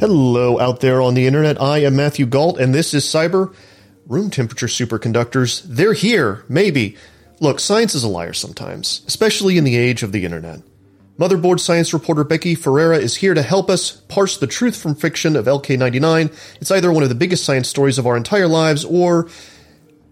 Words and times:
Hello 0.00 0.58
out 0.58 0.80
there 0.80 1.02
on 1.02 1.12
the 1.12 1.26
internet. 1.26 1.60
I 1.60 1.78
am 1.78 1.96
Matthew 1.96 2.24
Gault, 2.24 2.58
and 2.58 2.74
this 2.74 2.94
is 2.94 3.04
Cyber 3.04 3.54
Room 4.06 4.30
Temperature 4.30 4.66
Superconductors. 4.66 5.62
They're 5.64 5.94
here, 5.94 6.44
maybe. 6.48 6.96
Look, 7.40 7.58
science 7.58 7.94
is 7.94 8.04
a 8.04 8.08
liar 8.08 8.32
sometimes, 8.32 9.02
especially 9.06 9.58
in 9.58 9.64
the 9.64 9.76
age 9.76 10.02
of 10.02 10.12
the 10.12 10.24
internet. 10.24 10.60
Motherboard 11.18 11.60
science 11.60 11.92
reporter 11.92 12.24
Becky 12.24 12.54
Ferreira 12.54 12.98
is 12.98 13.16
here 13.16 13.34
to 13.34 13.42
help 13.42 13.70
us 13.70 13.92
parse 13.92 14.36
the 14.36 14.48
truth 14.48 14.76
from 14.76 14.94
fiction 14.94 15.36
of 15.36 15.46
LK99. 15.46 16.32
It's 16.60 16.70
either 16.70 16.92
one 16.92 17.04
of 17.04 17.08
the 17.08 17.14
biggest 17.14 17.44
science 17.44 17.68
stories 17.68 17.98
of 17.98 18.06
our 18.06 18.16
entire 18.16 18.48
lives 18.48 18.84
or 18.84 19.28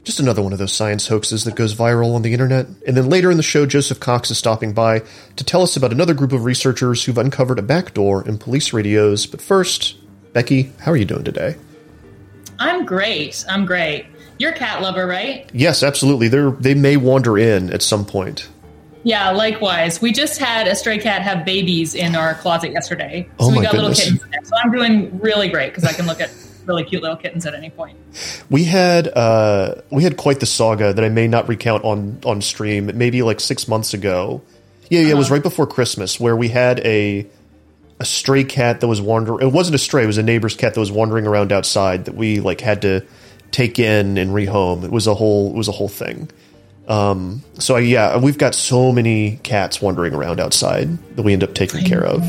just 0.05 0.21
another 0.21 0.43
one 0.43 0.53
of 0.53 0.59
those 0.59 0.73
science 0.73 1.09
hoaxes 1.09 1.45
that 1.45 1.55
goes 1.55 1.75
viral 1.75 2.15
on 2.15 2.23
the 2.23 2.33
internet. 2.33 2.67
And 2.87 2.97
then 2.97 3.11
later 3.11 3.31
in 3.31 3.37
the 3.37 3.43
show, 3.43 3.67
Joseph 3.67 4.01
Cox 4.01 4.31
is 4.31 4.39
stopping 4.39 4.73
by 4.73 5.01
to 5.37 5.45
tell 5.45 5.63
us 5.63 5.77
about 5.77 5.93
another 5.93 6.15
group 6.15 6.33
of 6.33 6.45
researchers 6.45 7.05
who've 7.05 7.19
uncovered 7.19 7.59
a 7.59 7.63
backdoor 7.63 8.27
in 8.27 8.39
police 8.39 8.73
radios. 8.73 9.27
But 9.27 9.43
first, 9.43 9.97
Becky, 10.33 10.73
how 10.81 10.93
are 10.93 10.97
you 10.97 11.05
doing 11.05 11.25
today? 11.25 11.57
I'm 12.63 12.85
great. 12.85 13.45
I'm 13.49 13.67
great. 13.67 14.07
You're 14.39 14.53
a 14.53 14.57
cat 14.57 14.83
lover, 14.83 15.07
right? 15.07 15.51
Yes, 15.53 15.83
absolutely. 15.83 16.29
They're 16.29 16.51
they 16.53 16.75
may 16.75 16.97
wander 16.97 17.37
in 17.37 17.73
at 17.73 17.83
some 17.83 18.05
point. 18.05 18.49
Yeah, 19.05 19.31
likewise. 19.31 20.01
We 20.01 20.13
just 20.13 20.39
had 20.39 20.69
a 20.69 20.77
stray 20.77 20.99
cat 20.99 21.23
have 21.23 21.45
babies 21.45 21.95
in 21.97 22.15
our 22.15 22.35
closet 22.35 22.71
yesterday. 22.71 23.29
So 23.41 23.47
Oh 23.47 23.49
we 23.51 23.63
got 23.63 23.73
goodness. 23.73 23.99
little 23.99 24.17
kittens 24.19 24.31
there. 24.31 24.41
So 24.45 24.55
I'm 24.63 24.71
doing 24.71 25.19
really 25.21 25.49
great 25.49 25.71
because 25.71 25.85
I 25.85 25.93
can 25.93 26.07
look 26.07 26.21
at 26.21 26.31
really 26.67 26.85
cute 26.85 27.03
little 27.03 27.17
kittens 27.17 27.45
at 27.45 27.55
any 27.55 27.71
point. 27.71 27.99
We 28.49 28.63
had 28.63 29.09
uh, 29.09 29.77
we 29.91 30.05
had 30.05 30.17
quite 30.17 30.39
the 30.39 30.47
saga 30.47 30.93
that 30.93 31.05
I 31.05 31.09
may 31.09 31.27
not 31.27 31.49
recount 31.49 31.85
on 31.85 32.21
on 32.25 32.41
stream. 32.43 32.91
Maybe 32.95 33.23
like 33.23 33.41
six 33.41 33.67
months 33.67 33.93
ago. 33.93 34.41
Yeah, 34.89 35.01
yeah, 35.01 35.09
it 35.11 35.17
was 35.17 35.31
right 35.31 35.43
before 35.43 35.67
Christmas 35.67 36.21
where 36.21 36.37
we 36.37 36.49
had 36.49 36.79
a 36.81 37.27
a 38.03 38.05
stray 38.05 38.43
cat 38.43 38.81
that 38.81 38.89
was 38.89 39.01
wandering. 39.01 39.47
It 39.47 39.53
wasn't 39.53 39.77
a 39.77 39.79
stray; 39.79 40.03
it 40.03 40.09
was 40.09 40.19
a 40.19 40.25
neighbor's 40.25 40.57
cat 40.57 40.75
that 40.75 40.81
was 40.81 40.91
wandering 40.91 41.25
around 41.25 41.53
outside 41.53 42.07
that 42.07 42.17
we 42.17 42.41
like 42.41 42.61
had 42.61 42.83
to 42.83 43.07
take 43.53 43.79
in 43.79 44.19
and 44.19 44.33
rehome. 44.33 44.83
It 44.83 44.91
was 44.91 45.07
a 45.07 45.15
whole 45.15 45.51
it 45.51 45.57
was 45.57 45.69
a 45.69 45.73
whole 45.73 45.89
thing. 45.89 46.29
Um, 46.89 47.45
so 47.61 47.77
yeah, 47.77 48.19
we've 48.19 48.37
got 48.37 48.57
so 48.57 48.91
many 48.91 49.37
cats 49.45 49.81
wandering 49.81 50.15
around 50.15 50.41
outside 50.41 50.99
that 51.15 51.23
we 51.23 51.33
end 51.33 51.45
up 51.45 51.55
taking 51.55 51.85
care 51.85 52.05
of. 52.05 52.25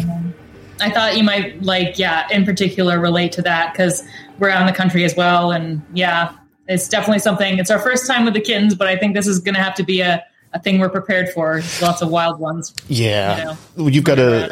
I 0.80 0.92
thought 0.92 1.18
you 1.18 1.24
might 1.24 1.64
like, 1.64 1.98
yeah, 1.98 2.28
in 2.30 2.46
particular 2.46 3.00
relate 3.00 3.32
to 3.34 3.42
that 3.42 3.74
because 3.74 4.04
we're 4.38 4.50
out 4.50 4.62
in 4.62 4.68
the 4.68 4.74
country 4.74 5.04
as 5.06 5.16
well, 5.16 5.52
and 5.52 5.82
yeah, 5.92 6.36
it's 6.68 6.88
definitely 6.88 7.20
something. 7.20 7.58
It's 7.58 7.72
our 7.72 7.80
first 7.80 8.06
time 8.06 8.26
with 8.26 8.36
the 8.36 8.42
kittens, 8.42 8.76
but 8.76 8.88
I 8.88 8.96
think 8.96 9.16
this 9.16 9.26
is 9.26 9.40
going 9.40 9.56
to 9.56 9.62
have 9.62 9.74
to 9.76 9.84
be 9.84 10.02
a, 10.02 10.24
a 10.54 10.60
thing 10.62 10.78
we're 10.78 10.90
prepared 10.90 11.30
for. 11.30 11.64
Lots 11.82 12.04
of 12.04 12.10
wild 12.10 12.40
ones. 12.40 12.76
Yeah, 12.88 13.56
You 13.76 13.88
you've 13.88 14.04
got 14.04 14.16
to. 14.16 14.52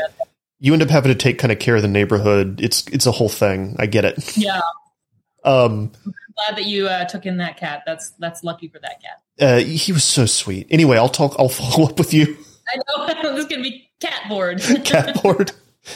You 0.64 0.74
end 0.74 0.82
up 0.84 0.90
having 0.90 1.12
to 1.12 1.16
take 1.18 1.40
kind 1.40 1.52
of 1.52 1.58
care 1.60 1.76
of 1.76 1.82
the 1.82 1.88
neighborhood. 1.88 2.62
It's 2.62 2.88
it's 2.88 3.06
a 3.08 3.12
whole 3.12 3.30
thing. 3.30 3.76
I 3.80 3.88
get 3.88 4.06
it. 4.06 4.38
Yeah, 4.38 4.62
Um, 5.44 5.92
glad 6.36 6.56
that 6.58 6.66
you 6.66 6.88
uh, 6.88 7.06
took 7.06 7.26
in 7.26 7.38
that 7.38 7.58
cat. 7.58 7.82
That's 7.86 8.12
that's 8.20 8.44
lucky 8.44 8.68
for 8.68 8.78
that 8.80 9.02
cat. 9.02 9.22
uh, 9.42 9.58
he 9.66 9.92
was 9.92 10.04
so 10.04 10.26
sweet. 10.28 10.68
Anyway, 10.70 10.98
I'll 10.98 11.10
talk. 11.10 11.36
I'll 11.40 11.50
follow 11.62 11.90
up 11.90 11.98
with 11.98 12.14
you. 12.14 12.38
I 12.74 12.78
know 13.24 13.36
this 13.36 13.44
is 13.44 13.50
going 13.50 13.64
to 13.64 13.70
be 13.70 13.90
cat 14.00 14.30
board. 14.30 14.62
cat 14.86 15.22
board. 15.22 15.52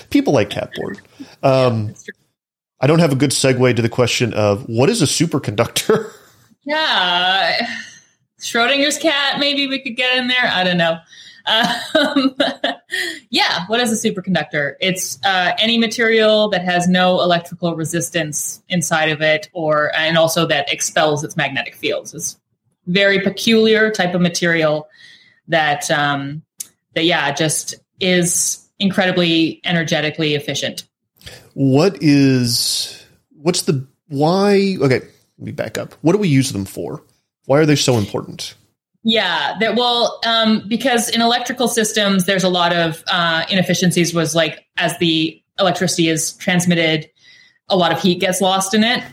People 0.09 0.33
like 0.33 0.50
catboard. 0.50 1.00
Um, 1.44 1.88
That's 1.88 2.03
true. 2.03 2.13
I 2.81 2.88
don't 2.88 2.97
have 3.00 3.12
a 3.12 3.16
good 3.16 3.29
segue 3.29 3.75
to 3.75 3.81
the 3.84 3.88
question 3.89 4.34
of 4.34 4.68
what 4.68 4.89
is 4.89 5.01
a 5.03 5.06
superconductor. 5.06 6.12
Yeah, 6.66 7.68
Schrodinger's 8.41 8.97
cat. 8.97 9.39
Maybe 9.39 9.68
we 9.68 9.79
could 9.79 9.95
get 9.95 10.18
in 10.18 10.28
there. 10.28 10.44
I 10.51 10.63
don't 10.63 10.78
know. 10.78 10.97
Um, 11.47 12.35
yeah, 13.29 13.66
what 13.67 13.79
is 13.79 14.06
a 14.06 14.09
superconductor? 14.09 14.75
It's 14.79 15.19
uh, 15.23 15.51
any 15.59 15.78
material 15.78 16.50
that 16.50 16.63
has 16.63 16.88
no 16.88 17.22
electrical 17.22 17.75
resistance 17.75 18.63
inside 18.69 19.09
of 19.09 19.22
it, 19.22 19.50
or 19.53 19.95
and 19.95 20.17
also 20.17 20.45
that 20.47 20.72
expels 20.72 21.23
its 21.23 21.38
magnetic 21.38 21.75
fields. 21.75 22.13
It's 22.13 22.39
very 22.88 23.19
peculiar 23.19 23.91
type 23.91 24.13
of 24.13 24.22
material 24.22 24.88
that 25.47 25.88
that 25.88 26.41
that 26.94 27.06
yeah, 27.06 27.31
just 27.33 27.75
is 28.00 28.67
incredibly 28.79 29.62
energetically 29.63 30.35
efficient. 30.35 30.88
what 31.53 31.97
is 32.01 33.06
what's 33.29 33.63
the 33.63 33.85
why? 34.07 34.77
Okay, 34.81 35.00
let 35.00 35.45
me 35.45 35.51
back 35.51 35.77
up. 35.77 35.94
What 36.01 36.13
do 36.13 36.19
we 36.19 36.27
use 36.27 36.51
them 36.51 36.66
for? 36.66 37.03
Why 37.45 37.59
are 37.59 37.66
they 37.66 37.75
so 37.75 37.97
important? 37.97 38.56
Yeah, 39.07 39.55
that 39.59 39.75
well, 39.75 40.19
um, 40.25 40.63
because 40.67 41.09
in 41.09 41.21
electrical 41.21 41.67
systems, 41.67 42.25
there's 42.25 42.43
a 42.43 42.49
lot 42.49 42.73
of 42.75 43.03
uh, 43.07 43.45
inefficiencies. 43.51 44.16
Was 44.16 44.33
like 44.33 44.66
as 44.77 44.97
the 44.97 45.39
electricity 45.59 46.09
is 46.09 46.33
transmitted, 46.33 47.07
a 47.69 47.77
lot 47.77 47.91
of 47.94 48.01
heat 48.01 48.19
gets 48.19 48.41
lost 48.41 48.73
in 48.73 48.83
it. 48.83 49.03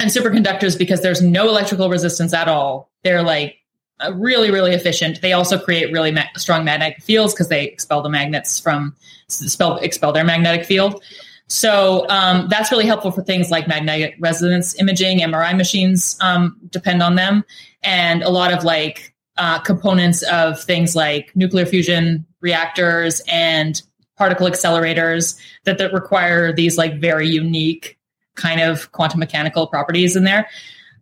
And 0.00 0.10
superconductors, 0.10 0.76
because 0.76 1.02
there's 1.02 1.22
no 1.22 1.48
electrical 1.48 1.88
resistance 1.88 2.34
at 2.34 2.48
all, 2.48 2.90
they're 3.04 3.22
like 3.22 3.58
uh, 4.00 4.12
really, 4.12 4.50
really 4.50 4.72
efficient. 4.72 5.20
They 5.20 5.32
also 5.34 5.56
create 5.56 5.92
really 5.92 6.10
ma- 6.10 6.24
strong 6.36 6.64
magnetic 6.64 7.00
fields 7.00 7.32
because 7.32 7.48
they 7.48 7.66
expel 7.66 8.02
the 8.02 8.08
magnets 8.08 8.58
from 8.58 8.96
expel 9.28 9.76
expel 9.76 10.12
their 10.12 10.24
magnetic 10.24 10.66
field. 10.66 11.00
So 11.46 12.06
um, 12.08 12.48
that's 12.48 12.72
really 12.72 12.86
helpful 12.86 13.12
for 13.12 13.22
things 13.22 13.52
like 13.52 13.68
magnetic 13.68 14.16
resonance 14.18 14.74
imaging. 14.80 15.20
MRI 15.20 15.56
machines 15.56 16.16
um, 16.20 16.58
depend 16.70 17.04
on 17.04 17.14
them, 17.14 17.44
and 17.84 18.24
a 18.24 18.30
lot 18.30 18.52
of 18.52 18.64
like 18.64 19.11
uh, 19.36 19.58
components 19.60 20.22
of 20.22 20.62
things 20.62 20.94
like 20.94 21.34
nuclear 21.34 21.66
fusion 21.66 22.26
reactors 22.40 23.22
and 23.28 23.82
particle 24.16 24.46
accelerators 24.46 25.38
that, 25.64 25.78
that 25.78 25.92
require 25.92 26.52
these 26.52 26.76
like 26.76 27.00
very 27.00 27.28
unique 27.28 27.98
kind 28.34 28.60
of 28.60 28.92
quantum 28.92 29.20
mechanical 29.20 29.66
properties 29.66 30.16
in 30.16 30.24
there. 30.24 30.48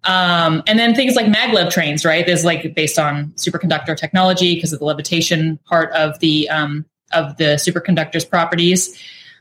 Um, 0.04 0.62
and 0.66 0.78
then 0.78 0.94
things 0.94 1.14
like 1.14 1.26
maglev 1.26 1.70
trains, 1.70 2.04
right? 2.04 2.24
There's 2.24 2.44
like 2.44 2.74
based 2.74 2.98
on 2.98 3.32
superconductor 3.32 3.96
technology 3.96 4.54
because 4.54 4.72
of 4.72 4.78
the 4.78 4.84
levitation 4.84 5.58
part 5.66 5.92
of 5.92 6.18
the 6.20 6.48
um, 6.48 6.86
of 7.12 7.36
the 7.36 7.56
superconductor's 7.56 8.24
properties. 8.24 8.98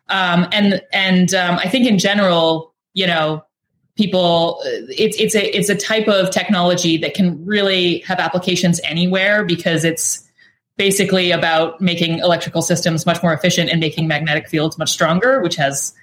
Um, 0.09 0.47
and 0.51 0.81
and 0.91 1.33
um, 1.33 1.59
I 1.59 1.69
think 1.69 1.87
in 1.87 1.97
general, 1.97 2.73
you 2.93 3.07
know, 3.07 3.45
people 3.99 4.61
it's 4.63 5.19
it's 5.19 5.35
a 5.35 5.57
it's 5.57 5.67
a 5.67 5.75
type 5.75 6.07
of 6.07 6.31
technology 6.31 6.95
that 6.95 7.13
can 7.13 7.45
really 7.45 7.99
have 7.99 8.17
applications 8.17 8.79
anywhere 8.85 9.43
because 9.43 9.83
it's 9.83 10.25
basically 10.77 11.31
about 11.31 11.81
making 11.81 12.19
electrical 12.19 12.61
systems 12.61 13.05
much 13.05 13.21
more 13.21 13.33
efficient 13.33 13.69
and 13.69 13.81
making 13.81 14.07
magnetic 14.07 14.47
fields 14.47 14.77
much 14.77 14.89
stronger, 14.89 15.41
which 15.41 15.57
has 15.57 15.93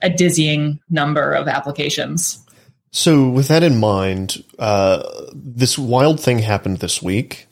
a 0.00 0.08
dizzying 0.08 0.80
number 0.88 1.32
of 1.32 1.46
applications. 1.46 2.42
So, 2.90 3.28
with 3.28 3.48
that 3.48 3.62
in 3.62 3.78
mind, 3.78 4.42
uh, 4.58 5.02
this 5.34 5.78
wild 5.78 6.18
thing 6.18 6.38
happened 6.38 6.78
this 6.78 7.02
week. 7.02 7.46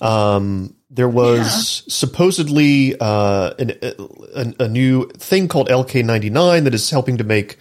Um, 0.00 0.74
there 0.90 1.08
was 1.08 1.84
supposedly 1.86 2.98
uh, 2.98 3.54
an, 3.60 3.72
a, 3.80 4.64
a 4.64 4.68
new 4.68 5.08
thing 5.10 5.46
called 5.46 5.68
LK99 5.68 6.64
that 6.64 6.74
is 6.74 6.90
helping 6.90 7.18
to 7.18 7.24
make 7.24 7.58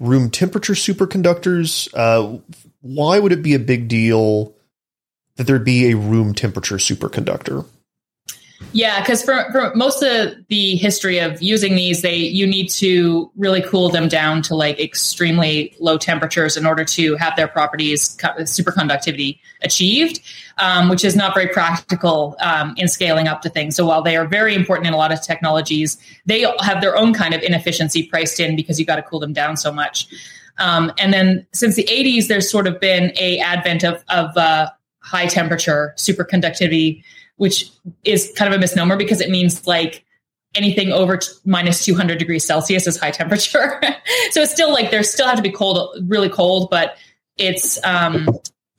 room 0.00 0.30
temperature 0.30 0.74
superconductors. 0.74 1.88
Uh, 1.94 2.38
why 2.80 3.18
would 3.18 3.32
it 3.32 3.42
be 3.42 3.54
a 3.54 3.58
big 3.58 3.88
deal 3.88 4.54
that 5.36 5.46
there 5.46 5.58
be 5.58 5.90
a 5.90 5.96
room 5.96 6.34
temperature 6.34 6.76
superconductor? 6.76 7.66
Yeah, 8.72 9.00
because 9.00 9.22
for, 9.22 9.50
for 9.52 9.72
most 9.74 10.02
of 10.02 10.34
the 10.48 10.76
history 10.76 11.18
of 11.18 11.40
using 11.40 11.76
these, 11.76 12.02
they 12.02 12.16
you 12.16 12.46
need 12.46 12.68
to 12.70 13.30
really 13.36 13.62
cool 13.62 13.88
them 13.88 14.08
down 14.08 14.42
to 14.42 14.54
like 14.54 14.80
extremely 14.80 15.74
low 15.78 15.96
temperatures 15.96 16.56
in 16.56 16.66
order 16.66 16.84
to 16.84 17.14
have 17.16 17.36
their 17.36 17.48
properties 17.48 18.16
superconductivity 18.16 19.38
achieved, 19.62 20.20
um, 20.58 20.88
which 20.88 21.04
is 21.04 21.14
not 21.14 21.34
very 21.34 21.46
practical 21.46 22.36
um, 22.40 22.74
in 22.76 22.88
scaling 22.88 23.28
up 23.28 23.42
to 23.42 23.48
things. 23.48 23.76
So 23.76 23.86
while 23.86 24.02
they 24.02 24.16
are 24.16 24.26
very 24.26 24.54
important 24.54 24.88
in 24.88 24.92
a 24.92 24.98
lot 24.98 25.12
of 25.12 25.22
technologies, 25.22 25.96
they 26.26 26.44
have 26.60 26.80
their 26.80 26.96
own 26.96 27.14
kind 27.14 27.34
of 27.34 27.42
inefficiency 27.42 28.06
priced 28.06 28.40
in 28.40 28.56
because 28.56 28.78
you 28.78 28.84
got 28.84 28.96
to 28.96 29.02
cool 29.02 29.20
them 29.20 29.32
down 29.32 29.56
so 29.56 29.72
much. 29.72 30.08
Um, 30.58 30.92
and 30.98 31.12
then 31.12 31.46
since 31.52 31.76
the 31.76 31.84
80s, 31.84 32.26
there's 32.26 32.50
sort 32.50 32.66
of 32.66 32.80
been 32.80 33.12
a 33.16 33.38
advent 33.38 33.84
of 33.84 34.04
of 34.08 34.36
uh, 34.36 34.68
high 35.00 35.26
temperature 35.26 35.94
superconductivity 35.96 37.02
which 37.38 37.70
is 38.04 38.32
kind 38.36 38.52
of 38.52 38.56
a 38.56 38.60
misnomer 38.60 38.96
because 38.96 39.20
it 39.20 39.30
means 39.30 39.66
like 39.66 40.04
anything 40.54 40.92
over 40.92 41.16
t- 41.16 41.28
minus 41.44 41.84
200 41.84 42.18
degrees 42.18 42.44
Celsius 42.44 42.86
is 42.86 42.98
high 42.98 43.10
temperature. 43.22 43.80
so 44.30 44.42
it's 44.42 44.52
still 44.52 44.72
like 44.72 44.90
there 44.90 45.02
still 45.02 45.26
have 45.26 45.36
to 45.36 45.42
be 45.42 45.50
cold, 45.50 45.96
really 46.06 46.28
cold, 46.28 46.68
but 46.70 46.96
it's 47.36 47.82
um, 47.84 48.28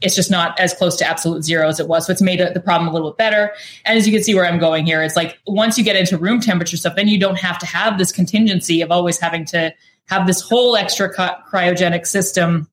it's 0.02 0.16
just 0.16 0.32
not 0.32 0.58
as 0.60 0.74
close 0.74 0.96
to 0.98 1.06
absolute 1.06 1.44
zero 1.44 1.68
as 1.68 1.80
it 1.80 1.88
was. 1.88 2.06
So 2.06 2.12
it's 2.12 2.22
made 2.22 2.40
the 2.40 2.60
problem 2.62 2.88
a 2.88 2.94
little 2.94 3.12
bit 3.12 3.18
better. 3.18 3.54
And 3.84 3.98
as 3.98 4.08
you 4.08 4.14
can 4.14 4.24
see 4.24 4.34
where 4.34 4.46
I'm 4.46 4.60
going 4.60 4.86
here, 4.86 5.04
it's 5.04 5.16
like 5.16 5.40
once 5.46 5.78
you 5.78 5.84
get 5.84 5.98
into 5.98 6.18
room 6.18 6.40
temperature 6.40 6.78
stuff, 6.78 6.96
then 6.96 7.10
you 7.10 7.20
don't 7.20 7.38
have 7.38 7.60
to 7.60 7.66
have 7.66 7.98
this 7.98 8.12
contingency 8.12 8.82
of 8.82 8.92
always 8.92 9.20
having 9.20 9.46
to 9.46 9.74
have 10.08 10.26
this 10.26 10.42
whole 10.42 10.76
extra 10.78 11.14
cryogenic 11.14 12.06
system 12.08 12.70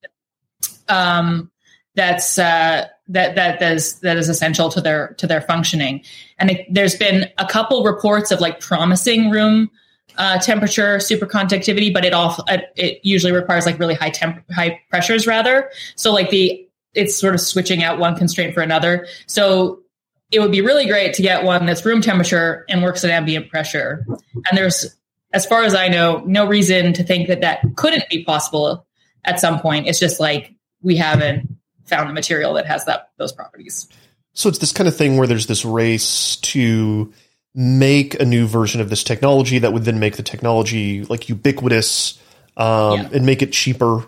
um, 0.88 1.50
that's 1.94 2.38
uh, 2.38 2.86
that 3.08 3.36
that 3.36 3.62
is 3.62 4.00
that 4.00 4.16
is 4.16 4.28
essential 4.28 4.68
to 4.70 4.80
their 4.80 5.14
to 5.18 5.26
their 5.26 5.40
functioning. 5.40 6.02
And 6.38 6.50
it, 6.50 6.66
there's 6.70 6.96
been 6.96 7.30
a 7.38 7.46
couple 7.46 7.84
reports 7.84 8.30
of 8.30 8.40
like 8.40 8.60
promising 8.60 9.30
room 9.30 9.70
uh, 10.18 10.38
temperature 10.38 10.96
superconductivity, 10.96 11.92
but 11.92 12.04
it 12.04 12.12
all 12.12 12.36
it 12.48 13.00
usually 13.02 13.32
requires 13.32 13.66
like 13.66 13.78
really 13.78 13.94
high 13.94 14.10
temp 14.10 14.42
high 14.50 14.80
pressures 14.90 15.26
rather. 15.26 15.70
So 15.94 16.12
like 16.12 16.30
the 16.30 16.66
it's 16.94 17.16
sort 17.16 17.34
of 17.34 17.40
switching 17.40 17.82
out 17.82 17.98
one 17.98 18.16
constraint 18.16 18.54
for 18.54 18.62
another. 18.62 19.06
So 19.26 19.82
it 20.30 20.40
would 20.40 20.50
be 20.50 20.60
really 20.60 20.86
great 20.86 21.14
to 21.14 21.22
get 21.22 21.44
one 21.44 21.66
that's 21.66 21.84
room 21.84 22.00
temperature 22.00 22.64
and 22.68 22.82
works 22.82 23.04
at 23.04 23.10
ambient 23.10 23.48
pressure. 23.48 24.04
And 24.34 24.58
there's, 24.58 24.96
as 25.32 25.46
far 25.46 25.62
as 25.62 25.74
I 25.74 25.88
know, 25.88 26.22
no 26.26 26.46
reason 26.46 26.92
to 26.94 27.04
think 27.04 27.28
that 27.28 27.42
that 27.42 27.60
couldn't 27.76 28.08
be 28.08 28.24
possible 28.24 28.86
at 29.24 29.38
some 29.38 29.60
point. 29.60 29.86
It's 29.86 30.00
just 30.00 30.18
like 30.18 30.54
we 30.82 30.96
haven't 30.96 31.56
found 31.86 32.08
the 32.08 32.14
material 32.14 32.54
that 32.54 32.66
has 32.66 32.84
that 32.84 33.10
those 33.16 33.32
properties. 33.32 33.88
So 34.34 34.48
it's 34.48 34.58
this 34.58 34.72
kind 34.72 34.86
of 34.86 34.96
thing 34.96 35.16
where 35.16 35.26
there's 35.26 35.46
this 35.46 35.64
race 35.64 36.36
to 36.36 37.12
make 37.54 38.20
a 38.20 38.24
new 38.24 38.46
version 38.46 38.82
of 38.82 38.90
this 38.90 39.02
technology 39.02 39.58
that 39.58 39.72
would 39.72 39.84
then 39.84 39.98
make 39.98 40.16
the 40.16 40.22
technology 40.22 41.04
like 41.04 41.28
ubiquitous 41.30 42.20
um, 42.56 43.00
yeah. 43.00 43.08
and 43.14 43.24
make 43.24 43.40
it 43.40 43.52
cheaper 43.52 44.06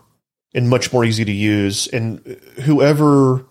and 0.54 0.68
much 0.68 0.92
more 0.92 1.04
easy 1.04 1.24
to 1.24 1.32
use. 1.32 1.86
And 1.86 2.18
whoever 2.62 3.46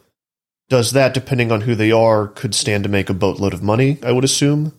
does 0.69 0.91
that, 0.91 1.13
depending 1.13 1.51
on 1.51 1.61
who 1.61 1.73
they 1.73 1.91
are, 1.91 2.27
could 2.27 2.53
stand 2.53 2.83
to 2.83 2.89
make 2.89 3.09
a 3.09 3.13
boatload 3.13 3.53
of 3.53 3.63
money. 3.63 3.97
I 4.03 4.11
would 4.11 4.23
assume. 4.23 4.73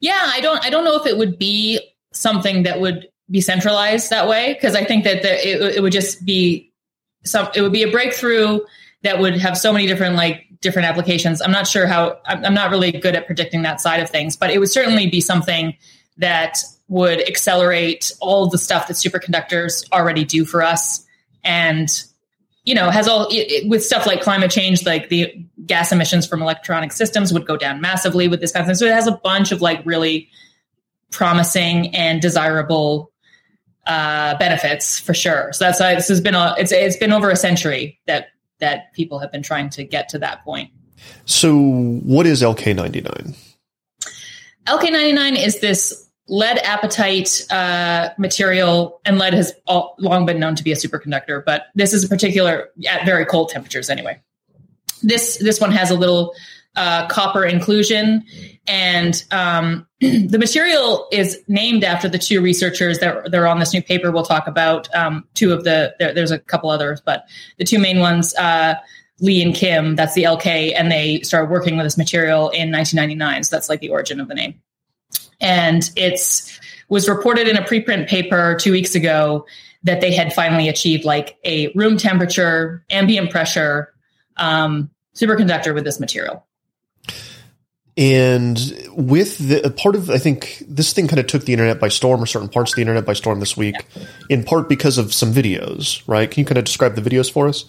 Yeah, 0.00 0.22
I 0.22 0.40
don't. 0.40 0.64
I 0.64 0.70
don't 0.70 0.84
know 0.84 0.96
if 0.96 1.06
it 1.06 1.16
would 1.16 1.38
be 1.38 1.80
something 2.12 2.64
that 2.64 2.80
would 2.80 3.08
be 3.30 3.40
centralized 3.40 4.10
that 4.10 4.28
way 4.28 4.54
because 4.54 4.74
I 4.74 4.84
think 4.84 5.04
that 5.04 5.22
the, 5.22 5.48
it, 5.48 5.76
it 5.76 5.82
would 5.82 5.92
just 5.92 6.24
be 6.24 6.72
some. 7.26 7.48
It 7.54 7.62
would 7.62 7.72
be 7.72 7.82
a 7.82 7.90
breakthrough 7.90 8.60
that 9.02 9.18
would 9.18 9.38
have 9.38 9.58
so 9.58 9.72
many 9.72 9.86
different 9.86 10.16
like 10.16 10.46
different 10.60 10.88
applications. 10.88 11.40
I'm 11.42 11.52
not 11.52 11.66
sure 11.66 11.86
how. 11.86 12.18
I'm, 12.26 12.54
not 12.54 12.70
really 12.70 12.92
good 12.92 13.14
at 13.14 13.26
predicting 13.26 13.62
that 13.62 13.80
side 13.80 14.00
of 14.00 14.10
things, 14.10 14.36
but 14.36 14.50
it 14.50 14.58
would 14.58 14.70
certainly 14.70 15.08
be 15.08 15.20
something 15.20 15.76
that 16.18 16.58
would 16.88 17.20
accelerate 17.28 18.12
all 18.20 18.48
the 18.48 18.58
stuff 18.58 18.88
that 18.88 18.94
superconductors 18.94 19.84
already 19.92 20.24
do 20.24 20.44
for 20.44 20.62
us 20.62 21.04
and 21.42 22.04
you 22.64 22.74
know 22.74 22.90
has 22.90 23.08
all 23.08 23.26
it, 23.28 23.34
it, 23.50 23.68
with 23.68 23.84
stuff 23.84 24.06
like 24.06 24.20
climate 24.20 24.50
change 24.50 24.84
like 24.86 25.08
the 25.08 25.44
gas 25.64 25.92
emissions 25.92 26.26
from 26.26 26.42
electronic 26.42 26.92
systems 26.92 27.32
would 27.32 27.46
go 27.46 27.56
down 27.56 27.80
massively 27.80 28.28
with 28.28 28.40
this 28.40 28.52
kind 28.52 28.62
of 28.62 28.66
thing 28.66 28.74
so 28.74 28.86
it 28.86 28.92
has 28.92 29.06
a 29.06 29.12
bunch 29.12 29.52
of 29.52 29.60
like 29.60 29.80
really 29.84 30.28
promising 31.10 31.94
and 31.94 32.20
desirable 32.20 33.10
uh, 33.86 34.36
benefits 34.38 34.98
for 34.98 35.14
sure. 35.14 35.52
So 35.52 35.64
that's 35.64 35.80
why 35.80 35.94
this 35.94 36.08
has 36.08 36.20
been 36.20 36.34
a 36.34 36.54
it's 36.58 36.72
it's 36.72 36.96
been 36.96 37.12
over 37.12 37.30
a 37.30 37.36
century 37.36 38.00
that 38.06 38.28
that 38.58 38.92
people 38.94 39.18
have 39.18 39.30
been 39.30 39.42
trying 39.42 39.70
to 39.70 39.84
get 39.84 40.08
to 40.10 40.18
that 40.18 40.44
point. 40.44 40.70
So 41.26 41.56
what 41.56 42.26
is 42.26 42.42
lk99 42.42 43.36
lk99 44.66 45.38
is 45.38 45.60
this 45.60 46.06
lead 46.28 46.58
apatite 46.58 47.50
uh, 47.52 48.10
material, 48.18 49.00
and 49.04 49.18
lead 49.18 49.34
has 49.34 49.52
all, 49.66 49.94
long 49.98 50.26
been 50.26 50.40
known 50.40 50.54
to 50.56 50.64
be 50.64 50.72
a 50.72 50.74
superconductor, 50.74 51.44
but 51.44 51.66
this 51.74 51.92
is 51.92 52.04
a 52.04 52.08
particular 52.08 52.70
at 52.88 53.04
very 53.06 53.24
cold 53.24 53.48
temperatures 53.48 53.88
anyway. 53.90 54.20
This 55.02 55.38
this 55.38 55.60
one 55.60 55.70
has 55.72 55.90
a 55.90 55.94
little 55.94 56.34
uh, 56.76 57.06
copper 57.08 57.44
inclusion, 57.44 58.24
and 58.66 59.24
um, 59.30 59.86
the 60.00 60.38
material 60.38 61.08
is 61.12 61.38
named 61.48 61.84
after 61.84 62.08
the 62.08 62.18
two 62.18 62.40
researchers 62.40 62.98
that 63.00 63.30
they're 63.30 63.46
on 63.46 63.58
this 63.58 63.72
new 63.72 63.82
paper. 63.82 64.10
We'll 64.10 64.24
talk 64.24 64.46
about 64.46 64.94
um, 64.94 65.24
two 65.34 65.52
of 65.52 65.64
the 65.64 65.94
there, 65.98 66.14
there's 66.14 66.30
a 66.30 66.38
couple 66.38 66.70
others, 66.70 67.00
but 67.00 67.24
the 67.58 67.64
two 67.64 67.78
main 67.78 67.98
ones. 67.98 68.34
Uh, 68.36 68.74
Lee 69.20 69.40
and 69.40 69.54
Kim, 69.54 69.96
that's 69.96 70.12
the 70.12 70.24
LK, 70.24 70.74
and 70.76 70.92
they 70.92 71.22
started 71.22 71.50
working 71.50 71.78
with 71.78 71.86
this 71.86 71.96
material 71.96 72.50
in 72.50 72.70
1999. 72.70 73.44
So 73.44 73.56
that's 73.56 73.70
like 73.70 73.80
the 73.80 73.88
origin 73.88 74.20
of 74.20 74.28
the 74.28 74.34
name 74.34 74.60
and 75.40 75.90
it's 75.96 76.58
was 76.88 77.08
reported 77.08 77.48
in 77.48 77.56
a 77.56 77.62
preprint 77.62 78.08
paper 78.08 78.56
two 78.60 78.72
weeks 78.72 78.94
ago 78.94 79.44
that 79.82 80.00
they 80.00 80.12
had 80.12 80.32
finally 80.32 80.68
achieved 80.68 81.04
like 81.04 81.36
a 81.44 81.68
room 81.74 81.96
temperature, 81.96 82.84
ambient 82.90 83.30
pressure 83.30 83.92
um, 84.36 84.90
superconductor 85.14 85.74
with 85.74 85.84
this 85.84 85.98
material. 85.98 86.44
And 87.96 88.58
with 88.90 89.38
the 89.38 89.70
part 89.70 89.96
of, 89.96 90.10
I 90.10 90.18
think 90.18 90.62
this 90.68 90.92
thing 90.92 91.08
kind 91.08 91.18
of 91.18 91.26
took 91.26 91.44
the 91.44 91.54
internet 91.54 91.80
by 91.80 91.88
storm, 91.88 92.22
or 92.22 92.26
certain 92.26 92.50
parts 92.50 92.72
of 92.72 92.76
the 92.76 92.82
internet 92.82 93.06
by 93.06 93.14
storm 93.14 93.40
this 93.40 93.56
week, 93.56 93.74
in 94.28 94.44
part 94.44 94.68
because 94.68 94.98
of 94.98 95.14
some 95.14 95.32
videos, 95.32 96.02
right? 96.06 96.30
Can 96.30 96.42
you 96.42 96.44
kind 96.44 96.58
of 96.58 96.64
describe 96.64 96.94
the 96.94 97.00
videos 97.00 97.32
for 97.32 97.48
us? 97.48 97.64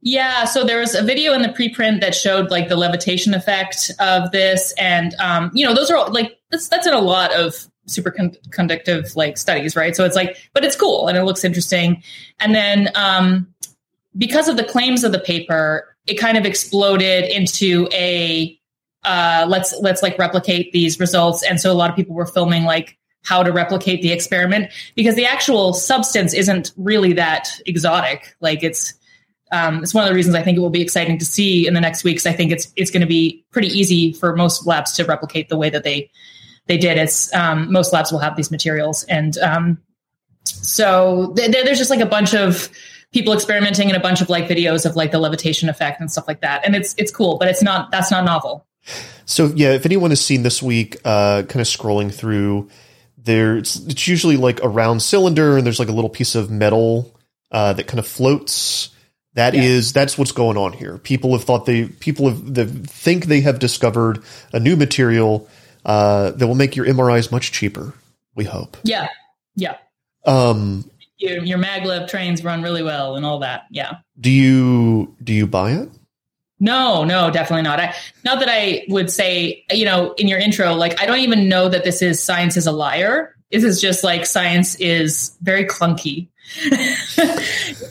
Yeah, 0.00 0.46
so 0.46 0.64
there 0.64 0.80
was 0.80 0.96
a 0.96 1.02
video 1.04 1.32
in 1.32 1.42
the 1.42 1.48
preprint 1.48 2.00
that 2.00 2.12
showed 2.12 2.50
like 2.50 2.68
the 2.68 2.74
levitation 2.74 3.34
effect 3.34 3.92
of 4.00 4.32
this, 4.32 4.74
and 4.76 5.14
um, 5.20 5.52
you 5.54 5.64
know 5.64 5.74
those 5.74 5.92
are 5.92 5.96
all, 5.96 6.12
like 6.12 6.40
that's 6.50 6.66
that's 6.66 6.88
in 6.88 6.92
a 6.92 7.00
lot 7.00 7.32
of 7.32 7.54
superconductive 7.88 9.14
like 9.14 9.38
studies, 9.38 9.76
right? 9.76 9.94
So 9.94 10.04
it's 10.04 10.16
like, 10.16 10.36
but 10.54 10.64
it's 10.64 10.74
cool 10.74 11.06
and 11.06 11.16
it 11.16 11.22
looks 11.22 11.44
interesting. 11.44 12.02
And 12.40 12.52
then 12.52 12.88
um, 12.96 13.52
because 14.16 14.48
of 14.48 14.56
the 14.56 14.64
claims 14.64 15.04
of 15.04 15.12
the 15.12 15.18
paper, 15.20 15.96
it 16.06 16.14
kind 16.14 16.36
of 16.36 16.44
exploded 16.44 17.30
into 17.30 17.88
a 17.92 18.58
uh, 19.04 19.46
let's 19.48 19.74
let's 19.80 20.02
like 20.02 20.18
replicate 20.18 20.72
these 20.72 21.00
results, 21.00 21.42
and 21.42 21.60
so 21.60 21.72
a 21.72 21.74
lot 21.74 21.90
of 21.90 21.96
people 21.96 22.14
were 22.14 22.26
filming 22.26 22.64
like 22.64 22.98
how 23.24 23.42
to 23.42 23.52
replicate 23.52 24.02
the 24.02 24.12
experiment 24.12 24.70
because 24.96 25.14
the 25.14 25.24
actual 25.24 25.72
substance 25.72 26.34
isn't 26.34 26.72
really 26.76 27.12
that 27.12 27.48
exotic. 27.66 28.36
Like 28.40 28.62
it's 28.62 28.94
um, 29.52 29.82
it's 29.82 29.92
one 29.92 30.04
of 30.04 30.08
the 30.08 30.14
reasons 30.14 30.34
I 30.34 30.42
think 30.42 30.56
it 30.56 30.60
will 30.60 30.70
be 30.70 30.80
exciting 30.80 31.18
to 31.18 31.24
see 31.24 31.66
in 31.66 31.74
the 31.74 31.80
next 31.80 32.04
weeks. 32.04 32.26
I 32.26 32.32
think 32.32 32.52
it's 32.52 32.72
it's 32.76 32.90
going 32.90 33.02
to 33.02 33.06
be 33.06 33.44
pretty 33.50 33.68
easy 33.68 34.12
for 34.12 34.34
most 34.34 34.66
labs 34.66 34.92
to 34.92 35.04
replicate 35.04 35.48
the 35.48 35.56
way 35.56 35.70
that 35.70 35.84
they 35.84 36.10
they 36.66 36.78
did. 36.78 36.96
It's 36.96 37.32
um, 37.34 37.70
most 37.72 37.92
labs 37.92 38.10
will 38.12 38.18
have 38.20 38.36
these 38.36 38.50
materials, 38.50 39.04
and 39.04 39.36
um, 39.38 39.78
so 40.44 41.34
th- 41.36 41.50
there's 41.50 41.78
just 41.78 41.90
like 41.90 42.00
a 42.00 42.06
bunch 42.06 42.34
of 42.34 42.68
people 43.12 43.32
experimenting 43.32 43.88
and 43.88 43.96
a 43.96 44.00
bunch 44.00 44.20
of 44.20 44.28
like 44.28 44.48
videos 44.48 44.86
of 44.86 44.96
like 44.96 45.10
the 45.10 45.18
levitation 45.18 45.68
effect 45.68 46.00
and 46.00 46.10
stuff 46.10 46.26
like 46.26 46.40
that, 46.40 46.64
and 46.64 46.74
it's 46.74 46.94
it's 46.98 47.10
cool, 47.10 47.38
but 47.38 47.48
it's 47.48 47.62
not 47.62 47.90
that's 47.90 48.10
not 48.10 48.24
novel. 48.24 48.66
So 49.24 49.52
yeah, 49.54 49.72
if 49.72 49.86
anyone 49.86 50.10
has 50.10 50.20
seen 50.20 50.42
this 50.42 50.62
week, 50.62 50.96
uh, 51.04 51.42
kind 51.42 51.60
of 51.60 51.66
scrolling 51.66 52.12
through, 52.12 52.68
there 53.16 53.56
it's, 53.56 53.76
it's 53.76 54.08
usually 54.08 54.36
like 54.36 54.62
a 54.62 54.68
round 54.68 55.02
cylinder, 55.02 55.56
and 55.56 55.66
there's 55.66 55.78
like 55.78 55.88
a 55.88 55.92
little 55.92 56.10
piece 56.10 56.34
of 56.34 56.50
metal 56.50 57.14
uh, 57.50 57.72
that 57.74 57.86
kind 57.86 57.98
of 57.98 58.06
floats 58.06 58.90
that 59.34 59.54
yeah. 59.54 59.62
is 59.62 59.92
that's 59.92 60.18
what's 60.18 60.32
going 60.32 60.56
on 60.56 60.72
here. 60.72 60.98
People 60.98 61.32
have 61.32 61.44
thought 61.44 61.64
they 61.64 61.86
people 61.86 62.28
have 62.28 62.54
they 62.54 62.66
think 62.66 63.26
they 63.26 63.40
have 63.40 63.58
discovered 63.58 64.22
a 64.52 64.60
new 64.60 64.76
material 64.76 65.48
uh, 65.84 66.32
that 66.32 66.46
will 66.46 66.54
make 66.54 66.76
your 66.76 66.86
MRIs 66.86 67.32
much 67.32 67.52
cheaper. 67.52 67.94
We 68.34 68.44
hope. 68.44 68.76
Yeah, 68.82 69.08
yeah. 69.54 69.76
Um, 70.24 70.90
your, 71.22 71.44
your 71.44 71.58
maglev 71.58 72.08
trains 72.08 72.44
run 72.44 72.62
really 72.62 72.82
well 72.82 73.16
and 73.16 73.24
all 73.24 73.38
that. 73.40 73.66
Yeah. 73.70 73.98
Do 74.20 74.30
you 74.30 75.14
do 75.22 75.32
you 75.32 75.46
buy 75.46 75.72
it? 75.72 75.88
No, 76.60 77.02
no, 77.04 77.30
definitely 77.30 77.62
not. 77.62 77.80
I, 77.80 77.94
not 78.24 78.38
that 78.38 78.48
I 78.48 78.84
would 78.88 79.10
say, 79.10 79.64
you 79.72 79.84
know, 79.84 80.14
in 80.14 80.28
your 80.28 80.38
intro, 80.38 80.74
like 80.74 81.00
I 81.00 81.06
don't 81.06 81.18
even 81.18 81.48
know 81.48 81.68
that 81.68 81.82
this 81.82 82.02
is 82.02 82.22
science 82.22 82.56
is 82.56 82.66
a 82.66 82.72
liar. 82.72 83.34
This 83.50 83.64
is 83.64 83.80
just 83.80 84.04
like 84.04 84.26
science 84.26 84.76
is 84.76 85.36
very 85.42 85.64
clunky 85.64 86.28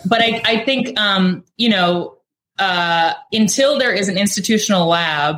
but 0.06 0.22
I, 0.22 0.42
I 0.46 0.64
think, 0.66 1.00
um, 1.00 1.44
you 1.58 1.70
know, 1.70 2.18
uh, 2.60 3.14
until 3.32 3.80
there 3.80 3.94
is 3.94 4.08
an 4.08 4.18
institutional 4.18 4.88
lab, 4.88 5.38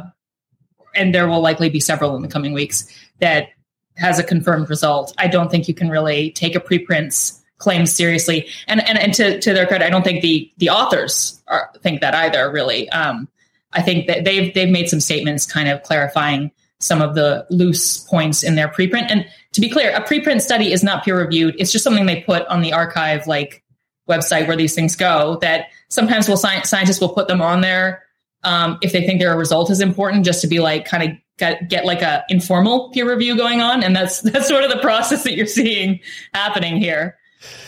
and 0.96 1.14
there 1.14 1.28
will 1.28 1.42
likely 1.42 1.70
be 1.70 1.80
several 1.80 2.16
in 2.16 2.22
the 2.22 2.28
coming 2.28 2.54
weeks, 2.54 2.86
that 3.20 3.50
has 3.96 4.20
a 4.20 4.24
confirmed 4.24 4.70
result, 4.70 5.14
I 5.18 5.28
don't 5.28 5.50
think 5.50 5.68
you 5.68 5.74
can 5.74 5.90
really 5.90 6.32
take 6.32 6.56
a 6.56 6.60
preprint's 6.60 7.42
claims 7.64 7.92
seriously. 7.92 8.48
And 8.68 8.88
and, 8.88 8.98
and 9.00 9.14
to, 9.16 9.40
to 9.40 9.54
their 9.54 9.66
credit, 9.66 9.86
I 9.86 9.90
don't 9.90 10.04
think 10.04 10.22
the 10.22 10.52
the 10.58 10.70
authors 10.70 11.42
are, 11.48 11.72
think 11.82 12.02
that 12.02 12.14
either. 12.14 12.52
Really, 12.52 12.90
um, 12.90 13.28
I 13.72 13.82
think 13.82 14.08
that 14.08 14.26
they've 14.26 14.54
they've 14.54 14.70
made 14.70 14.90
some 14.90 15.00
statements, 15.00 15.52
kind 15.52 15.70
of 15.70 15.82
clarifying 15.84 16.52
some 16.80 17.02
of 17.02 17.16
the 17.16 17.46
loose 17.50 18.00
points 18.00 18.44
in 18.44 18.56
their 18.56 18.68
preprint. 18.68 19.08
And 19.10 19.26
to 19.54 19.62
be 19.62 19.70
clear, 19.70 19.96
a 19.96 20.02
preprint 20.02 20.42
study 20.42 20.74
is 20.74 20.84
not 20.84 21.06
peer 21.06 21.18
reviewed. 21.18 21.56
It's 21.58 21.72
just 21.72 21.84
something 21.84 22.06
they 22.06 22.22
put 22.22 22.46
on 22.48 22.62
the 22.62 22.74
archive 22.74 23.26
like 23.26 23.64
website 24.10 24.48
where 24.48 24.58
these 24.58 24.76
things 24.76 24.96
go. 24.96 25.38
That 25.42 25.68
sometimes 25.88 26.28
will 26.28 26.38
sci- 26.38 26.64
scientists 26.64 27.00
will 27.00 27.14
put 27.14 27.28
them 27.28 27.42
on 27.42 27.62
there 27.62 28.04
um, 28.44 28.78
if 28.82 28.92
they 28.92 29.06
think 29.06 29.20
their 29.20 29.38
result 29.38 29.70
is 29.70 29.80
important, 29.80 30.26
just 30.26 30.42
to 30.42 30.48
be 30.48 30.60
like 30.60 30.86
kind 30.86 31.04
of 31.04 31.18
get, 31.38 31.70
get 31.70 31.86
like 31.86 32.02
a 32.02 32.24
informal 32.30 32.90
peer 32.92 33.10
review 33.10 33.38
going 33.38 33.62
on. 33.62 33.84
And 33.84 33.96
that's 33.96 34.22
that's 34.22 34.48
sort 34.48 34.64
of 34.64 34.72
the 34.72 34.80
process 34.80 35.24
that 35.24 35.36
you're 35.36 35.48
seeing 35.48 36.00
happening 36.34 36.78
here. 36.78 37.18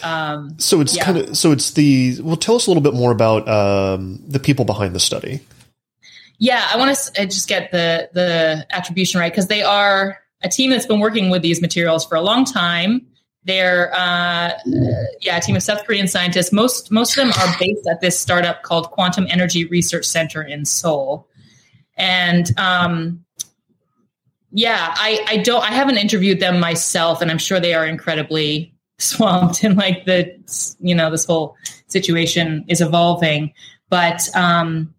Um, 0.03 0.55
So 0.59 0.81
it's 0.81 0.95
Yeah. 0.95 1.03
kind 1.03 1.17
of 1.17 1.37
so 1.37 1.51
it's 1.51 1.71
the 1.71 2.19
well. 2.21 2.35
Tell 2.37 2.55
us 2.55 2.67
a 2.67 2.69
little 2.69 2.83
bit 2.83 2.93
more 2.93 3.11
about 3.11 3.47
um, 3.47 4.21
the 4.27 4.39
people 4.39 4.65
behind 4.65 4.93
the 4.95 4.99
study. 4.99 5.39
yeah, 6.37 6.67
I 6.71 6.77
want 6.77 6.95
to 6.95 7.25
just 7.25 7.47
get 7.47 7.71
the 7.71 8.09
the 8.13 8.65
attribution 8.71 9.19
right 9.19 9.31
because 9.31 9.47
they 9.47 9.63
are 9.63 10.19
a 10.43 10.49
team 10.49 10.69
that's 10.69 10.85
been 10.85 10.99
working 10.99 11.29
with 11.29 11.41
these 11.41 11.61
materials 11.61 12.05
for 12.05 12.15
a 12.15 12.21
long 12.21 12.45
time. 12.45 13.07
They're 13.45 13.93
uh, 13.93 14.51
yeah, 15.21 15.37
a 15.37 15.41
team 15.41 15.55
of 15.55 15.63
South 15.63 15.85
Korean 15.85 16.07
scientists. 16.07 16.51
Most 16.51 16.91
most 16.91 17.17
of 17.17 17.23
them 17.23 17.31
are 17.39 17.55
based 17.59 17.87
at 17.89 18.01
this 18.01 18.19
startup 18.19 18.63
called 18.63 18.91
Quantum 18.91 19.27
Energy 19.29 19.65
Research 19.65 20.05
Center 20.05 20.41
in 20.43 20.65
Seoul, 20.65 21.27
and 21.95 22.51
um, 22.59 23.23
yeah, 24.51 24.93
I 24.97 25.23
I 25.27 25.37
don't 25.37 25.63
I 25.63 25.71
haven't 25.73 25.97
interviewed 25.97 26.39
them 26.39 26.59
myself, 26.59 27.21
and 27.21 27.29
I'm 27.31 27.37
sure 27.37 27.59
they 27.59 27.73
are 27.73 27.85
incredibly 27.85 28.73
swamped 28.97 29.63
in 29.63 29.75
like 29.75 30.05
the 30.05 30.37
you 30.79 30.95
know 30.95 31.11
this 31.11 31.25
whole 31.25 31.55
situation 31.87 32.65
is 32.67 32.81
evolving, 32.81 33.53
but 33.89 34.27
um, 34.35 34.93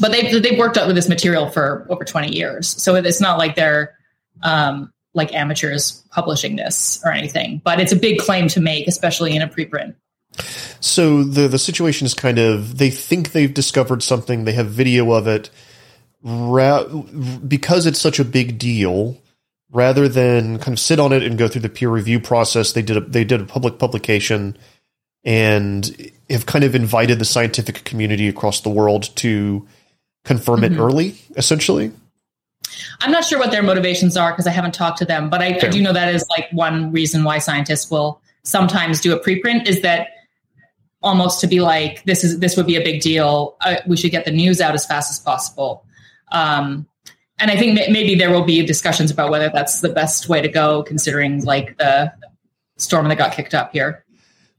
but 0.00 0.12
they've 0.12 0.42
they've 0.42 0.58
worked 0.58 0.76
out 0.76 0.86
with 0.86 0.96
this 0.96 1.08
material 1.08 1.48
for 1.48 1.86
over 1.88 2.04
20 2.04 2.34
years, 2.34 2.68
so 2.68 2.94
it's 2.94 3.20
not 3.20 3.38
like 3.38 3.54
they're 3.54 3.96
um, 4.42 4.92
like 5.14 5.34
amateurs 5.34 6.04
publishing 6.10 6.56
this 6.56 7.00
or 7.04 7.12
anything. 7.12 7.60
But 7.64 7.80
it's 7.80 7.92
a 7.92 7.96
big 7.96 8.18
claim 8.18 8.48
to 8.48 8.60
make, 8.60 8.86
especially 8.88 9.36
in 9.36 9.42
a 9.42 9.48
preprint. 9.48 9.94
So 10.80 11.22
the 11.22 11.48
the 11.48 11.58
situation 11.58 12.06
is 12.06 12.14
kind 12.14 12.38
of 12.38 12.78
they 12.78 12.90
think 12.90 13.32
they've 13.32 13.52
discovered 13.52 14.02
something. 14.02 14.44
They 14.44 14.52
have 14.52 14.68
video 14.68 15.12
of 15.12 15.26
it. 15.26 15.50
Ra- 16.24 16.84
because 16.84 17.84
it's 17.84 18.00
such 18.00 18.20
a 18.20 18.24
big 18.24 18.56
deal, 18.56 19.18
rather 19.72 20.08
than 20.08 20.58
kind 20.58 20.74
of 20.74 20.78
sit 20.78 21.00
on 21.00 21.12
it 21.12 21.22
and 21.22 21.38
go 21.38 21.48
through 21.48 21.62
the 21.62 21.68
peer 21.68 21.88
review 21.88 22.20
process, 22.20 22.72
they 22.72 22.82
did 22.82 22.96
a, 22.96 23.00
they 23.00 23.24
did 23.24 23.40
a 23.40 23.44
public 23.44 23.78
publication 23.78 24.56
and 25.24 26.12
have 26.28 26.46
kind 26.46 26.64
of 26.64 26.74
invited 26.74 27.18
the 27.18 27.24
scientific 27.24 27.84
community 27.84 28.28
across 28.28 28.60
the 28.60 28.70
world 28.70 29.14
to 29.16 29.66
confirm 30.24 30.62
it 30.64 30.76
early, 30.78 31.16
essentially. 31.36 31.92
I'm 33.00 33.10
not 33.10 33.24
sure 33.24 33.38
what 33.38 33.50
their 33.50 33.62
motivations 33.62 34.16
are 34.16 34.32
because 34.32 34.46
I 34.46 34.50
haven't 34.50 34.74
talked 34.74 34.98
to 34.98 35.04
them, 35.04 35.30
but 35.30 35.40
I, 35.42 35.58
I 35.62 35.68
do 35.68 35.82
know 35.82 35.92
that 35.92 36.14
is 36.14 36.24
like 36.30 36.48
one 36.52 36.92
reason 36.92 37.24
why 37.24 37.38
scientists 37.38 37.90
will 37.90 38.20
sometimes 38.44 39.00
do 39.00 39.14
a 39.14 39.20
preprint 39.20 39.68
is 39.68 39.82
that 39.82 40.08
almost 41.02 41.40
to 41.40 41.46
be 41.46 41.60
like 41.60 42.04
this 42.04 42.24
is 42.24 42.38
this 42.38 42.56
would 42.56 42.66
be 42.66 42.76
a 42.76 42.82
big 42.82 43.00
deal. 43.00 43.56
Uh, 43.60 43.76
we 43.86 43.96
should 43.96 44.10
get 44.10 44.24
the 44.24 44.30
news 44.30 44.60
out 44.60 44.74
as 44.74 44.86
fast 44.86 45.10
as 45.10 45.18
possible. 45.18 45.84
Um, 46.30 46.86
and 47.38 47.50
I 47.50 47.56
think 47.56 47.74
maybe 47.90 48.14
there 48.14 48.30
will 48.30 48.44
be 48.44 48.64
discussions 48.64 49.10
about 49.10 49.30
whether 49.30 49.50
that's 49.52 49.80
the 49.80 49.88
best 49.88 50.28
way 50.28 50.40
to 50.40 50.48
go, 50.48 50.82
considering 50.82 51.44
like 51.44 51.76
the 51.78 52.12
storm 52.76 53.08
that 53.08 53.18
got 53.18 53.32
kicked 53.32 53.54
up 53.54 53.72
here. 53.72 54.04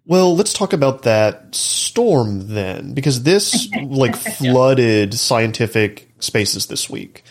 Well, 0.05 0.35
let's 0.35 0.51
talk 0.51 0.73
about 0.73 1.03
that 1.03 1.55
storm 1.55 2.49
then, 2.49 2.93
because 2.93 3.23
this 3.23 3.69
like 3.83 4.15
flooded 4.15 5.13
scientific 5.13 6.11
spaces 6.19 6.67
this 6.67 6.89
week. 6.89 7.23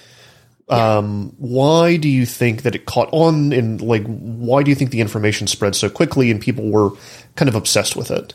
Um, 0.68 1.34
why 1.36 1.98
do 1.98 2.08
you 2.08 2.24
think 2.24 2.62
that 2.62 2.74
it 2.74 2.86
caught 2.86 3.10
on, 3.12 3.52
and 3.52 3.82
like, 3.82 4.04
why 4.06 4.62
do 4.62 4.70
you 4.70 4.74
think 4.74 4.90
the 4.90 5.02
information 5.02 5.46
spread 5.46 5.76
so 5.76 5.90
quickly 5.90 6.30
and 6.30 6.40
people 6.40 6.70
were 6.70 6.92
kind 7.36 7.50
of 7.50 7.54
obsessed 7.54 7.94
with 7.94 8.10
it? 8.10 8.32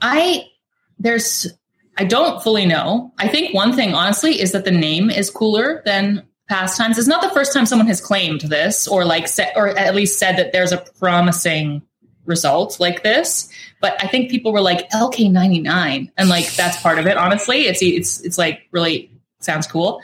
I 0.00 0.44
there's 1.00 1.48
I 2.00 2.04
don't 2.04 2.42
fully 2.42 2.64
know. 2.64 3.12
I 3.18 3.28
think 3.28 3.52
one 3.52 3.74
thing 3.74 3.92
honestly 3.92 4.40
is 4.40 4.52
that 4.52 4.64
the 4.64 4.70
name 4.70 5.10
is 5.10 5.28
cooler 5.28 5.82
than 5.84 6.26
past 6.48 6.78
times. 6.78 6.96
It's 6.96 7.06
not 7.06 7.20
the 7.20 7.28
first 7.28 7.52
time 7.52 7.66
someone 7.66 7.88
has 7.88 8.00
claimed 8.00 8.40
this 8.40 8.88
or 8.88 9.04
like 9.04 9.28
said 9.28 9.52
or 9.54 9.68
at 9.68 9.94
least 9.94 10.18
said 10.18 10.38
that 10.38 10.50
there's 10.50 10.72
a 10.72 10.78
promising 10.98 11.82
result 12.24 12.80
like 12.80 13.02
this. 13.02 13.50
But 13.82 14.02
I 14.02 14.06
think 14.06 14.30
people 14.30 14.50
were 14.50 14.62
like 14.62 14.88
LK99 14.92 16.10
and 16.16 16.28
like 16.30 16.50
that's 16.54 16.80
part 16.80 16.98
of 16.98 17.06
it 17.06 17.18
honestly. 17.18 17.66
It's 17.66 17.82
it's 17.82 18.20
it's 18.20 18.38
like 18.38 18.62
really 18.70 19.12
sounds 19.40 19.66
cool. 19.66 20.00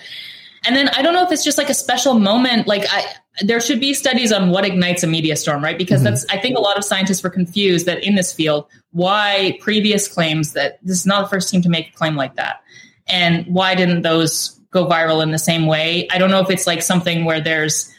And 0.67 0.77
then 0.77 0.91
I 0.91 1.01
don't 1.01 1.15
know 1.15 1.25
if 1.25 1.33
it's 1.33 1.45
just 1.45 1.57
like 1.57 1.71
a 1.71 1.75
special 1.75 2.13
moment. 2.13 2.67
Like 2.67 2.85
I, 2.93 3.07
there 3.43 3.61
should 3.61 3.81
be 3.81 3.93
studies 3.95 4.33
on 4.33 4.51
what 4.51 4.65
ignites 4.65 5.03
a 5.03 5.07
media 5.07 5.37
storm, 5.37 5.63
right? 5.63 5.77
Because 5.77 6.01
mm-hmm. 6.01 6.15
that's 6.15 6.27
I 6.31 6.39
think 6.39 6.57
a 6.57 6.61
lot 6.61 6.79
of 6.79 6.85
scientists 6.85 7.23
were 7.23 7.31
confused 7.31 7.87
that 7.87 8.03
in 8.03 8.15
this 8.15 8.33
field, 8.33 8.67
why 8.93 9.59
previous 9.61 10.09
claims 10.09 10.53
that 10.55 10.79
this 10.83 10.99
is 10.99 11.07
not 11.07 11.23
the 11.23 11.29
first 11.29 11.51
team 11.51 11.63
to 11.63 11.69
make 11.69 11.89
a 11.89 11.93
claim 11.93 12.17
like 12.17 12.37
that, 12.37 12.63
and 13.07 13.47
why 13.47 13.75
didn't 13.75 14.03
those 14.03 14.59
go 14.71 14.87
viral 14.87 15.23
in 15.23 15.31
the 15.31 15.39
same 15.39 15.67
way? 15.67 16.09
I 16.11 16.19
don't 16.19 16.31
know 16.31 16.41
if 16.41 16.51
it's 16.51 16.67
like 16.67 16.83
something 16.83 17.25
where 17.25 17.41
there's 17.41 17.93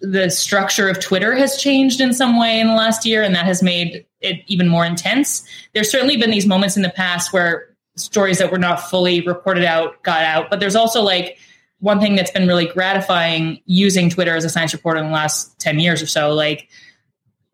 the 0.00 0.30
structure 0.30 0.88
of 0.88 0.98
Twitter 1.00 1.34
has 1.34 1.56
changed 1.56 2.00
in 2.00 2.12
some 2.12 2.38
way 2.38 2.58
in 2.58 2.66
the 2.66 2.74
last 2.74 3.06
year, 3.06 3.22
and 3.22 3.34
that 3.34 3.46
has 3.46 3.62
made 3.62 4.04
it 4.20 4.42
even 4.48 4.68
more 4.68 4.84
intense. 4.84 5.46
There's 5.72 5.90
certainly 5.90 6.16
been 6.16 6.30
these 6.30 6.46
moments 6.46 6.76
in 6.76 6.82
the 6.82 6.90
past 6.90 7.32
where 7.32 7.68
stories 7.96 8.38
that 8.38 8.50
were 8.50 8.58
not 8.58 8.80
fully 8.80 9.20
reported 9.20 9.64
out 9.64 10.02
got 10.02 10.22
out, 10.22 10.50
but 10.50 10.60
there's 10.60 10.76
also 10.76 11.02
like 11.02 11.38
one 11.82 12.00
thing 12.00 12.14
that's 12.14 12.30
been 12.30 12.46
really 12.46 12.66
gratifying 12.66 13.60
using 13.66 14.08
Twitter 14.08 14.36
as 14.36 14.44
a 14.44 14.48
science 14.48 14.72
reporter 14.72 15.00
in 15.00 15.06
the 15.06 15.12
last 15.12 15.58
10 15.58 15.80
years 15.80 16.00
or 16.00 16.06
so, 16.06 16.32
like 16.32 16.68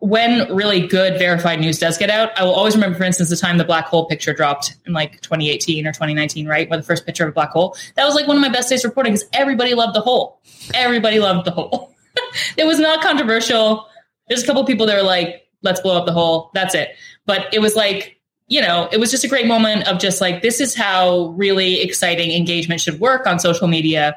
when 0.01 0.55
really 0.55 0.87
good 0.87 1.19
verified 1.19 1.61
news 1.61 1.79
does 1.79 1.97
get 1.97 2.11
out, 2.11 2.39
I 2.39 2.45
will 2.45 2.53
always 2.53 2.75
remember, 2.75 2.99
for 2.99 3.05
instance, 3.05 3.31
the 3.31 3.37
time 3.37 3.57
the 3.57 3.65
black 3.65 3.87
hole 3.87 4.05
picture 4.05 4.35
dropped 4.35 4.77
in 4.85 4.93
like 4.93 5.23
2018 5.23 5.87
or 5.87 5.93
2019, 5.93 6.47
right? 6.47 6.69
Where 6.69 6.77
the 6.77 6.85
first 6.85 7.07
picture 7.07 7.25
of 7.25 7.31
a 7.31 7.33
black 7.33 7.53
hole. 7.53 7.75
That 7.97 8.05
was 8.05 8.15
like 8.15 8.29
one 8.29 8.37
of 8.37 8.43
my 8.43 8.51
best 8.51 8.69
days 8.69 8.85
reporting 8.85 9.15
because 9.15 9.27
everybody 9.33 9.73
loved 9.73 9.97
the 9.97 10.03
hole. 10.03 10.43
Everybody 10.75 11.21
loved 11.21 11.47
the 11.47 11.51
hole. 11.51 11.95
it 12.59 12.67
was 12.67 12.79
not 12.79 13.01
controversial. 13.01 13.89
There's 14.29 14.43
a 14.43 14.47
couple 14.47 14.63
people 14.67 14.85
that 14.87 14.95
were 14.95 15.03
like, 15.03 15.49
let's 15.63 15.81
blow 15.81 15.97
up 15.97 16.05
the 16.05 16.13
hole. 16.13 16.51
That's 16.53 16.75
it. 16.75 16.91
But 17.25 17.53
it 17.55 17.61
was 17.61 17.75
like, 17.75 18.18
you 18.49 18.63
know, 18.63 18.89
it 18.91 18.99
was 18.99 19.11
just 19.11 19.25
a 19.25 19.29
great 19.29 19.47
moment 19.47 19.87
of 19.87 19.99
just 19.99 20.21
like, 20.21 20.41
this 20.43 20.61
is 20.61 20.75
how 20.75 21.29
really 21.37 21.81
exciting 21.81 22.33
engagement 22.33 22.81
should 22.81 22.99
work 22.99 23.27
on 23.27 23.39
social 23.39 23.69
media. 23.69 24.17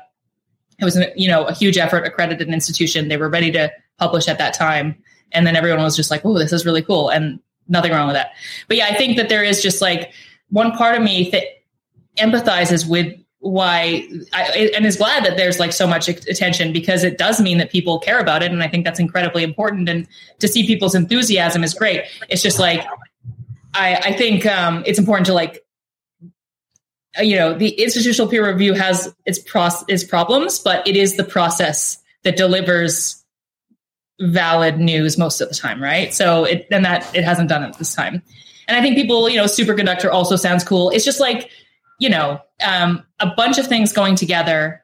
It 0.79 0.85
was, 0.85 0.97
you 1.15 1.27
know, 1.27 1.43
a 1.43 1.53
huge 1.53 1.77
effort, 1.77 2.07
accredited 2.07 2.47
institution. 2.47 3.09
They 3.09 3.17
were 3.17 3.29
ready 3.29 3.51
to 3.51 3.71
publish 3.99 4.27
at 4.29 4.37
that 4.37 4.53
time. 4.53 4.95
And 5.33 5.45
then 5.45 5.55
everyone 5.55 5.83
was 5.83 5.95
just 5.95 6.09
like, 6.09 6.25
oh, 6.25 6.39
this 6.39 6.53
is 6.53 6.65
really 6.65 6.81
cool. 6.81 7.09
And 7.09 7.39
nothing 7.67 7.91
wrong 7.91 8.07
with 8.07 8.15
that. 8.15 8.31
But 8.67 8.77
yeah, 8.77 8.85
I 8.85 8.95
think 8.95 9.17
that 9.17 9.27
there 9.29 9.43
is 9.43 9.61
just 9.61 9.81
like 9.81 10.13
one 10.49 10.71
part 10.71 10.95
of 10.95 11.03
me 11.03 11.29
that 11.31 11.43
empathizes 12.17 12.87
with 12.87 13.13
why 13.39 14.07
I, 14.33 14.71
and 14.75 14.85
is 14.85 14.97
glad 14.97 15.25
that 15.25 15.35
there's 15.35 15.59
like 15.59 15.73
so 15.73 15.87
much 15.87 16.07
attention 16.07 16.71
because 16.71 17.03
it 17.03 17.17
does 17.17 17.41
mean 17.41 17.57
that 17.57 17.71
people 17.71 17.97
care 17.97 18.19
about 18.19 18.43
it 18.43 18.51
and 18.51 18.61
i 18.61 18.67
think 18.67 18.85
that's 18.85 18.99
incredibly 18.99 19.41
important 19.41 19.89
and 19.89 20.07
to 20.37 20.47
see 20.47 20.67
people's 20.67 20.93
enthusiasm 20.93 21.63
is 21.63 21.73
great 21.73 22.03
it's 22.29 22.43
just 22.43 22.59
like 22.59 22.85
i 23.73 23.95
i 23.95 24.13
think 24.13 24.45
um 24.45 24.83
it's 24.85 24.99
important 24.99 25.25
to 25.25 25.33
like 25.33 25.63
uh, 27.17 27.21
you 27.21 27.35
know 27.35 27.53
the 27.57 27.69
institutional 27.81 28.29
peer 28.29 28.47
review 28.47 28.73
has 28.73 29.13
its 29.25 29.39
pros 29.39 29.83
its 29.87 30.03
problems 30.03 30.59
but 30.59 30.87
it 30.87 30.95
is 30.95 31.17
the 31.17 31.23
process 31.23 31.97
that 32.23 32.37
delivers 32.37 33.23
valid 34.19 34.77
news 34.79 35.17
most 35.17 35.41
of 35.41 35.49
the 35.49 35.55
time 35.55 35.81
right 35.81 36.13
so 36.13 36.43
it 36.43 36.67
and 36.71 36.85
that 36.85 37.09
it 37.15 37.23
hasn't 37.23 37.49
done 37.49 37.63
it 37.63 37.75
this 37.77 37.93
time 37.95 38.21
and 38.67 38.77
i 38.77 38.81
think 38.81 38.95
people 38.95 39.27
you 39.29 39.37
know 39.37 39.45
superconductor 39.45 40.11
also 40.11 40.35
sounds 40.35 40.63
cool 40.63 40.89
it's 40.91 41.03
just 41.05 41.19
like 41.19 41.49
you 41.99 42.09
know 42.09 42.39
um, 42.63 43.03
a 43.19 43.27
bunch 43.35 43.57
of 43.57 43.65
things 43.67 43.91
going 43.91 44.15
together 44.15 44.83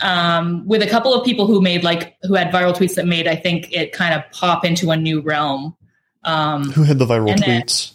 um, 0.00 0.66
with 0.66 0.82
a 0.82 0.86
couple 0.86 1.14
of 1.14 1.24
people 1.24 1.46
who 1.46 1.60
made 1.60 1.84
like 1.84 2.16
who 2.22 2.34
had 2.34 2.50
viral 2.50 2.74
tweets 2.76 2.94
that 2.96 3.06
made 3.06 3.28
I 3.28 3.36
think 3.36 3.72
it 3.72 3.92
kind 3.92 4.12
of 4.14 4.22
pop 4.32 4.64
into 4.64 4.90
a 4.90 4.96
new 4.96 5.20
realm. 5.20 5.76
Um, 6.24 6.70
Who 6.72 6.82
had 6.82 6.98
the 6.98 7.06
viral 7.06 7.30
And 7.30 7.38
then- 7.40 7.62
tweets? 7.62 7.92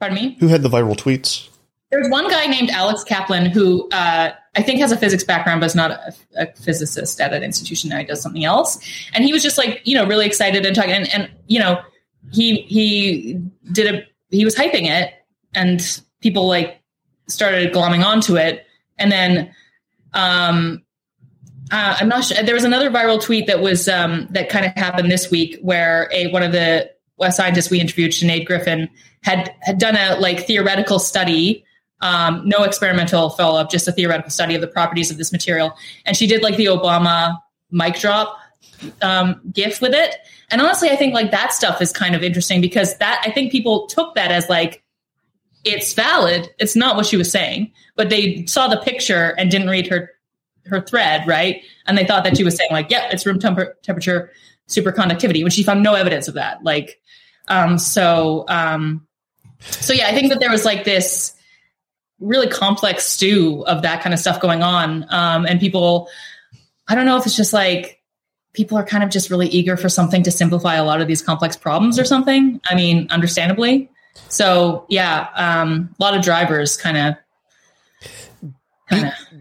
Pardon 0.00 0.16
me. 0.16 0.36
Who 0.40 0.48
had 0.48 0.62
the 0.62 0.68
viral 0.68 0.96
tweets? 0.96 1.48
There's 1.90 2.08
one 2.10 2.28
guy 2.28 2.46
named 2.46 2.70
Alex 2.70 3.02
Kaplan 3.02 3.46
who 3.46 3.88
uh, 3.90 4.32
I 4.54 4.62
think 4.62 4.80
has 4.80 4.92
a 4.92 4.96
physics 4.96 5.24
background, 5.24 5.60
but 5.60 5.66
is 5.66 5.74
not 5.74 5.90
a, 5.90 6.14
a 6.36 6.46
physicist 6.54 7.20
at 7.20 7.32
an 7.32 7.42
institution 7.42 7.88
now. 7.88 7.98
He 7.98 8.04
does 8.04 8.20
something 8.20 8.44
else, 8.44 8.78
and 9.14 9.24
he 9.24 9.32
was 9.32 9.42
just 9.42 9.56
like 9.56 9.80
you 9.84 9.94
know 9.94 10.06
really 10.06 10.26
excited 10.26 10.66
and 10.66 10.76
talking, 10.76 10.92
and, 10.92 11.14
and 11.14 11.30
you 11.46 11.58
know 11.58 11.80
he 12.32 12.62
he 12.62 13.40
did 13.72 13.94
a 13.94 14.06
he 14.30 14.44
was 14.44 14.54
hyping 14.54 14.86
it, 14.86 15.14
and 15.54 16.02
people 16.20 16.46
like 16.46 16.82
started 17.26 17.72
glomming 17.72 18.04
onto 18.04 18.36
it, 18.36 18.66
and 18.98 19.10
then 19.10 19.54
um, 20.12 20.82
uh, 21.70 21.96
I'm 22.00 22.08
not 22.08 22.24
sure. 22.24 22.42
There 22.42 22.54
was 22.54 22.64
another 22.64 22.90
viral 22.90 23.22
tweet 23.22 23.46
that 23.46 23.60
was 23.60 23.88
um, 23.88 24.26
that 24.30 24.48
kind 24.48 24.66
of 24.66 24.72
happened 24.72 25.10
this 25.10 25.30
week 25.30 25.58
where 25.62 26.10
a 26.12 26.30
one 26.32 26.42
of 26.42 26.52
the 26.52 26.90
uh, 27.20 27.30
scientists 27.30 27.70
we 27.70 27.80
interviewed, 27.80 28.12
Sinead 28.12 28.46
Griffin, 28.46 28.88
had 29.22 29.54
had 29.60 29.78
done 29.78 29.96
a 29.96 30.18
like 30.18 30.46
theoretical 30.46 30.98
study, 30.98 31.64
um, 32.00 32.42
no 32.46 32.64
experimental 32.64 33.30
follow 33.30 33.60
up, 33.60 33.70
just 33.70 33.88
a 33.88 33.92
theoretical 33.92 34.30
study 34.30 34.54
of 34.54 34.60
the 34.60 34.68
properties 34.68 35.10
of 35.10 35.18
this 35.18 35.32
material, 35.32 35.74
and 36.04 36.16
she 36.16 36.26
did 36.26 36.42
like 36.42 36.56
the 36.56 36.66
Obama 36.66 37.38
mic 37.70 37.96
drop 37.96 38.38
um, 39.02 39.40
gif 39.52 39.80
with 39.80 39.92
it. 39.92 40.16
And 40.50 40.60
honestly, 40.60 40.88
I 40.90 40.96
think 40.96 41.14
like 41.14 41.30
that 41.30 41.52
stuff 41.52 41.82
is 41.82 41.92
kind 41.92 42.14
of 42.14 42.22
interesting 42.22 42.60
because 42.60 42.96
that 42.98 43.22
I 43.24 43.30
think 43.30 43.52
people 43.52 43.86
took 43.86 44.14
that 44.14 44.30
as 44.30 44.48
like 44.48 44.82
it's 45.64 45.92
valid. 45.92 46.48
It's 46.58 46.76
not 46.76 46.96
what 46.96 47.06
she 47.06 47.16
was 47.16 47.30
saying, 47.30 47.72
but 47.96 48.08
they 48.08 48.46
saw 48.46 48.68
the 48.68 48.78
picture 48.78 49.34
and 49.36 49.50
didn't 49.50 49.68
read 49.68 49.86
her 49.88 50.10
her 50.66 50.80
thread, 50.80 51.26
right? 51.26 51.62
And 51.86 51.96
they 51.96 52.06
thought 52.06 52.24
that 52.24 52.36
she 52.36 52.44
was 52.44 52.56
saying 52.56 52.70
like, 52.70 52.90
"Yep, 52.90 53.12
it's 53.12 53.26
room 53.26 53.38
temper- 53.38 53.76
temperature 53.82 54.30
superconductivity," 54.68 55.42
when 55.42 55.50
she 55.50 55.62
found 55.62 55.82
no 55.82 55.94
evidence 55.94 56.28
of 56.28 56.34
that. 56.34 56.62
Like, 56.62 57.00
Um, 57.48 57.78
so, 57.78 58.44
um, 58.48 59.06
so 59.60 59.94
yeah, 59.94 60.06
I 60.08 60.12
think 60.12 60.28
that 60.28 60.38
there 60.38 60.50
was 60.50 60.64
like 60.64 60.84
this 60.84 61.34
really 62.20 62.46
complex 62.46 63.04
stew 63.04 63.64
of 63.66 63.82
that 63.82 64.02
kind 64.02 64.12
of 64.12 64.20
stuff 64.20 64.40
going 64.40 64.62
on. 64.62 65.06
Um, 65.08 65.46
and 65.46 65.58
people, 65.58 66.08
I 66.88 66.94
don't 66.94 67.06
know 67.06 67.16
if 67.16 67.24
it's 67.24 67.36
just 67.36 67.52
like 67.52 68.02
people 68.52 68.76
are 68.76 68.84
kind 68.84 69.02
of 69.02 69.10
just 69.10 69.30
really 69.30 69.48
eager 69.48 69.76
for 69.76 69.88
something 69.88 70.22
to 70.24 70.30
simplify 70.30 70.74
a 70.74 70.84
lot 70.84 71.00
of 71.00 71.06
these 71.08 71.22
complex 71.22 71.56
problems 71.56 71.98
or 71.98 72.04
something. 72.04 72.60
I 72.68 72.74
mean, 72.74 73.06
understandably. 73.10 73.88
So 74.28 74.84
yeah, 74.88 75.28
um, 75.34 75.94
a 75.98 76.02
lot 76.02 76.14
of 76.16 76.22
drivers 76.22 76.76
kind 76.76 76.96
of, 76.98 77.14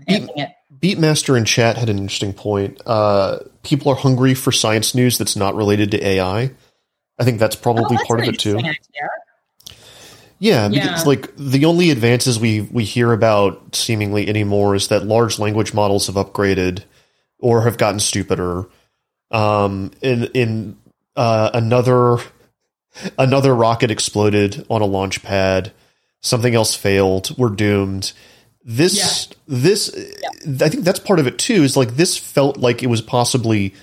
handling 0.07 0.37
it. 0.37 0.49
Beatmaster 0.79 1.37
in 1.37 1.45
chat 1.45 1.77
had 1.77 1.89
an 1.89 1.97
interesting 1.97 2.33
point. 2.33 2.79
Uh, 2.85 3.39
people 3.67 3.91
are 3.91 3.95
hungry 3.95 4.33
for 4.33 4.51
science 4.51 4.95
news 4.95 5.17
that's 5.17 5.35
not 5.35 5.53
related 5.55 5.91
to 5.91 6.03
AI. 6.07 6.51
I 7.19 7.23
think 7.23 7.39
that's 7.39 7.55
probably 7.55 7.83
Oh, 7.85 7.89
that's 7.89 8.07
part 8.07 8.21
of 8.21 8.27
it 8.29 8.39
too. 8.39 8.57
idea. 8.57 8.73
Yeah, 10.39 10.69
Yeah. 10.71 10.83
because 10.83 11.05
like 11.05 11.31
the 11.35 11.65
only 11.65 11.89
advances 11.91 12.39
we 12.39 12.61
we 12.61 12.83
hear 12.83 13.11
about 13.11 13.75
seemingly 13.75 14.27
anymore 14.29 14.75
is 14.75 14.87
that 14.89 15.05
large 15.05 15.39
language 15.39 15.73
models 15.73 16.07
have 16.07 16.15
upgraded 16.15 16.83
or 17.39 17.61
have 17.63 17.77
gotten 17.77 17.99
stupider. 17.99 18.65
Um, 19.31 19.91
in 20.01 20.25
in 20.33 20.77
uh, 21.15 21.49
another 21.53 22.19
another 23.17 23.53
rocket 23.55 23.91
exploded 23.91 24.65
on 24.69 24.81
a 24.81 24.85
launch 24.85 25.23
pad. 25.23 25.71
Something 26.21 26.55
else 26.55 26.73
failed. 26.75 27.35
We're 27.37 27.49
doomed. 27.49 28.13
This 28.69 29.29
this 29.47 29.89
I 30.61 30.67
think 30.67 30.83
that's 30.83 30.99
part 30.99 31.19
of 31.19 31.27
it 31.27 31.39
too. 31.39 31.63
Is 31.63 31.77
like 31.77 31.95
this 31.95 32.17
felt 32.17 32.57
like 32.57 32.83
it 32.83 32.87
was 32.87 33.01
possibly 33.01 33.73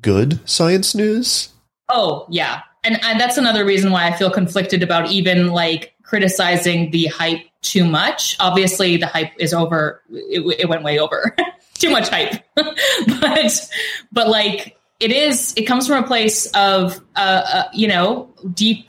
good 0.00 0.38
science 0.48 0.94
news. 0.94 1.48
Oh 1.88 2.24
yeah, 2.30 2.62
and, 2.84 3.02
and 3.02 3.18
that's 3.18 3.36
another 3.36 3.64
reason 3.64 3.90
why 3.90 4.06
I 4.06 4.16
feel 4.16 4.30
conflicted 4.30 4.84
about 4.84 5.10
even 5.10 5.48
like 5.48 5.92
criticizing 6.04 6.92
the 6.92 7.06
hype 7.06 7.40
too 7.62 7.84
much. 7.84 8.36
Obviously, 8.38 8.96
the 8.96 9.08
hype 9.08 9.32
is 9.40 9.52
over. 9.52 10.04
It, 10.08 10.60
it 10.60 10.68
went 10.68 10.84
way 10.84 11.00
over. 11.00 11.34
too 11.74 11.90
much 11.90 12.08
hype, 12.08 12.40
but 12.54 13.70
but 14.12 14.28
like 14.28 14.76
it 15.00 15.10
is. 15.10 15.52
It 15.56 15.64
comes 15.64 15.88
from 15.88 16.04
a 16.04 16.06
place 16.06 16.46
of 16.52 17.00
uh, 17.16 17.42
uh 17.44 17.68
you 17.72 17.88
know 17.88 18.32
deep 18.54 18.88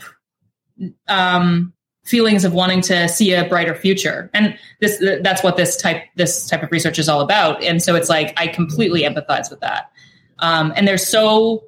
um 1.07 1.73
feelings 2.09 2.43
of 2.43 2.53
wanting 2.53 2.81
to 2.81 3.07
see 3.07 3.33
a 3.33 3.47
brighter 3.47 3.75
future. 3.75 4.29
And 4.33 4.57
this 4.79 5.03
that's 5.21 5.43
what 5.43 5.57
this 5.57 5.77
type 5.77 6.03
this 6.15 6.47
type 6.47 6.63
of 6.63 6.71
research 6.71 6.99
is 6.99 7.07
all 7.07 7.21
about. 7.21 7.63
And 7.63 7.81
so 7.81 7.95
it's 7.95 8.09
like 8.09 8.33
i 8.37 8.47
completely 8.47 9.03
empathize 9.03 9.49
with 9.49 9.59
that. 9.61 9.91
Um, 10.39 10.73
and 10.75 10.87
there's 10.87 11.07
so 11.07 11.63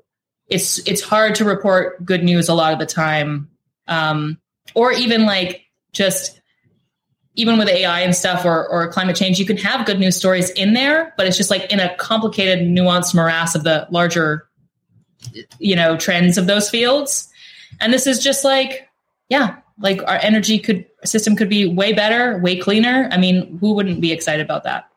it's 0.47 0.85
it's 0.87 1.01
hard 1.01 1.35
to 1.35 1.45
report 1.45 2.03
good 2.05 2.23
news 2.23 2.49
a 2.49 2.53
lot 2.53 2.73
of 2.73 2.79
the 2.79 2.85
time. 2.85 3.49
Um, 3.87 4.37
or 4.75 4.91
even 4.91 5.25
like 5.25 5.65
just 5.91 6.39
even 7.35 7.57
with 7.57 7.67
ai 7.67 8.01
and 8.01 8.15
stuff 8.15 8.45
or, 8.45 8.67
or 8.67 8.89
climate 8.89 9.15
change 9.15 9.39
you 9.39 9.45
can 9.45 9.57
have 9.57 9.85
good 9.85 9.99
news 9.99 10.15
stories 10.15 10.49
in 10.51 10.73
there 10.73 11.13
but 11.17 11.25
it's 11.25 11.35
just 11.35 11.49
like 11.49 11.71
in 11.71 11.79
a 11.79 11.93
complicated 11.95 12.59
nuanced 12.59 13.13
morass 13.15 13.55
of 13.55 13.63
the 13.63 13.85
larger 13.89 14.49
you 15.59 15.75
know 15.75 15.97
trends 15.97 16.37
of 16.37 16.47
those 16.47 16.69
fields. 16.69 17.29
And 17.79 17.93
this 17.93 18.07
is 18.07 18.23
just 18.23 18.43
like 18.43 18.87
yeah 19.29 19.57
like 19.79 20.01
our 20.03 20.17
energy 20.21 20.59
could 20.59 20.85
system 21.03 21.35
could 21.35 21.49
be 21.49 21.65
way 21.67 21.93
better 21.93 22.37
way 22.39 22.55
cleaner 22.57 23.07
i 23.11 23.17
mean 23.17 23.57
who 23.59 23.73
wouldn't 23.73 24.01
be 24.01 24.11
excited 24.11 24.43
about 24.43 24.63
that 24.63 24.87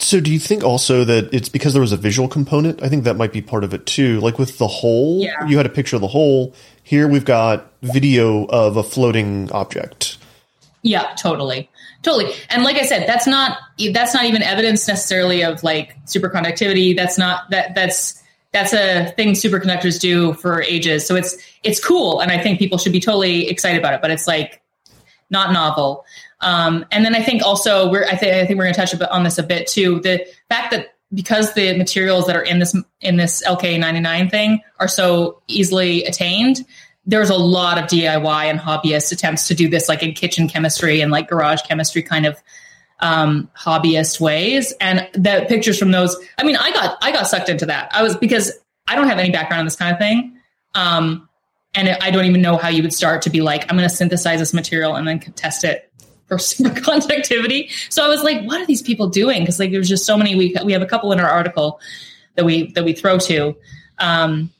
So, 0.00 0.20
do 0.20 0.30
you 0.30 0.38
think 0.38 0.62
also 0.62 1.04
that 1.04 1.34
it's 1.34 1.48
because 1.48 1.72
there 1.72 1.82
was 1.82 1.90
a 1.92 1.96
visual 1.96 2.28
component? 2.28 2.80
I 2.84 2.88
think 2.88 3.02
that 3.04 3.16
might 3.16 3.32
be 3.32 3.42
part 3.42 3.64
of 3.64 3.74
it 3.74 3.84
too. 3.84 4.20
Like 4.20 4.38
with 4.38 4.56
the 4.58 4.68
hole, 4.68 5.20
Yeah. 5.20 5.44
you 5.48 5.56
had 5.56 5.66
a 5.66 5.68
picture 5.68 5.96
of 5.96 6.02
the 6.02 6.08
hole. 6.08 6.54
Here 6.84 7.08
we've 7.08 7.24
got 7.24 7.66
video 7.82 8.46
of 8.46 8.76
a 8.76 8.84
floating 8.84 9.50
object. 9.50 10.16
Yeah, 10.82 11.12
totally. 11.18 11.68
Totally. 12.02 12.32
And 12.48 12.62
like 12.62 12.76
I 12.76 12.86
said, 12.86 13.08
that's 13.08 13.26
not 13.26 13.58
that's 13.92 14.14
not 14.14 14.24
even 14.24 14.40
evidence 14.42 14.86
necessarily 14.86 15.42
of 15.42 15.64
like 15.64 15.96
superconductivity. 16.06 16.94
That's 16.96 17.18
not 17.18 17.50
that 17.50 17.74
that's 17.74 18.22
that's 18.52 18.72
a 18.72 19.12
thing 19.16 19.32
superconductors 19.32 20.00
do 20.00 20.32
for 20.34 20.62
ages. 20.62 21.06
So 21.06 21.16
it's 21.16 21.36
it's 21.62 21.84
cool 21.84 22.20
and 22.20 22.30
I 22.30 22.38
think 22.38 22.58
people 22.58 22.78
should 22.78 22.92
be 22.92 23.00
totally 23.00 23.48
excited 23.48 23.78
about 23.78 23.94
it, 23.94 24.00
but 24.00 24.10
it's 24.10 24.26
like 24.26 24.62
not 25.30 25.52
novel. 25.52 26.04
Um, 26.40 26.86
and 26.90 27.04
then 27.04 27.14
I 27.14 27.22
think 27.22 27.42
also 27.42 27.90
we're 27.90 28.04
I 28.04 28.16
think 28.16 28.34
I 28.34 28.46
think 28.46 28.58
we're 28.58 28.64
going 28.64 28.74
to 28.74 28.80
touch 28.80 28.94
a 28.94 28.96
bit 28.96 29.10
on 29.10 29.24
this 29.24 29.38
a 29.38 29.42
bit 29.42 29.66
too. 29.66 30.00
The 30.00 30.26
fact 30.48 30.70
that 30.70 30.94
because 31.12 31.54
the 31.54 31.76
materials 31.76 32.26
that 32.26 32.36
are 32.36 32.42
in 32.42 32.58
this 32.58 32.76
in 33.00 33.16
this 33.16 33.42
LK99 33.46 34.30
thing 34.30 34.60
are 34.78 34.88
so 34.88 35.42
easily 35.46 36.04
attained, 36.04 36.64
there's 37.06 37.30
a 37.30 37.36
lot 37.36 37.78
of 37.78 37.84
DIY 37.84 38.44
and 38.44 38.58
hobbyist 38.58 39.12
attempts 39.12 39.48
to 39.48 39.54
do 39.54 39.68
this 39.68 39.88
like 39.88 40.02
in 40.02 40.12
kitchen 40.12 40.48
chemistry 40.48 41.00
and 41.00 41.10
like 41.10 41.28
garage 41.28 41.62
chemistry 41.62 42.02
kind 42.02 42.26
of 42.26 42.40
um, 43.00 43.50
hobbyist 43.56 44.20
ways. 44.20 44.72
And 44.80 45.08
the 45.12 45.46
pictures 45.48 45.78
from 45.78 45.90
those, 45.90 46.16
I 46.38 46.44
mean, 46.44 46.56
I 46.56 46.70
got 46.72 46.98
I 47.02 47.12
got 47.12 47.26
sucked 47.26 47.48
into 47.48 47.66
that. 47.66 47.90
I 47.92 48.02
was 48.02 48.16
because 48.16 48.52
I 48.86 48.94
don't 48.94 49.08
have 49.08 49.18
any 49.18 49.30
background 49.30 49.60
in 49.60 49.66
this 49.66 49.76
kind 49.76 49.92
of 49.92 49.98
thing. 49.98 50.38
Um, 50.74 51.28
and 51.74 51.88
I 51.88 52.10
don't 52.10 52.24
even 52.24 52.40
know 52.40 52.56
how 52.56 52.68
you 52.68 52.82
would 52.82 52.94
start 52.94 53.22
to 53.22 53.30
be 53.30 53.40
like, 53.40 53.70
I'm 53.70 53.76
going 53.76 53.88
to 53.88 53.94
synthesize 53.94 54.38
this 54.38 54.54
material 54.54 54.96
and 54.96 55.06
then 55.06 55.20
test 55.20 55.64
it 55.64 55.90
for 56.26 56.36
superconductivity. 56.38 57.70
So 57.90 58.04
I 58.04 58.08
was 58.08 58.22
like, 58.22 58.44
what 58.44 58.60
are 58.60 58.66
these 58.66 58.82
people 58.82 59.08
doing? 59.08 59.40
Because 59.40 59.58
like 59.58 59.70
there's 59.70 59.88
just 59.88 60.06
so 60.06 60.16
many. 60.16 60.34
We 60.34 60.54
we 60.64 60.72
have 60.72 60.82
a 60.82 60.86
couple 60.86 61.12
in 61.12 61.20
our 61.20 61.28
article 61.28 61.80
that 62.36 62.44
we 62.44 62.72
that 62.72 62.84
we 62.84 62.92
throw 62.92 63.18
to. 63.18 63.56
Um, 63.98 64.50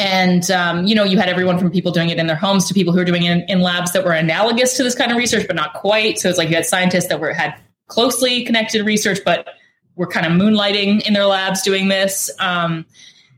and 0.00 0.50
um, 0.50 0.86
you 0.86 0.94
know, 0.94 1.04
you 1.04 1.18
had 1.18 1.28
everyone 1.28 1.58
from 1.58 1.70
people 1.70 1.92
doing 1.92 2.08
it 2.08 2.18
in 2.18 2.26
their 2.26 2.34
homes 2.34 2.66
to 2.68 2.74
people 2.74 2.94
who 2.94 2.98
were 2.98 3.04
doing 3.04 3.22
it 3.22 3.30
in, 3.32 3.40
in 3.42 3.60
labs 3.60 3.92
that 3.92 4.02
were 4.02 4.12
analogous 4.12 4.74
to 4.78 4.82
this 4.82 4.94
kind 4.94 5.12
of 5.12 5.18
research, 5.18 5.46
but 5.46 5.54
not 5.54 5.74
quite. 5.74 6.18
So 6.18 6.30
it's 6.30 6.38
like 6.38 6.48
you 6.48 6.54
had 6.54 6.64
scientists 6.64 7.08
that 7.08 7.20
were 7.20 7.34
had 7.34 7.54
closely 7.86 8.44
connected 8.44 8.84
research, 8.86 9.18
but 9.26 9.46
were 9.96 10.06
kind 10.06 10.24
of 10.24 10.32
moonlighting 10.32 11.06
in 11.06 11.12
their 11.12 11.26
labs 11.26 11.60
doing 11.60 11.88
this. 11.88 12.30
Um, 12.38 12.86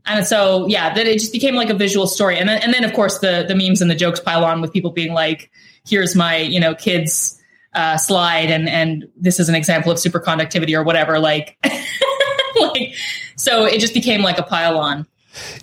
and 0.07 0.25
so, 0.25 0.68
yeah, 0.68 0.94
that 0.94 1.05
it 1.05 1.18
just 1.18 1.33
became 1.33 1.57
like 1.57 1.68
a 1.68 1.75
visual 1.75 2.07
story. 2.07 2.38
And 2.38 2.48
then, 2.48 2.62
and 2.62 2.72
then 2.72 2.85
of 2.85 2.92
course, 2.92 3.18
the 3.18 3.44
the 3.46 3.57
memes 3.57 3.83
and 3.83 3.90
the 3.90 3.96
jokes 3.96 4.20
pile 4.20 4.44
on 4.44 4.61
with 4.61 4.72
people 4.72 4.92
being 4.92 5.14
like, 5.14 5.51
"Here's 5.85 6.14
my 6.14 6.37
you 6.37 6.61
know 6.61 6.75
kids." 6.75 7.38
Uh, 7.75 7.96
slide 7.96 8.51
and 8.51 8.68
and 8.68 9.09
this 9.16 9.40
is 9.40 9.48
an 9.48 9.55
example 9.55 9.90
of 9.90 9.96
superconductivity 9.96 10.77
or 10.77 10.83
whatever 10.83 11.18
like 11.18 11.57
like 12.61 12.92
so 13.35 13.64
it 13.64 13.81
just 13.81 13.94
became 13.94 14.20
like 14.20 14.37
a 14.37 14.42
pile 14.42 14.77
on 14.77 15.07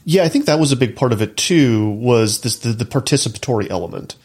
Yeah, 0.05 0.23
I 0.23 0.29
think 0.29 0.45
that 0.45 0.59
was 0.59 0.71
a 0.71 0.77
big 0.77 0.95
part 0.95 1.13
of 1.13 1.21
it 1.21 1.37
too. 1.37 1.89
Was 1.91 2.41
this 2.41 2.59
the, 2.59 2.69
the 2.69 2.85
participatory 2.85 3.69
element? 3.69 4.15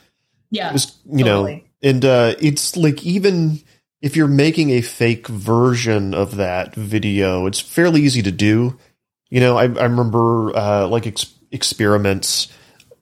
yeah 0.50 0.68
It 0.68 0.72
was 0.72 0.96
you 1.10 1.24
know, 1.24 1.60
and 1.82 2.04
uh, 2.04 2.34
it's 2.40 2.76
like 2.76 3.04
even 3.04 3.60
if 4.00 4.16
you're 4.16 4.28
making 4.28 4.70
a 4.70 4.82
fake 4.82 5.28
version 5.28 6.12
of 6.12 6.36
that 6.36 6.74
video, 6.74 7.46
it's 7.46 7.58
fairly 7.58 8.02
easy 8.02 8.20
to 8.22 8.30
do. 8.30 8.78
You 9.30 9.40
know, 9.40 9.56
I, 9.56 9.62
I 9.62 9.84
remember 9.84 10.54
uh, 10.54 10.86
like 10.88 11.06
ex- 11.06 11.32
experiments 11.50 12.48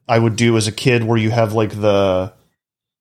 I 0.09 0.19
would 0.19 0.37
do 0.37 0.57
as 0.57 0.69
a 0.69 0.73
kid 0.73 1.03
where 1.03 1.19
you 1.19 1.31
have 1.31 1.55
like 1.55 1.71
the 1.71 2.33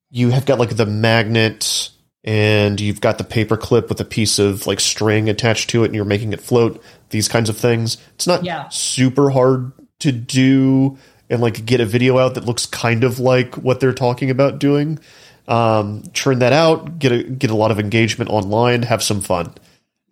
you 0.10 0.32
have 0.32 0.48
got 0.48 0.58
like 0.58 0.76
the 0.76 0.88
magnet 0.88 1.91
and 2.24 2.80
you've 2.80 3.02
got 3.02 3.18
the 3.18 3.24
paper 3.24 3.58
clip 3.58 3.90
with 3.90 4.00
a 4.00 4.06
piece 4.06 4.38
of 4.40 4.68
like 4.68 4.80
string 4.80 5.28
attached 5.30 5.70
to 5.72 5.84
it 5.84 5.88
and 5.88 5.96
you're 5.96 6.06
making 6.06 6.34
it 6.34 6.42
float 6.42 6.82
these 7.10 7.28
kinds 7.28 7.50
of 7.50 7.58
things 7.58 7.98
it's 8.16 8.28
not 8.28 8.44
Yeah. 8.44 8.70
super 8.70 9.30
hard 9.32 9.72
to 10.02 10.12
do 10.12 10.98
and 11.30 11.42
like 11.42 11.66
get 11.66 11.82
a 11.82 11.86
video 11.86 12.18
out 12.20 12.36
that 12.36 12.46
looks 12.46 12.66
kind 12.66 13.04
of 13.04 13.20
like 13.20 13.56
what 13.56 13.80
they're 13.80 13.94
talking 13.94 14.30
about 14.30 14.60
doing 14.60 15.00
um 15.48 16.04
churn 16.14 16.40
that 16.40 16.54
out 16.54 17.00
get 17.00 17.12
a 17.12 17.24
get 17.24 17.50
a 17.50 17.56
lot 17.56 17.72
of 17.72 17.80
engagement 17.80 18.30
online 18.30 18.84
have 18.84 19.02
some 19.02 19.20
fun 19.22 19.54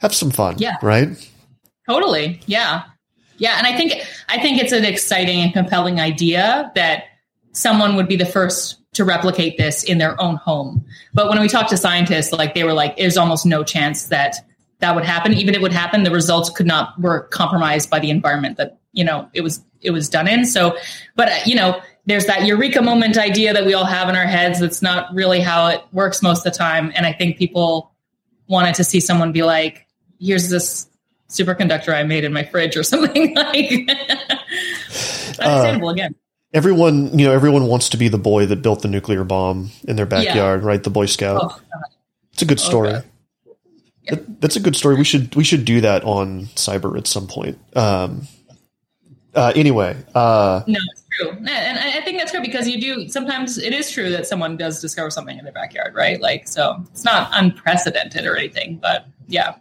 have 0.02 0.14
some 0.16 0.32
fun 0.32 0.56
Yeah. 0.58 0.76
right 0.82 1.10
Totally. 1.88 2.40
Yeah. 2.46 2.84
Yeah. 3.38 3.58
And 3.58 3.66
I 3.66 3.76
think 3.76 3.94
I 4.28 4.40
think 4.40 4.62
it's 4.62 4.72
an 4.72 4.86
exciting 4.86 5.40
and 5.42 5.52
compelling 5.54 6.00
idea 6.00 6.72
that 6.76 7.06
someone 7.54 7.96
would 7.96 8.08
be 8.08 8.16
the 8.16 8.28
first 8.28 8.79
to 9.00 9.06
replicate 9.06 9.58
this 9.58 9.82
in 9.82 9.98
their 9.98 10.20
own 10.22 10.36
home. 10.36 10.86
But 11.14 11.30
when 11.30 11.40
we 11.40 11.48
talked 11.48 11.70
to 11.70 11.78
scientists, 11.78 12.34
like 12.34 12.54
they 12.54 12.66
were 12.66 12.74
like, 12.74 12.98
there's 12.98 13.16
almost 13.16 13.46
no 13.46 13.64
chance 13.64 14.08
that 14.08 14.36
that 14.80 14.94
would 14.94 15.06
happen. 15.06 15.34
Even 15.34 15.54
if 15.54 15.60
it 15.60 15.62
would 15.62 15.72
happen, 15.72 16.04
the 16.04 16.12
results 16.12 16.50
could 16.50 16.66
not 16.66 17.00
were 17.00 17.22
compromised 17.22 17.90
by 17.90 18.00
the 18.00 18.10
environment 18.10 18.58
that, 18.58 18.78
you 18.92 19.06
know, 19.06 19.30
it 19.34 19.40
was 19.40 19.64
it 19.82 19.92
was 19.92 20.10
done 20.10 20.28
in. 20.28 20.46
So 20.46 20.76
but 21.16 21.30
uh, 21.30 21.36
you 21.46 21.56
know, 21.56 21.80
there's 22.08 22.26
that 22.26 22.46
eureka 22.46 22.82
moment 22.82 23.18
idea 23.18 23.54
that 23.54 23.66
we 23.66 23.74
all 23.74 23.86
have 23.86 24.10
in 24.10 24.18
our 24.18 24.26
heads 24.26 24.60
that's 24.60 24.82
not 24.82 25.14
really 25.14 25.40
how 25.40 25.68
it 25.68 25.82
works 25.94 26.22
most 26.22 26.46
of 26.46 26.52
the 26.52 26.58
time. 26.58 26.92
And 26.94 27.06
I 27.06 27.14
think 27.14 27.38
people 27.38 27.94
wanted 28.48 28.76
to 28.76 28.84
see 28.84 29.00
someone 29.00 29.32
be 29.32 29.44
like, 29.44 29.88
here's 30.20 30.50
this 30.50 30.90
superconductor 31.30 31.94
I 31.94 32.04
made 32.04 32.26
in 32.26 32.34
my 32.34 32.44
fridge 32.44 32.76
or 32.76 32.84
something 32.84 33.34
like 33.34 33.90
understandable 35.40 35.90
again. 35.90 36.16
Everyone 36.54 37.18
you 37.18 37.26
know 37.26 37.32
everyone 37.34 37.66
wants 37.68 37.90
to 37.90 37.98
be 37.98 38.08
the 38.08 38.18
boy 38.18 38.46
that 38.46 38.62
built 38.62 38.82
the 38.82 38.88
nuclear 38.88 39.24
bomb 39.24 39.70
in 39.88 39.96
their 39.96 40.06
backyard 40.06 40.64
right 40.64 40.84
the 40.84 40.90
boy 40.90 41.06
scout 41.06 41.40
Oh, 41.44 41.60
It's 42.34 42.42
a 42.42 42.46
good 42.46 42.60
story. 42.60 42.92
God. 42.94 43.04
That- 44.10 44.42
that's 44.42 44.56
a 44.56 44.60
good 44.60 44.76
story. 44.76 44.96
We 44.96 45.04
should 45.04 45.36
we 45.36 45.44
should 45.44 45.66
do 45.66 45.82
that 45.82 46.04
on 46.04 46.46
Cyber 46.56 46.98
at 46.98 47.06
some 47.06 47.28
point. 47.28 47.60
Um, 47.76 48.28
uh, 49.36 49.52
anyway, 49.56 49.96
uh, 50.16 50.64
No, 50.66 50.80
it's 50.92 51.04
true, 51.20 51.30
and 51.32 51.48
I 51.78 52.00
I 52.00 52.02
think 52.02 52.18
that's 52.18 52.32
true 52.32 52.42
because 52.42 52.68
you 52.68 52.82
do 52.82 53.08
sometimes 53.10 53.60
it 53.60 53.72
is 53.74 53.92
true 53.92 54.10
that 54.10 54.26
someone 54.26 54.58
does 54.58 54.82
discover 54.82 55.12
something 55.12 55.38
in 55.38 55.44
their 55.44 55.54
backyard, 55.54 55.94
right? 55.94 56.20
Like, 56.20 56.48
so 56.48 56.84
it's 56.92 57.04
not 57.04 57.30
unprecedented 57.34 58.26
or 58.26 58.36
anything, 58.36 58.78
but 58.82 59.06
yeah, 59.28 59.54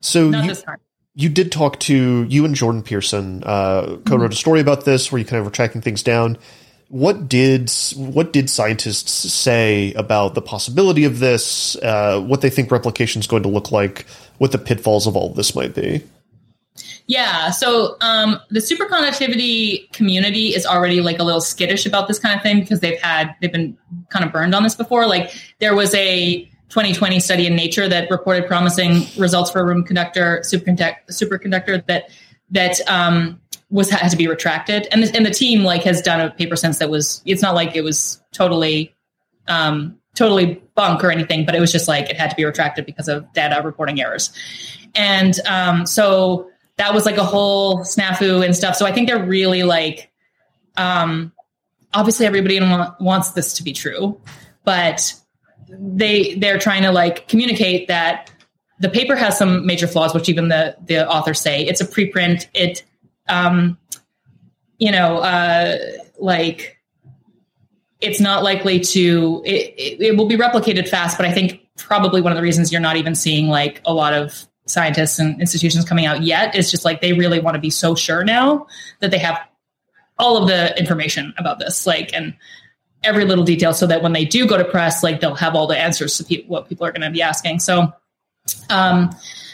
So 0.00 0.28
not 0.30 0.42
you, 0.44 0.48
this 0.48 0.62
time. 0.64 0.78
You 1.14 1.28
did 1.28 1.52
talk 1.52 1.78
to 1.80 2.24
you 2.24 2.44
and 2.44 2.54
Jordan 2.54 2.82
Pearson 2.82 3.42
uh, 3.44 3.98
co-wrote 4.06 4.32
a 4.32 4.36
story 4.36 4.60
about 4.60 4.84
this 4.84 5.12
where 5.12 5.18
you 5.18 5.24
kind 5.24 5.38
of 5.40 5.44
were 5.44 5.50
tracking 5.50 5.80
things 5.80 6.02
down. 6.02 6.38
What 6.88 7.28
did 7.28 7.70
what 7.96 8.32
did 8.32 8.50
scientists 8.50 9.12
say 9.32 9.94
about 9.94 10.34
the 10.34 10.42
possibility 10.42 11.04
of 11.04 11.20
this? 11.20 11.74
Uh, 11.76 12.20
what 12.20 12.42
they 12.42 12.50
think 12.50 12.70
replication 12.70 13.20
is 13.20 13.26
going 13.26 13.42
to 13.44 13.48
look 13.48 13.72
like? 13.72 14.06
What 14.38 14.52
the 14.52 14.58
pitfalls 14.58 15.06
of 15.06 15.16
all 15.16 15.32
this 15.32 15.54
might 15.54 15.74
be? 15.74 16.02
Yeah. 17.06 17.50
So 17.50 17.96
um, 18.00 18.38
the 18.50 18.60
superconductivity 18.60 19.90
community 19.92 20.48
is 20.48 20.64
already 20.66 21.00
like 21.00 21.18
a 21.18 21.24
little 21.24 21.40
skittish 21.40 21.86
about 21.86 22.08
this 22.08 22.18
kind 22.18 22.34
of 22.36 22.42
thing 22.42 22.60
because 22.60 22.80
they've 22.80 23.00
had 23.00 23.34
they've 23.40 23.52
been 23.52 23.76
kind 24.10 24.24
of 24.24 24.32
burned 24.32 24.54
on 24.54 24.62
this 24.62 24.74
before. 24.74 25.06
Like 25.06 25.34
there 25.60 25.74
was 25.74 25.94
a 25.94 26.48
2020 26.72 27.20
study 27.20 27.46
in 27.46 27.54
Nature 27.54 27.86
that 27.86 28.10
reported 28.10 28.46
promising 28.46 29.04
results 29.18 29.50
for 29.50 29.60
a 29.60 29.64
room 29.64 29.84
conductor 29.84 30.40
superconductor, 30.42 30.96
superconductor 31.10 31.86
that 31.86 32.08
that 32.50 32.80
um, 32.88 33.38
was 33.68 33.90
had 33.90 34.08
to 34.08 34.16
be 34.16 34.26
retracted, 34.26 34.88
and 34.90 35.02
the, 35.02 35.14
and 35.14 35.26
the 35.26 35.30
team 35.30 35.64
like 35.64 35.82
has 35.82 36.00
done 36.00 36.18
a 36.22 36.30
paper 36.30 36.56
since 36.56 36.78
that 36.78 36.88
was 36.88 37.20
it's 37.26 37.42
not 37.42 37.54
like 37.54 37.76
it 37.76 37.82
was 37.82 38.22
totally 38.32 38.94
um, 39.48 39.98
totally 40.14 40.62
bunk 40.74 41.04
or 41.04 41.10
anything, 41.10 41.44
but 41.44 41.54
it 41.54 41.60
was 41.60 41.70
just 41.70 41.88
like 41.88 42.08
it 42.08 42.16
had 42.16 42.30
to 42.30 42.36
be 42.36 42.44
retracted 42.46 42.86
because 42.86 43.06
of 43.06 43.30
data 43.34 43.60
reporting 43.62 44.00
errors, 44.00 44.32
and 44.94 45.38
um, 45.46 45.84
so 45.84 46.48
that 46.76 46.94
was 46.94 47.04
like 47.04 47.18
a 47.18 47.24
whole 47.24 47.80
snafu 47.80 48.42
and 48.42 48.56
stuff. 48.56 48.76
So 48.76 48.86
I 48.86 48.92
think 48.92 49.08
they're 49.08 49.22
really 49.22 49.62
like, 49.62 50.10
um, 50.78 51.32
obviously 51.92 52.24
everybody 52.24 52.58
wants 52.98 53.32
this 53.32 53.54
to 53.54 53.62
be 53.62 53.74
true, 53.74 54.18
but 54.64 55.12
they 55.78 56.34
they're 56.34 56.58
trying 56.58 56.82
to 56.82 56.92
like 56.92 57.28
communicate 57.28 57.88
that 57.88 58.30
the 58.80 58.88
paper 58.88 59.14
has 59.14 59.38
some 59.38 59.64
major 59.64 59.86
flaws, 59.86 60.12
which 60.12 60.28
even 60.28 60.48
the 60.48 60.76
the 60.84 61.08
authors 61.08 61.40
say 61.40 61.64
it's 61.64 61.80
a 61.80 61.86
preprint. 61.86 62.46
It, 62.52 62.82
um, 63.28 63.78
you 64.78 64.90
know, 64.90 65.18
uh, 65.18 65.78
like 66.18 66.78
it's 68.00 68.20
not 68.20 68.42
likely 68.42 68.80
to 68.80 69.42
it, 69.44 69.74
it, 69.76 70.00
it 70.00 70.16
will 70.16 70.26
be 70.26 70.36
replicated 70.36 70.88
fast, 70.88 71.16
but 71.16 71.26
I 71.26 71.32
think 71.32 71.60
probably 71.76 72.20
one 72.20 72.32
of 72.32 72.36
the 72.36 72.42
reasons 72.42 72.72
you're 72.72 72.80
not 72.80 72.96
even 72.96 73.14
seeing 73.14 73.48
like 73.48 73.80
a 73.84 73.94
lot 73.94 74.12
of 74.12 74.46
scientists 74.66 75.18
and 75.18 75.40
institutions 75.40 75.84
coming 75.84 76.06
out 76.06 76.22
yet 76.22 76.54
is 76.54 76.70
just 76.70 76.84
like 76.84 77.00
they 77.00 77.12
really 77.12 77.40
want 77.40 77.54
to 77.54 77.60
be 77.60 77.70
so 77.70 77.94
sure 77.94 78.24
now 78.24 78.66
that 79.00 79.10
they 79.10 79.18
have 79.18 79.38
all 80.18 80.36
of 80.36 80.48
the 80.48 80.78
information 80.78 81.34
about 81.38 81.58
this 81.58 81.86
like 81.86 82.12
and 82.14 82.34
every 83.04 83.24
little 83.24 83.44
detail 83.44 83.74
so 83.74 83.86
that 83.86 84.02
when 84.02 84.12
they 84.12 84.24
do 84.24 84.46
go 84.46 84.56
to 84.56 84.64
press 84.64 85.02
like 85.02 85.20
they'll 85.20 85.34
have 85.34 85.54
all 85.54 85.66
the 85.66 85.76
answers 85.76 86.16
to 86.18 86.24
pe- 86.24 86.44
what 86.46 86.68
people 86.68 86.86
are 86.86 86.92
going 86.92 87.02
to 87.02 87.10
be 87.10 87.22
asking. 87.22 87.60
So 87.60 87.92
um 88.70 89.10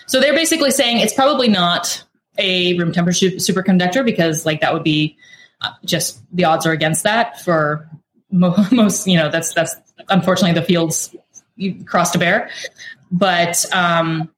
so 0.06 0.20
they're 0.20 0.34
basically 0.34 0.70
saying 0.70 0.98
it's 0.98 1.14
probably 1.14 1.48
not 1.48 2.02
a 2.38 2.78
room 2.78 2.92
temperature 2.92 3.26
superconductor 3.30 4.04
because 4.04 4.46
like 4.46 4.60
that 4.60 4.72
would 4.72 4.84
be 4.84 5.16
uh, 5.60 5.70
just 5.84 6.20
the 6.32 6.44
odds 6.44 6.66
are 6.66 6.72
against 6.72 7.02
that 7.02 7.40
for 7.42 7.88
mo- 8.30 8.54
most 8.72 9.06
you 9.06 9.16
know 9.16 9.28
that's 9.30 9.52
that's 9.52 9.74
unfortunately 10.08 10.58
the 10.58 10.66
fields 10.66 11.14
you 11.56 11.84
cross 11.84 12.10
to 12.12 12.18
bear. 12.18 12.50
But 13.10 13.64
um 13.74 14.30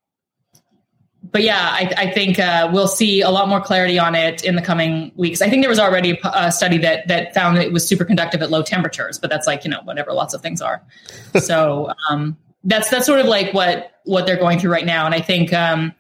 but 1.22 1.42
yeah, 1.42 1.68
I, 1.70 1.92
I 1.96 2.10
think 2.10 2.38
uh, 2.38 2.70
we'll 2.72 2.88
see 2.88 3.20
a 3.20 3.30
lot 3.30 3.48
more 3.48 3.60
clarity 3.60 3.98
on 3.98 4.14
it 4.14 4.44
in 4.44 4.56
the 4.56 4.62
coming 4.62 5.12
weeks. 5.16 5.42
I 5.42 5.50
think 5.50 5.62
there 5.62 5.68
was 5.68 5.78
already 5.78 6.18
a, 6.24 6.50
study 6.50 6.78
that 6.78 7.08
that 7.08 7.34
found 7.34 7.56
that 7.56 7.66
it 7.66 7.72
was 7.72 7.88
superconductive 7.88 8.40
at 8.40 8.50
low 8.50 8.62
temperatures, 8.62 9.18
but 9.18 9.28
that's 9.28 9.46
like 9.46 9.64
you 9.64 9.70
know 9.70 9.80
whatever 9.84 10.12
lots 10.12 10.34
of 10.34 10.40
things 10.40 10.62
are. 10.62 10.82
so 11.40 11.92
um, 12.08 12.36
that's 12.64 12.90
that's 12.90 13.06
sort 13.06 13.20
of 13.20 13.26
like 13.26 13.52
what 13.52 14.00
what 14.04 14.26
they're 14.26 14.38
going 14.38 14.58
through 14.58 14.72
right 14.72 14.86
now, 14.86 15.04
and 15.04 15.14
I 15.14 15.20
think 15.20 15.52
um, 15.52 15.94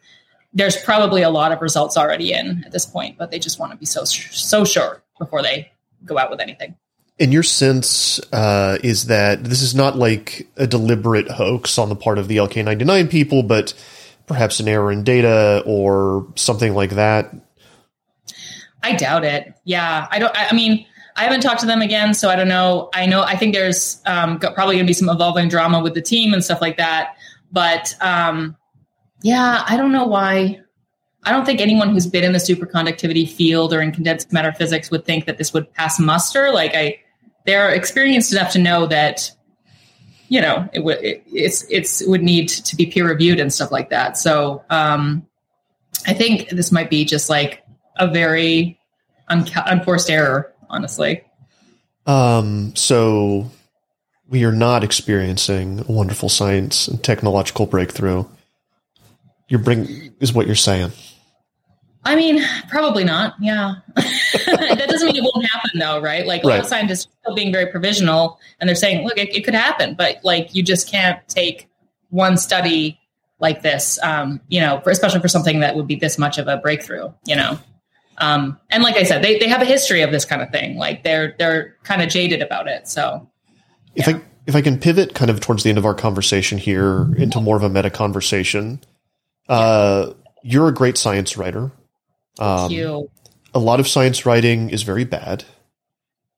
there's 0.54 0.76
probably 0.82 1.22
a 1.22 1.30
lot 1.30 1.52
of 1.52 1.60
results 1.60 1.96
already 1.96 2.32
in 2.32 2.64
at 2.64 2.72
this 2.72 2.86
point, 2.86 3.18
but 3.18 3.30
they 3.30 3.38
just 3.38 3.58
want 3.58 3.72
to 3.72 3.78
be 3.78 3.86
so 3.86 4.04
so 4.04 4.64
sure 4.64 5.02
before 5.18 5.42
they 5.42 5.70
go 6.04 6.18
out 6.18 6.30
with 6.30 6.40
anything. 6.40 6.76
And 7.18 7.34
your 7.34 7.42
sense 7.42 8.18
uh, 8.32 8.78
is 8.82 9.06
that 9.06 9.44
this 9.44 9.60
is 9.60 9.74
not 9.74 9.98
like 9.98 10.48
a 10.56 10.66
deliberate 10.66 11.30
hoax 11.30 11.76
on 11.76 11.90
the 11.90 11.94
part 11.94 12.16
of 12.16 12.28
the 12.28 12.38
LK99 12.38 13.10
people, 13.10 13.42
but 13.42 13.74
perhaps 14.30 14.60
an 14.60 14.68
error 14.68 14.92
in 14.92 15.02
data 15.02 15.60
or 15.66 16.24
something 16.36 16.72
like 16.72 16.90
that. 16.90 17.34
I 18.80 18.94
doubt 18.94 19.24
it. 19.24 19.52
Yeah, 19.64 20.06
I 20.08 20.20
don't. 20.20 20.32
I, 20.36 20.54
mean, 20.54 20.86
I 21.16 21.24
haven't 21.24 21.40
talked 21.40 21.58
to 21.62 21.66
them 21.66 21.82
again, 21.82 22.14
so 22.14 22.28
I 22.30 22.36
don't 22.36 22.46
know. 22.46 22.90
I 22.94 23.06
know. 23.06 23.22
I 23.22 23.36
think 23.36 23.54
there's 23.54 24.00
um, 24.06 24.38
probably 24.38 24.76
going 24.76 24.86
to 24.86 24.88
be 24.88 24.92
some 24.92 25.08
evolving 25.08 25.48
drama 25.48 25.82
with 25.82 25.94
the 25.94 26.00
team 26.00 26.32
and 26.32 26.44
stuff 26.44 26.60
like 26.60 26.76
that. 26.76 27.16
But 27.50 27.92
um, 28.00 28.56
yeah, 29.22 29.64
I 29.66 29.76
don't 29.76 29.90
know 29.90 30.06
why. 30.06 30.60
I 31.24 31.32
don't 31.32 31.44
think 31.44 31.60
anyone 31.60 31.90
who's 31.90 32.06
been 32.06 32.22
in 32.22 32.32
the 32.32 32.38
superconductivity 32.38 33.28
field 33.28 33.74
or 33.74 33.80
in 33.80 33.90
condensed 33.90 34.32
matter 34.32 34.52
physics 34.52 34.92
would 34.92 35.04
think 35.04 35.26
that 35.26 35.38
this 35.38 35.52
would 35.52 35.70
pass 35.74 35.98
muster. 35.98 36.52
Like 36.52 36.76
I, 36.76 37.00
they're 37.46 37.70
experienced 37.70 38.32
enough 38.32 38.52
to 38.52 38.60
know 38.60 38.86
that 38.86 39.32
you 40.30 40.40
know 40.40 40.66
it 40.72 40.84
would 40.84 41.02
it, 41.04 41.22
it's 41.26 41.66
it's 41.68 42.00
it 42.00 42.08
would 42.08 42.22
need 42.22 42.48
to 42.48 42.76
be 42.76 42.86
peer 42.86 43.06
reviewed 43.06 43.40
and 43.40 43.52
stuff 43.52 43.70
like 43.70 43.90
that. 43.90 44.16
So 44.16 44.64
um, 44.70 45.26
I 46.06 46.14
think 46.14 46.48
this 46.48 46.72
might 46.72 46.88
be 46.88 47.04
just 47.04 47.28
like 47.28 47.62
a 47.96 48.06
very 48.06 48.78
unforced 49.28 50.08
error, 50.08 50.52
honestly. 50.70 51.24
Um, 52.06 52.74
so 52.76 53.50
we 54.28 54.44
are 54.44 54.52
not 54.52 54.84
experiencing 54.84 55.80
a 55.80 55.92
wonderful 55.92 56.28
science 56.28 56.86
and 56.86 57.02
technological 57.02 57.66
breakthrough. 57.66 58.24
You're 59.48 59.60
bring 59.60 60.14
is 60.20 60.32
what 60.32 60.46
you're 60.46 60.54
saying. 60.54 60.92
I 62.04 62.16
mean, 62.16 62.42
probably 62.68 63.04
not. 63.04 63.34
Yeah, 63.40 63.74
that 63.94 64.86
doesn't 64.88 65.06
mean 65.06 65.16
it 65.16 65.22
won't 65.22 65.46
happen, 65.46 65.78
though, 65.78 66.00
right? 66.00 66.26
Like 66.26 66.44
a 66.44 66.46
lot 66.46 66.60
of 66.60 66.66
scientists 66.66 67.06
are 67.06 67.10
still 67.22 67.34
being 67.34 67.52
very 67.52 67.66
provisional, 67.66 68.38
and 68.58 68.68
they're 68.68 68.76
saying, 68.76 69.04
"Look, 69.04 69.18
it, 69.18 69.34
it 69.34 69.44
could 69.44 69.54
happen," 69.54 69.94
but 69.96 70.16
like 70.24 70.54
you 70.54 70.62
just 70.62 70.88
can't 70.88 71.20
take 71.28 71.68
one 72.08 72.38
study 72.38 72.98
like 73.38 73.62
this, 73.62 73.98
um, 74.02 74.40
you 74.48 74.60
know, 74.60 74.80
for, 74.80 74.90
especially 74.90 75.20
for 75.20 75.28
something 75.28 75.60
that 75.60 75.76
would 75.76 75.86
be 75.86 75.96
this 75.96 76.18
much 76.18 76.38
of 76.38 76.48
a 76.48 76.58
breakthrough, 76.58 77.10
you 77.26 77.36
know. 77.36 77.58
Um, 78.18 78.58
and 78.68 78.82
like 78.82 78.96
I 78.96 79.02
said, 79.02 79.24
they, 79.24 79.38
they 79.38 79.48
have 79.48 79.62
a 79.62 79.66
history 79.66 80.02
of 80.02 80.10
this 80.10 80.26
kind 80.26 80.42
of 80.42 80.50
thing. 80.50 80.76
Like 80.76 81.04
they're 81.04 81.34
they're 81.38 81.76
kind 81.84 82.02
of 82.02 82.08
jaded 82.08 82.42
about 82.42 82.68
it. 82.68 82.86
So 82.86 83.28
If 83.94 84.08
I 84.08 84.20
if 84.46 84.54
I 84.54 84.60
can 84.60 84.78
pivot 84.78 85.14
kind 85.14 85.30
of 85.30 85.40
towards 85.40 85.62
the 85.62 85.70
end 85.70 85.78
of 85.78 85.86
our 85.86 85.94
conversation 85.94 86.58
here 86.58 87.14
into 87.16 87.40
more 87.40 87.56
of 87.56 87.62
a 87.62 87.68
meta 87.68 87.90
conversation, 87.90 88.80
uh, 89.48 90.12
you're 90.42 90.68
a 90.68 90.74
great 90.74 90.98
science 90.98 91.36
writer. 91.36 91.72
Um, 92.38 92.70
you. 92.70 93.10
a 93.54 93.58
lot 93.58 93.80
of 93.80 93.88
science 93.88 94.24
writing 94.24 94.70
is 94.70 94.82
very 94.82 95.04
bad. 95.04 95.44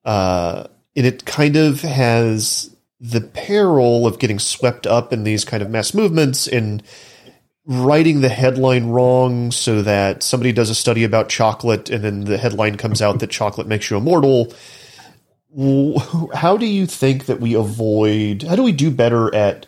Uh, 0.05 0.67
and 0.97 1.07
it 1.07 1.25
kind 1.25 1.57
of 1.57 1.81
has 1.83 2.75
the 3.01 3.21
peril 3.21 4.07
of 4.07 4.19
getting 4.19 4.39
swept 4.39 4.87
up 4.87 5.13
in 5.13 5.25
these 5.25 5.45
kind 5.45 5.63
of 5.63 5.71
mass 5.71 5.95
movements 5.95 6.47
and 6.47 6.83
writing 7.65 8.21
the 8.21 8.29
headline 8.29 8.87
wrong 8.87 9.51
so 9.51 9.83
that 9.83 10.23
somebody 10.23 10.53
does 10.53 10.71
a 10.71 10.75
study 10.75 11.05
about 11.05 11.29
chocolate 11.29 11.91
and 11.91 12.03
then 12.05 12.25
the 12.25 12.39
headline 12.39 12.77
comes 12.77 13.01
out 13.01 13.21
that 13.21 13.31
chocolate 13.31 13.67
makes 13.67 13.91
you 13.91 13.97
immortal. 13.97 14.53
How 16.35 16.57
do 16.57 16.67
you 16.67 16.87
think 16.87 17.27
that 17.27 17.41
we 17.41 17.55
avoid, 17.55 18.43
how 18.43 18.57
do 18.57 18.63
we 18.63 18.73
do 18.73 18.91
better 18.91 19.33
at 19.35 19.67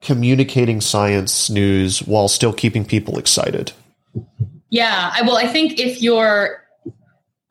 communicating 0.00 0.80
science 0.80 1.48
news 1.48 2.00
while 2.00 2.28
still 2.28 2.52
keeping 2.52 2.84
people 2.84 3.18
excited? 3.18 3.72
Yeah, 4.72 5.12
I 5.14 5.20
well, 5.20 5.36
I 5.36 5.48
think 5.48 5.78
if 5.78 6.00
you're 6.00 6.64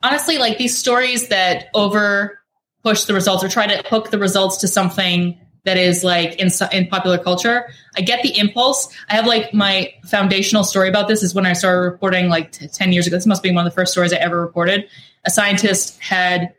honestly 0.02 0.38
like 0.38 0.58
these 0.58 0.76
stories 0.76 1.28
that 1.28 1.68
over 1.72 2.40
push 2.82 3.04
the 3.04 3.14
results 3.14 3.44
or 3.44 3.48
try 3.48 3.68
to 3.68 3.88
hook 3.88 4.10
the 4.10 4.18
results 4.18 4.56
to 4.56 4.66
something 4.66 5.38
that 5.62 5.76
is 5.76 6.02
like 6.02 6.34
in 6.40 6.50
in 6.72 6.88
popular 6.88 7.18
culture, 7.18 7.68
I 7.96 8.00
get 8.00 8.24
the 8.24 8.36
impulse. 8.36 8.92
I 9.08 9.14
have 9.14 9.24
like 9.24 9.54
my 9.54 9.94
foundational 10.04 10.64
story 10.64 10.88
about 10.88 11.06
this 11.06 11.22
is 11.22 11.32
when 11.32 11.46
I 11.46 11.52
started 11.52 11.82
reporting 11.82 12.28
like 12.28 12.50
t- 12.50 12.66
ten 12.66 12.92
years 12.92 13.06
ago. 13.06 13.14
This 13.16 13.26
must 13.26 13.44
be 13.44 13.52
one 13.52 13.64
of 13.64 13.72
the 13.72 13.74
first 13.76 13.92
stories 13.92 14.12
I 14.12 14.16
ever 14.16 14.40
reported. 14.40 14.88
A 15.24 15.30
scientist 15.30 16.00
had 16.00 16.52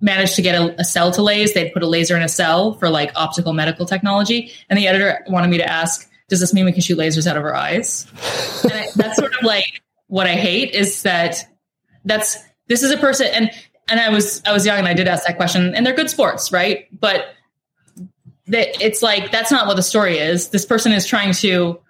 managed 0.00 0.34
to 0.34 0.42
get 0.42 0.60
a, 0.60 0.80
a 0.80 0.84
cell 0.84 1.12
to 1.12 1.22
lase. 1.22 1.54
They'd 1.54 1.72
put 1.72 1.84
a 1.84 1.86
laser 1.86 2.16
in 2.16 2.24
a 2.24 2.28
cell 2.28 2.74
for 2.74 2.90
like 2.90 3.12
optical 3.14 3.52
medical 3.52 3.86
technology, 3.86 4.50
and 4.68 4.76
the 4.76 4.88
editor 4.88 5.24
wanted 5.28 5.48
me 5.48 5.58
to 5.58 5.72
ask, 5.72 6.09
"Does 6.30 6.40
this 6.40 6.54
mean 6.54 6.64
we 6.64 6.72
can 6.72 6.80
shoot 6.80 6.98
lasers 6.98 7.26
out 7.26 7.36
of 7.36 7.44
our 7.44 7.54
eyes?" 7.54 8.06
I, 8.64 8.88
that's 8.96 9.18
sort 9.18 9.34
of 9.34 9.42
like 9.42 9.82
what 10.06 10.26
I 10.26 10.34
hate 10.34 10.74
is 10.74 11.02
that 11.02 11.46
that's 12.04 12.38
this 12.68 12.82
is 12.82 12.90
a 12.90 12.96
person 12.96 13.26
and 13.32 13.50
and 13.88 14.00
I 14.00 14.08
was 14.08 14.42
I 14.46 14.52
was 14.52 14.64
young 14.64 14.78
and 14.78 14.88
I 14.88 14.94
did 14.94 15.08
ask 15.08 15.26
that 15.26 15.36
question 15.36 15.74
and 15.74 15.84
they're 15.84 15.94
good 15.94 16.10
sports, 16.10 16.52
right? 16.52 16.86
But 16.98 17.26
that 18.46 18.80
it's 18.82 19.02
like 19.02 19.30
that's 19.30 19.50
not 19.50 19.66
what 19.66 19.76
the 19.76 19.82
story 19.82 20.18
is. 20.18 20.48
This 20.48 20.64
person 20.64 20.92
is 20.92 21.06
trying 21.06 21.32
to 21.34 21.80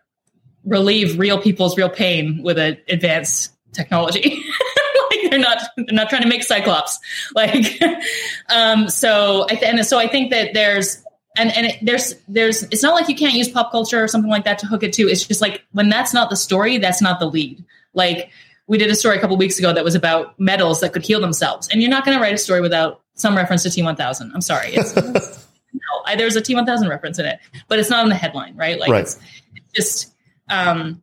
relieve 0.64 1.18
real 1.18 1.40
people's 1.40 1.76
real 1.76 1.88
pain 1.88 2.42
with 2.42 2.59
an 2.59 2.79
advanced 2.88 3.53
technology. 3.72 4.42
like 5.11 5.31
they're 5.31 5.38
not 5.38 5.62
they're 5.76 5.87
not 5.92 6.09
trying 6.09 6.22
to 6.22 6.29
make 6.29 6.42
Cyclops. 6.44 6.98
Like, 7.35 7.81
um, 8.48 8.88
so 8.88 9.46
I 9.50 9.55
th- 9.55 9.62
and 9.62 9.87
so 9.87 9.98
I 9.98 10.07
think 10.07 10.31
that 10.31 10.55
there's 10.55 11.05
and 11.37 11.55
and 11.57 11.66
it, 11.66 11.79
there's 11.83 12.14
there's 12.29 12.62
it's 12.64 12.83
not 12.83 12.95
like 12.95 13.09
you 13.09 13.14
can't 13.14 13.35
use 13.35 13.49
pop 13.49 13.71
culture 13.71 14.03
or 14.03 14.09
something 14.09 14.31
like 14.31 14.45
that 14.45 14.59
to 14.61 14.66
hook 14.66 14.83
it 14.83 14.93
to. 14.95 15.09
It's 15.09 15.27
just 15.27 15.40
like 15.40 15.62
when 15.73 15.88
that's 15.88 16.12
not 16.12 16.31
the 16.31 16.37
story, 16.37 16.79
that's 16.79 17.01
not 17.01 17.21
the 17.21 17.27
lead. 17.27 17.64
Like 17.95 18.31
we 18.66 18.79
did 18.79 18.90
a 18.90 18.95
story 18.95 19.16
a 19.16 19.21
couple 19.21 19.37
weeks 19.37 19.59
ago 19.59 19.73
that 19.73 19.85
was 19.85 19.95
about 19.95 20.38
metals 20.38 20.81
that 20.81 20.93
could 20.93 21.05
heal 21.05 21.21
themselves, 21.21 21.69
and 21.69 21.81
you're 21.81 21.90
not 21.90 22.05
going 22.05 22.16
to 22.16 22.23
write 22.23 22.35
a 22.35 22.38
story 22.38 22.61
without 22.61 23.03
some 23.14 23.37
reference 23.37 23.62
to 23.64 23.69
T1000. 23.69 24.31
I'm 24.35 24.40
sorry, 24.40 24.75
it's, 24.75 24.95
no, 25.73 25.81
I, 26.07 26.16
there's 26.16 26.37
a 26.37 26.40
T1000 26.40 26.88
reference 26.88 27.19
in 27.19 27.27
it, 27.27 27.38
but 27.69 27.79
it's 27.79 27.90
not 27.90 28.05
in 28.05 28.09
the 28.09 28.14
headline, 28.14 28.57
right? 28.57 28.79
Like 28.79 28.90
Right. 28.90 29.03
it's, 29.03 29.19
it's 29.57 29.73
just 29.75 30.14
um, 30.49 31.03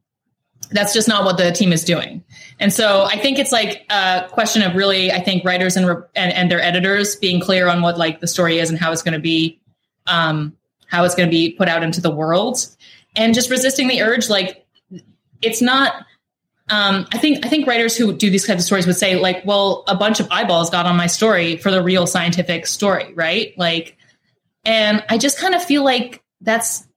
that's 0.71 0.93
just 0.93 1.07
not 1.07 1.23
what 1.25 1.37
the 1.37 1.51
team 1.51 1.71
is 1.71 1.83
doing. 1.83 2.23
And 2.59 2.73
so 2.73 3.03
I 3.03 3.17
think 3.17 3.39
it's 3.39 3.51
like 3.51 3.85
a 3.89 4.27
question 4.31 4.61
of 4.63 4.75
really, 4.75 5.11
I 5.11 5.21
think 5.21 5.45
writers 5.45 5.77
and, 5.77 5.87
re- 5.87 6.03
and, 6.15 6.33
and 6.33 6.51
their 6.51 6.61
editors 6.61 7.15
being 7.15 7.39
clear 7.39 7.67
on 7.67 7.81
what 7.81 7.97
like 7.97 8.19
the 8.19 8.27
story 8.27 8.59
is 8.59 8.69
and 8.69 8.79
how 8.79 8.91
it's 8.91 9.01
going 9.03 9.13
to 9.13 9.19
be, 9.19 9.59
um, 10.07 10.55
how 10.87 11.03
it's 11.03 11.15
going 11.15 11.27
to 11.27 11.31
be 11.31 11.51
put 11.51 11.67
out 11.67 11.83
into 11.83 12.01
the 12.01 12.11
world 12.11 12.65
and 13.15 13.33
just 13.33 13.49
resisting 13.49 13.87
the 13.87 14.01
urge. 14.01 14.29
Like 14.29 14.65
it's 15.41 15.61
not, 15.61 15.93
um, 16.69 17.07
I 17.11 17.17
think, 17.17 17.45
I 17.45 17.49
think 17.49 17.67
writers 17.67 17.95
who 17.95 18.13
do 18.13 18.29
these 18.29 18.45
kinds 18.45 18.61
of 18.61 18.65
stories 18.65 18.87
would 18.87 18.97
say 18.97 19.17
like, 19.17 19.45
well, 19.45 19.83
a 19.87 19.95
bunch 19.95 20.19
of 20.19 20.27
eyeballs 20.31 20.69
got 20.69 20.85
on 20.85 20.97
my 20.97 21.07
story 21.07 21.57
for 21.57 21.71
the 21.71 21.83
real 21.83 22.07
scientific 22.07 22.67
story. 22.67 23.13
Right. 23.13 23.57
Like, 23.57 23.97
and 24.65 25.03
I 25.09 25.17
just 25.17 25.39
kind 25.39 25.55
of 25.55 25.63
feel 25.63 25.83
like 25.83 26.23
that's 26.41 26.87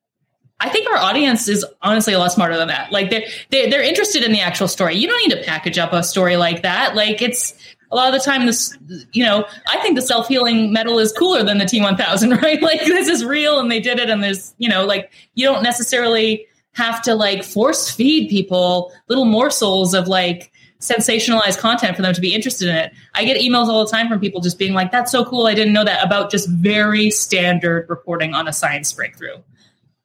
I 0.61 0.68
think 0.68 0.90
our 0.90 0.99
audience 0.99 1.49
is 1.49 1.64
honestly 1.81 2.12
a 2.12 2.18
lot 2.18 2.33
smarter 2.33 2.57
than 2.57 2.68
that. 2.68 2.92
Like 2.92 3.09
they're, 3.09 3.25
they're 3.49 3.70
they're 3.70 3.83
interested 3.83 4.23
in 4.23 4.33
the 4.33 4.40
actual 4.40 4.68
story. 4.68 4.96
You 4.96 5.09
don't 5.09 5.29
need 5.29 5.35
to 5.37 5.42
package 5.42 5.79
up 5.79 5.92
a 5.94 6.03
story 6.03 6.37
like 6.37 6.62
that. 6.62 6.94
Like 6.94 7.23
it's 7.23 7.55
a 7.90 7.96
lot 7.96 8.12
of 8.12 8.18
the 8.18 8.24
time 8.24 8.46
this 8.46 8.76
you 9.12 9.24
know, 9.24 9.44
I 9.68 9.79
think 9.79 9.96
the 9.96 10.03
self-healing 10.03 10.72
metal 10.72 10.98
is 10.98 11.12
cooler 11.12 11.42
than 11.42 11.59
the 11.59 11.64
T1000, 11.64 12.42
right? 12.42 12.61
Like 12.62 12.81
this 12.81 13.09
is 13.09 13.24
real 13.24 13.59
and 13.59 13.70
they 13.70 13.81
did 13.81 13.98
it 13.98 14.11
and 14.11 14.22
there's, 14.22 14.55
you 14.59 14.68
know, 14.68 14.85
like 14.85 15.11
you 15.35 15.46
don't 15.46 15.62
necessarily 15.62 16.46
have 16.72 17.03
to 17.03 17.14
like 17.14 17.42
force 17.42 17.90
feed 17.90 18.31
people 18.31 18.92
little 19.09 19.24
morsels 19.24 19.92
of 19.92 20.07
like 20.07 20.53
sensationalized 20.81 21.59
content 21.59 21.94
for 21.94 22.03
them 22.03 22.14
to 22.14 22.20
be 22.20 22.35
interested 22.35 22.68
in 22.68 22.76
it. 22.76 22.92
I 23.14 23.24
get 23.24 23.37
emails 23.37 23.66
all 23.66 23.85
the 23.85 23.90
time 23.90 24.09
from 24.09 24.20
people 24.20 24.40
just 24.40 24.59
being 24.59 24.72
like, 24.72 24.92
that's 24.92 25.12
so 25.12 25.24
cool. 25.24 25.46
I 25.46 25.55
didn't 25.55 25.74
know 25.74 25.85
that 25.85 26.05
about 26.05 26.31
just 26.31 26.48
very 26.48 27.11
standard 27.11 27.87
reporting 27.90 28.35
on 28.35 28.48
a 28.48 28.53
science 28.53 28.92
breakthrough 28.92 29.37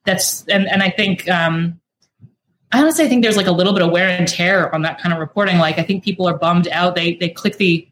that's 0.06 0.48
and 0.48 0.68
and 0.68 0.82
I 0.82 0.90
think 0.90 1.28
um, 1.30 1.80
I 2.76 2.82
honestly 2.82 3.08
think 3.08 3.24
there's 3.24 3.38
like 3.38 3.48
a 3.48 3.52
little 3.54 3.72
bit 3.72 3.82
of 3.82 3.90
wear 3.92 4.10
and 4.10 4.28
tear 4.28 4.74
on 4.76 4.82
that 4.82 5.00
kind 5.00 5.14
of 5.14 5.20
reporting. 5.22 5.58
Like 5.60 5.80
I 5.80 5.84
think 5.84 6.04
people 6.04 6.28
are 6.28 6.38
bummed 6.38 6.68
out. 6.68 6.94
They 6.94 7.16
they 7.16 7.30
click 7.30 7.56
the 7.58 7.88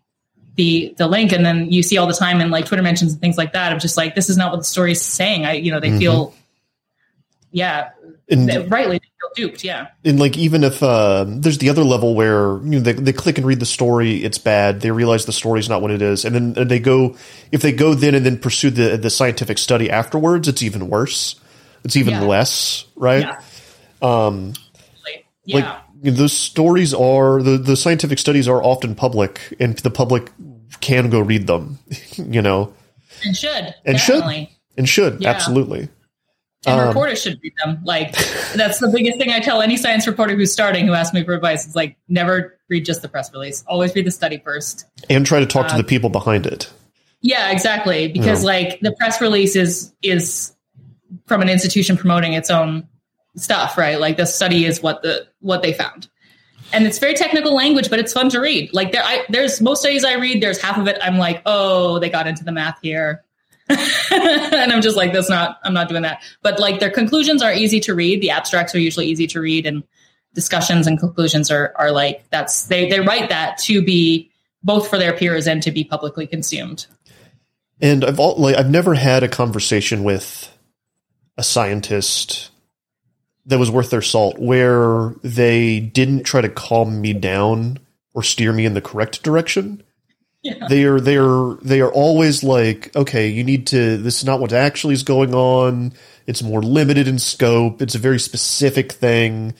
the 0.55 0.93
the 0.97 1.07
link 1.07 1.31
and 1.31 1.45
then 1.45 1.71
you 1.71 1.81
see 1.81 1.97
all 1.97 2.05
the 2.05 2.13
time 2.13 2.41
in 2.41 2.51
like 2.51 2.65
Twitter 2.65 2.83
mentions 2.83 3.13
and 3.13 3.21
things 3.21 3.37
like 3.37 3.53
that 3.53 3.71
of 3.71 3.79
just 3.79 3.95
like 3.95 4.13
this 4.13 4.29
is 4.29 4.35
not 4.35 4.51
what 4.51 4.57
the 4.57 4.65
story 4.65 4.91
is 4.91 5.01
saying. 5.01 5.45
I 5.45 5.53
you 5.53 5.71
know 5.71 5.79
they 5.79 5.97
feel 5.97 6.33
yeah 7.51 7.91
And, 8.29 8.49
they- 8.49 8.59
rightly 8.67 8.97
they 8.97 9.09
feel 9.19 9.47
duped. 9.47 9.63
Yeah 9.63 9.87
and 10.03 10.19
like 10.19 10.37
even 10.37 10.65
if 10.65 10.83
uh, 10.83 11.25
there's 11.27 11.59
the 11.59 11.69
other 11.69 11.83
level 11.85 12.13
where 12.13 12.57
you 12.57 12.71
know 12.71 12.79
they, 12.81 12.91
they 12.93 13.13
click 13.13 13.37
and 13.37 13.47
read 13.47 13.61
the 13.61 13.65
story, 13.65 14.17
it's 14.23 14.37
bad. 14.37 14.81
They 14.81 14.91
realize 14.91 15.25
the 15.25 15.31
story's 15.31 15.69
not 15.69 15.81
what 15.81 15.91
it 15.91 16.01
is, 16.01 16.25
and 16.25 16.35
then 16.55 16.67
they 16.67 16.79
go 16.79 17.15
if 17.53 17.61
they 17.61 17.71
go 17.71 17.93
then 17.93 18.15
and 18.15 18.25
then 18.25 18.37
pursue 18.37 18.69
the 18.69 18.97
the 18.97 19.09
scientific 19.09 19.57
study 19.57 19.89
afterwards, 19.89 20.49
it's 20.49 20.61
even 20.61 20.89
worse. 20.89 21.39
It's 21.85 21.95
even 21.95 22.15
Yeah. 22.15 22.21
less, 22.23 22.85
right? 22.97 23.21
yeah 23.21 23.39
um 24.01 24.51
yeah. 25.45 25.79
Like 26.03 26.15
the 26.15 26.29
stories 26.29 26.93
are 26.93 27.41
the 27.41 27.57
the 27.57 27.75
scientific 27.77 28.19
studies 28.19 28.47
are 28.47 28.61
often 28.63 28.95
public, 28.95 29.55
and 29.59 29.77
the 29.79 29.89
public 29.91 30.31
can 30.81 31.09
go 31.09 31.19
read 31.19 31.47
them. 31.47 31.79
You 32.17 32.41
know, 32.41 32.73
and 33.25 33.35
should 33.35 33.73
and 33.85 33.97
definitely. 33.97 34.45
should 34.45 34.77
and 34.77 34.89
should 34.89 35.21
Yeah. 35.21 35.29
absolutely. 35.31 35.89
And 36.65 36.79
Um, 36.79 36.87
reporters 36.87 37.21
should 37.21 37.39
read 37.43 37.53
them. 37.63 37.79
Like 37.83 38.11
that's 38.55 38.79
the 38.79 38.87
biggest 38.93 39.17
thing 39.17 39.31
I 39.31 39.39
tell 39.39 39.61
any 39.61 39.77
science 39.77 40.05
reporter 40.07 40.35
who's 40.35 40.51
starting 40.53 40.85
who 40.87 40.93
asks 40.93 41.13
me 41.13 41.23
for 41.23 41.33
advice. 41.33 41.65
It's 41.65 41.75
like 41.75 41.97
never 42.07 42.57
read 42.69 42.85
just 42.85 43.01
the 43.01 43.09
press 43.09 43.31
release. 43.33 43.63
Always 43.67 43.93
read 43.95 44.05
the 44.05 44.11
study 44.11 44.41
first. 44.43 44.85
And 45.09 45.25
try 45.25 45.39
to 45.39 45.45
talk 45.45 45.65
Uh, 45.65 45.69
to 45.69 45.77
the 45.77 45.83
people 45.83 46.09
behind 46.09 46.45
it. 46.45 46.69
Yeah, 47.21 47.51
exactly. 47.51 48.07
Because 48.09 48.43
like 48.43 48.79
the 48.81 48.91
press 48.93 49.19
release 49.21 49.55
is 49.55 49.91
is 50.01 50.53
from 51.27 51.41
an 51.41 51.49
institution 51.49 51.97
promoting 51.97 52.33
its 52.33 52.49
own 52.49 52.87
stuff, 53.35 53.77
right? 53.77 53.99
Like 53.99 54.17
the 54.17 54.25
study 54.25 54.65
is 54.65 54.81
what 54.81 55.01
the 55.01 55.27
what 55.39 55.61
they 55.61 55.73
found. 55.73 56.07
And 56.71 56.87
it's 56.87 56.97
very 56.97 57.13
technical 57.13 57.53
language, 57.53 57.89
but 57.89 57.99
it's 57.99 58.13
fun 58.13 58.29
to 58.29 58.39
read. 58.39 58.73
Like 58.73 58.91
there 58.91 59.03
I 59.03 59.25
there's 59.29 59.61
most 59.61 59.81
studies 59.81 60.03
I 60.03 60.15
read, 60.15 60.41
there's 60.41 60.61
half 60.61 60.77
of 60.77 60.87
it 60.87 60.97
I'm 61.01 61.17
like, 61.17 61.41
"Oh, 61.45 61.99
they 61.99 62.09
got 62.09 62.27
into 62.27 62.43
the 62.43 62.51
math 62.51 62.79
here." 62.81 63.23
and 63.69 64.71
I'm 64.71 64.81
just 64.81 64.97
like, 64.97 65.13
that's 65.13 65.29
not, 65.29 65.59
I'm 65.63 65.73
not 65.73 65.87
doing 65.87 66.01
that. 66.01 66.21
But 66.41 66.59
like 66.59 66.79
their 66.79 66.91
conclusions 66.91 67.41
are 67.41 67.53
easy 67.53 67.79
to 67.81 67.95
read. 67.95 68.21
The 68.21 68.29
abstracts 68.29 68.75
are 68.75 68.79
usually 68.79 69.07
easy 69.07 69.27
to 69.27 69.39
read 69.39 69.65
and 69.65 69.83
discussions 70.33 70.85
and 70.85 70.99
conclusions 70.99 71.49
are, 71.49 71.73
are 71.77 71.91
like, 71.91 72.25
that's, 72.29 72.65
they, 72.65 72.89
they 72.89 72.99
write 72.99 73.29
that 73.29 73.57
to 73.59 73.81
be 73.81 74.29
both 74.63 74.89
for 74.89 74.97
their 74.97 75.13
peers 75.13 75.47
and 75.47 75.63
to 75.63 75.71
be 75.71 75.83
publicly 75.83 76.27
consumed. 76.27 76.87
And 77.81 78.03
I've 78.03 78.19
all, 78.19 78.35
like 78.35 78.55
I've 78.55 78.69
never 78.69 78.93
had 78.95 79.23
a 79.23 79.27
conversation 79.27 80.03
with 80.03 80.49
a 81.37 81.43
scientist 81.43 82.51
that 83.45 83.59
was 83.59 83.69
worth 83.71 83.89
their 83.89 84.01
salt 84.01 84.37
where 84.39 85.13
they 85.23 85.79
didn't 85.79 86.23
try 86.23 86.41
to 86.41 86.49
calm 86.49 87.01
me 87.01 87.13
down 87.13 87.79
or 88.13 88.23
steer 88.23 88.53
me 88.53 88.65
in 88.65 88.73
the 88.73 88.81
correct 88.81 89.21
direction. 89.23 89.83
Yeah. 90.41 90.67
They 90.67 90.83
are 90.83 90.99
they 90.99 91.17
are 91.17 91.55
they 91.61 91.79
are 91.81 91.91
always 91.91 92.43
like, 92.43 92.93
okay, 92.95 93.29
you 93.29 93.43
need 93.43 93.67
to 93.67 93.97
this 93.97 94.17
is 94.19 94.25
not 94.25 94.39
what 94.41 94.51
actually 94.53 94.93
is 94.93 95.03
going 95.03 95.33
on. 95.33 95.93
It's 96.27 96.43
more 96.43 96.61
limited 96.61 97.07
in 97.07 97.19
scope. 97.19 97.81
It's 97.81 97.95
a 97.95 97.99
very 97.99 98.19
specific 98.19 98.91
thing. 98.93 99.53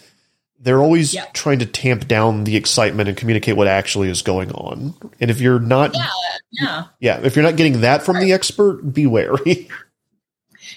They're 0.60 0.80
always 0.82 1.14
Yeah. 1.14 1.26
trying 1.34 1.60
to 1.60 1.66
tamp 1.66 2.08
down 2.08 2.44
the 2.46 2.56
excitement 2.56 3.10
and 3.10 3.18
communicate 3.18 3.56
what 3.58 3.68
actually 3.68 4.10
is 4.10 4.22
going 4.22 4.52
on. 4.52 4.94
And 5.20 5.30
if 5.32 5.42
you're 5.42 5.60
not 5.60 5.94
Yeah. 5.94 6.08
Yeah. 6.52 6.84
yeah, 7.00 7.20
if 7.24 7.36
you're 7.36 7.44
not 7.44 7.56
getting 7.58 7.82
that 7.82 8.04
from 8.04 8.20
the 8.20 8.32
expert, 8.34 8.94
be 8.94 9.08
wary. 9.08 9.68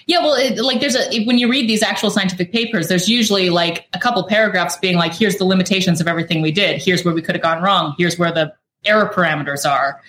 Yeah, 0.05 0.19
well, 0.19 0.35
it, 0.35 0.59
like 0.59 0.79
there's 0.79 0.95
a 0.95 1.25
when 1.25 1.37
you 1.37 1.49
read 1.49 1.69
these 1.69 1.83
actual 1.83 2.09
scientific 2.09 2.51
papers, 2.51 2.87
there's 2.87 3.09
usually 3.09 3.49
like 3.49 3.87
a 3.93 3.99
couple 3.99 4.23
paragraphs 4.23 4.77
being 4.77 4.97
like, 4.97 5.13
"Here's 5.13 5.37
the 5.37 5.45
limitations 5.45 5.99
of 5.99 6.07
everything 6.07 6.41
we 6.41 6.51
did. 6.51 6.81
Here's 6.81 7.03
where 7.03 7.13
we 7.13 7.21
could 7.21 7.35
have 7.35 7.43
gone 7.43 7.61
wrong. 7.61 7.95
Here's 7.97 8.17
where 8.17 8.31
the 8.31 8.53
error 8.85 9.11
parameters 9.13 9.69
are." 9.69 10.01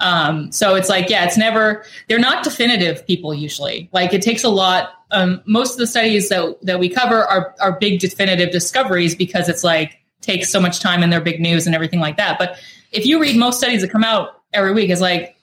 Um, 0.00 0.50
so 0.50 0.74
it's 0.74 0.88
like, 0.88 1.08
yeah, 1.08 1.24
it's 1.24 1.36
never. 1.36 1.84
They're 2.08 2.18
not 2.18 2.42
definitive 2.42 3.06
people 3.06 3.32
usually. 3.32 3.88
Like 3.92 4.12
it 4.12 4.22
takes 4.22 4.44
a 4.44 4.48
lot. 4.48 4.90
Um, 5.10 5.40
most 5.46 5.72
of 5.72 5.78
the 5.78 5.86
studies 5.86 6.28
that 6.30 6.56
that 6.62 6.78
we 6.78 6.88
cover 6.88 7.24
are 7.24 7.54
are 7.60 7.78
big 7.78 8.00
definitive 8.00 8.50
discoveries 8.50 9.14
because 9.14 9.48
it's 9.48 9.62
like 9.62 9.98
takes 10.20 10.50
so 10.50 10.60
much 10.60 10.80
time 10.80 11.02
and 11.02 11.12
they're 11.12 11.20
big 11.20 11.40
news 11.40 11.66
and 11.66 11.74
everything 11.74 12.00
like 12.00 12.16
that. 12.16 12.38
But 12.38 12.58
if 12.92 13.06
you 13.06 13.20
read 13.20 13.36
most 13.36 13.58
studies 13.58 13.82
that 13.82 13.90
come 13.90 14.04
out 14.04 14.40
every 14.52 14.72
week, 14.72 14.90
it's 14.90 15.00
like, 15.00 15.36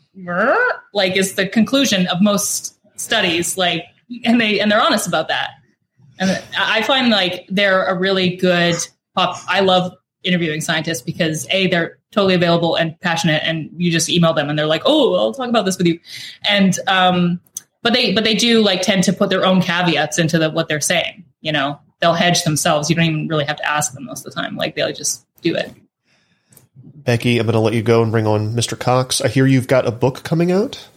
like 0.93 1.15
is 1.15 1.35
the 1.35 1.47
conclusion 1.47 2.07
of 2.07 2.21
most 2.21 2.75
studies 3.01 3.57
like 3.57 3.85
and 4.23 4.39
they 4.39 4.59
and 4.59 4.71
they're 4.71 4.81
honest 4.81 5.07
about 5.07 5.27
that 5.27 5.51
and 6.19 6.41
i 6.57 6.81
find 6.83 7.09
like 7.09 7.45
they're 7.49 7.85
a 7.85 7.97
really 7.97 8.35
good 8.35 8.75
pop 9.15 9.37
i 9.47 9.59
love 9.59 9.91
interviewing 10.23 10.61
scientists 10.61 11.01
because 11.01 11.47
a 11.49 11.67
they're 11.67 11.97
totally 12.11 12.35
available 12.35 12.75
and 12.75 12.99
passionate 13.01 13.41
and 13.43 13.69
you 13.75 13.91
just 13.91 14.09
email 14.09 14.33
them 14.33 14.49
and 14.49 14.59
they're 14.59 14.67
like 14.67 14.83
oh 14.85 15.15
i'll 15.15 15.33
talk 15.33 15.49
about 15.49 15.65
this 15.65 15.77
with 15.77 15.87
you 15.87 15.99
and 16.47 16.77
um 16.87 17.39
but 17.81 17.93
they 17.93 18.13
but 18.13 18.23
they 18.23 18.35
do 18.35 18.61
like 18.61 18.81
tend 18.81 19.03
to 19.03 19.13
put 19.13 19.29
their 19.29 19.45
own 19.45 19.61
caveats 19.61 20.19
into 20.19 20.37
the, 20.37 20.49
what 20.49 20.67
they're 20.67 20.81
saying 20.81 21.23
you 21.41 21.51
know 21.51 21.79
they'll 21.99 22.13
hedge 22.13 22.43
themselves 22.43 22.89
you 22.89 22.95
don't 22.95 23.05
even 23.05 23.27
really 23.27 23.45
have 23.45 23.57
to 23.57 23.67
ask 23.67 23.93
them 23.93 24.05
most 24.05 24.25
of 24.25 24.33
the 24.33 24.41
time 24.41 24.55
like 24.55 24.75
they'll 24.75 24.93
just 24.93 25.25
do 25.41 25.55
it 25.55 25.73
Becky, 27.03 27.39
I'm 27.39 27.47
going 27.47 27.53
to 27.53 27.59
let 27.59 27.73
you 27.73 27.81
go 27.81 28.03
and 28.03 28.11
bring 28.11 28.27
on 28.27 28.53
Mr. 28.53 28.77
Cox. 28.77 29.21
I 29.21 29.27
hear 29.27 29.47
you've 29.47 29.67
got 29.67 29.87
a 29.87 29.91
book 29.91 30.23
coming 30.23 30.51
out. 30.51 30.87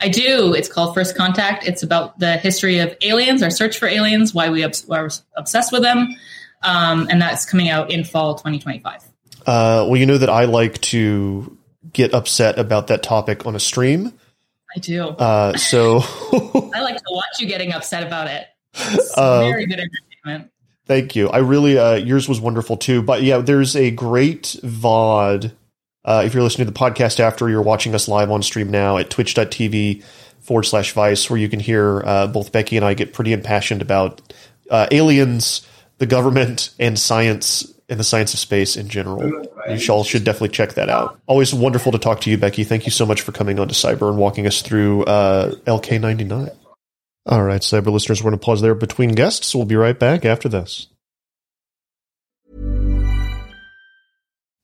I 0.00 0.08
do. 0.08 0.54
It's 0.54 0.68
called 0.68 0.94
First 0.94 1.16
Contact. 1.16 1.66
It's 1.66 1.82
about 1.82 2.18
the 2.18 2.36
history 2.36 2.78
of 2.78 2.94
aliens, 3.02 3.42
our 3.42 3.50
search 3.50 3.78
for 3.78 3.86
aliens, 3.86 4.34
why 4.34 4.50
we 4.50 4.62
obs- 4.64 4.86
we're 4.86 5.08
obsessed 5.36 5.72
with 5.72 5.82
them, 5.82 6.14
um, 6.62 7.06
and 7.10 7.20
that's 7.20 7.44
coming 7.44 7.68
out 7.68 7.90
in 7.90 8.04
fall 8.04 8.34
2025. 8.34 9.02
Uh, 9.46 9.86
well, 9.88 9.96
you 9.96 10.06
know 10.06 10.18
that 10.18 10.28
I 10.30 10.44
like 10.44 10.80
to 10.82 11.56
get 11.92 12.12
upset 12.14 12.58
about 12.58 12.88
that 12.88 13.02
topic 13.02 13.46
on 13.46 13.54
a 13.54 13.60
stream. 13.60 14.12
I 14.76 14.80
do. 14.80 15.02
Uh, 15.08 15.56
so 15.56 15.98
I 16.74 16.80
like 16.82 16.96
to 16.96 17.04
watch 17.10 17.40
you 17.40 17.46
getting 17.46 17.72
upset 17.72 18.02
about 18.02 18.26
it. 18.28 18.46
It's 18.74 19.14
Uh, 19.16 19.38
very 19.40 19.64
good 19.66 19.80
entertainment. 19.80 20.50
thank 20.86 21.16
you. 21.16 21.28
I 21.30 21.38
really, 21.38 21.78
uh, 21.78 21.94
yours 21.94 22.28
was 22.28 22.40
wonderful 22.40 22.76
too. 22.76 23.00
But 23.02 23.22
yeah, 23.22 23.38
there's 23.38 23.74
a 23.76 23.90
great 23.92 24.56
VOD. 24.62 25.52
Uh, 26.06 26.22
if 26.24 26.32
you're 26.32 26.42
listening 26.44 26.66
to 26.66 26.72
the 26.72 26.78
podcast 26.78 27.18
after, 27.20 27.50
you're 27.50 27.62
watching 27.62 27.94
us 27.94 28.06
live 28.06 28.30
on 28.30 28.42
stream 28.42 28.70
now 28.70 28.96
at 28.96 29.10
twitch.tv 29.10 30.04
forward 30.40 30.62
slash 30.62 30.92
vice, 30.92 31.28
where 31.28 31.38
you 31.38 31.48
can 31.48 31.60
hear 31.60 32.02
uh, 32.06 32.26
both 32.28 32.52
Becky 32.52 32.76
and 32.76 32.86
I 32.86 32.94
get 32.94 33.12
pretty 33.12 33.32
impassioned 33.32 33.82
about 33.82 34.22
uh, 34.70 34.86
aliens, 34.92 35.66
the 35.98 36.06
government, 36.06 36.70
and 36.78 36.96
science 36.96 37.72
and 37.88 38.00
the 38.00 38.04
science 38.04 38.34
of 38.34 38.40
space 38.40 38.76
in 38.76 38.88
general. 38.88 39.46
You 39.68 39.92
all 39.92 40.04
should 40.04 40.24
definitely 40.24 40.48
check 40.50 40.74
that 40.74 40.88
out. 40.88 41.20
Always 41.26 41.54
wonderful 41.54 41.92
to 41.92 41.98
talk 41.98 42.20
to 42.22 42.30
you, 42.30 42.38
Becky. 42.38 42.64
Thank 42.64 42.84
you 42.84 42.90
so 42.92 43.06
much 43.06 43.20
for 43.20 43.32
coming 43.32 43.58
on 43.58 43.68
to 43.68 43.74
Cyber 43.74 44.08
and 44.08 44.18
walking 44.18 44.46
us 44.46 44.62
through 44.62 45.04
uh, 45.04 45.54
LK99. 45.66 46.54
All 47.26 47.42
right, 47.42 47.60
Cyber 47.60 47.92
listeners, 47.92 48.22
we're 48.22 48.30
going 48.30 48.40
to 48.40 48.44
pause 48.44 48.60
there 48.60 48.74
between 48.74 49.10
guests. 49.10 49.54
We'll 49.54 49.66
be 49.66 49.76
right 49.76 49.98
back 49.98 50.24
after 50.24 50.48
this. 50.48 50.88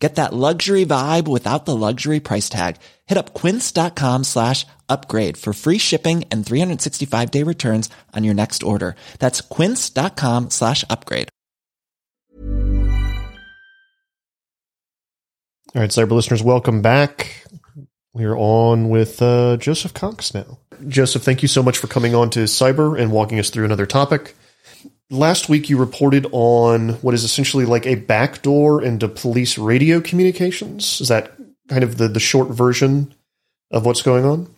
Get 0.00 0.14
that 0.14 0.32
luxury 0.32 0.86
vibe 0.86 1.28
without 1.28 1.66
the 1.66 1.76
luxury 1.76 2.20
price 2.20 2.48
tag. 2.48 2.76
Hit 3.06 3.18
up 3.18 3.34
quince.com 3.34 4.24
slash 4.24 4.66
upgrade 4.88 5.36
for 5.36 5.52
free 5.52 5.76
shipping 5.78 6.24
and 6.30 6.44
365 6.44 7.30
day 7.30 7.42
returns 7.42 7.90
on 8.16 8.24
your 8.24 8.34
next 8.34 8.62
order. 8.62 8.96
That's 9.18 9.42
quince.com 9.42 10.50
slash 10.50 10.84
upgrade. 10.88 11.28
All 15.72 15.80
right, 15.82 15.90
cyber 15.90 16.10
listeners, 16.10 16.42
welcome 16.42 16.82
back. 16.82 17.46
We're 18.12 18.36
on 18.36 18.88
with 18.88 19.22
uh, 19.22 19.56
Joseph 19.58 19.94
Cox 19.94 20.34
now. 20.34 20.58
Joseph, 20.88 21.22
thank 21.22 21.42
you 21.42 21.48
so 21.48 21.62
much 21.62 21.78
for 21.78 21.86
coming 21.86 22.12
on 22.12 22.30
to 22.30 22.40
Cyber 22.40 22.98
and 22.98 23.12
walking 23.12 23.38
us 23.38 23.50
through 23.50 23.66
another 23.66 23.86
topic. 23.86 24.34
Last 25.12 25.48
week, 25.48 25.68
you 25.68 25.76
reported 25.76 26.26
on 26.30 26.90
what 27.02 27.14
is 27.14 27.24
essentially 27.24 27.64
like 27.64 27.84
a 27.84 27.96
backdoor 27.96 28.80
into 28.80 29.08
police 29.08 29.58
radio 29.58 30.00
communications. 30.00 31.00
Is 31.00 31.08
that 31.08 31.32
kind 31.68 31.82
of 31.82 31.96
the, 31.96 32.06
the 32.06 32.20
short 32.20 32.50
version 32.50 33.12
of 33.72 33.84
what's 33.84 34.02
going 34.02 34.24
on? 34.24 34.54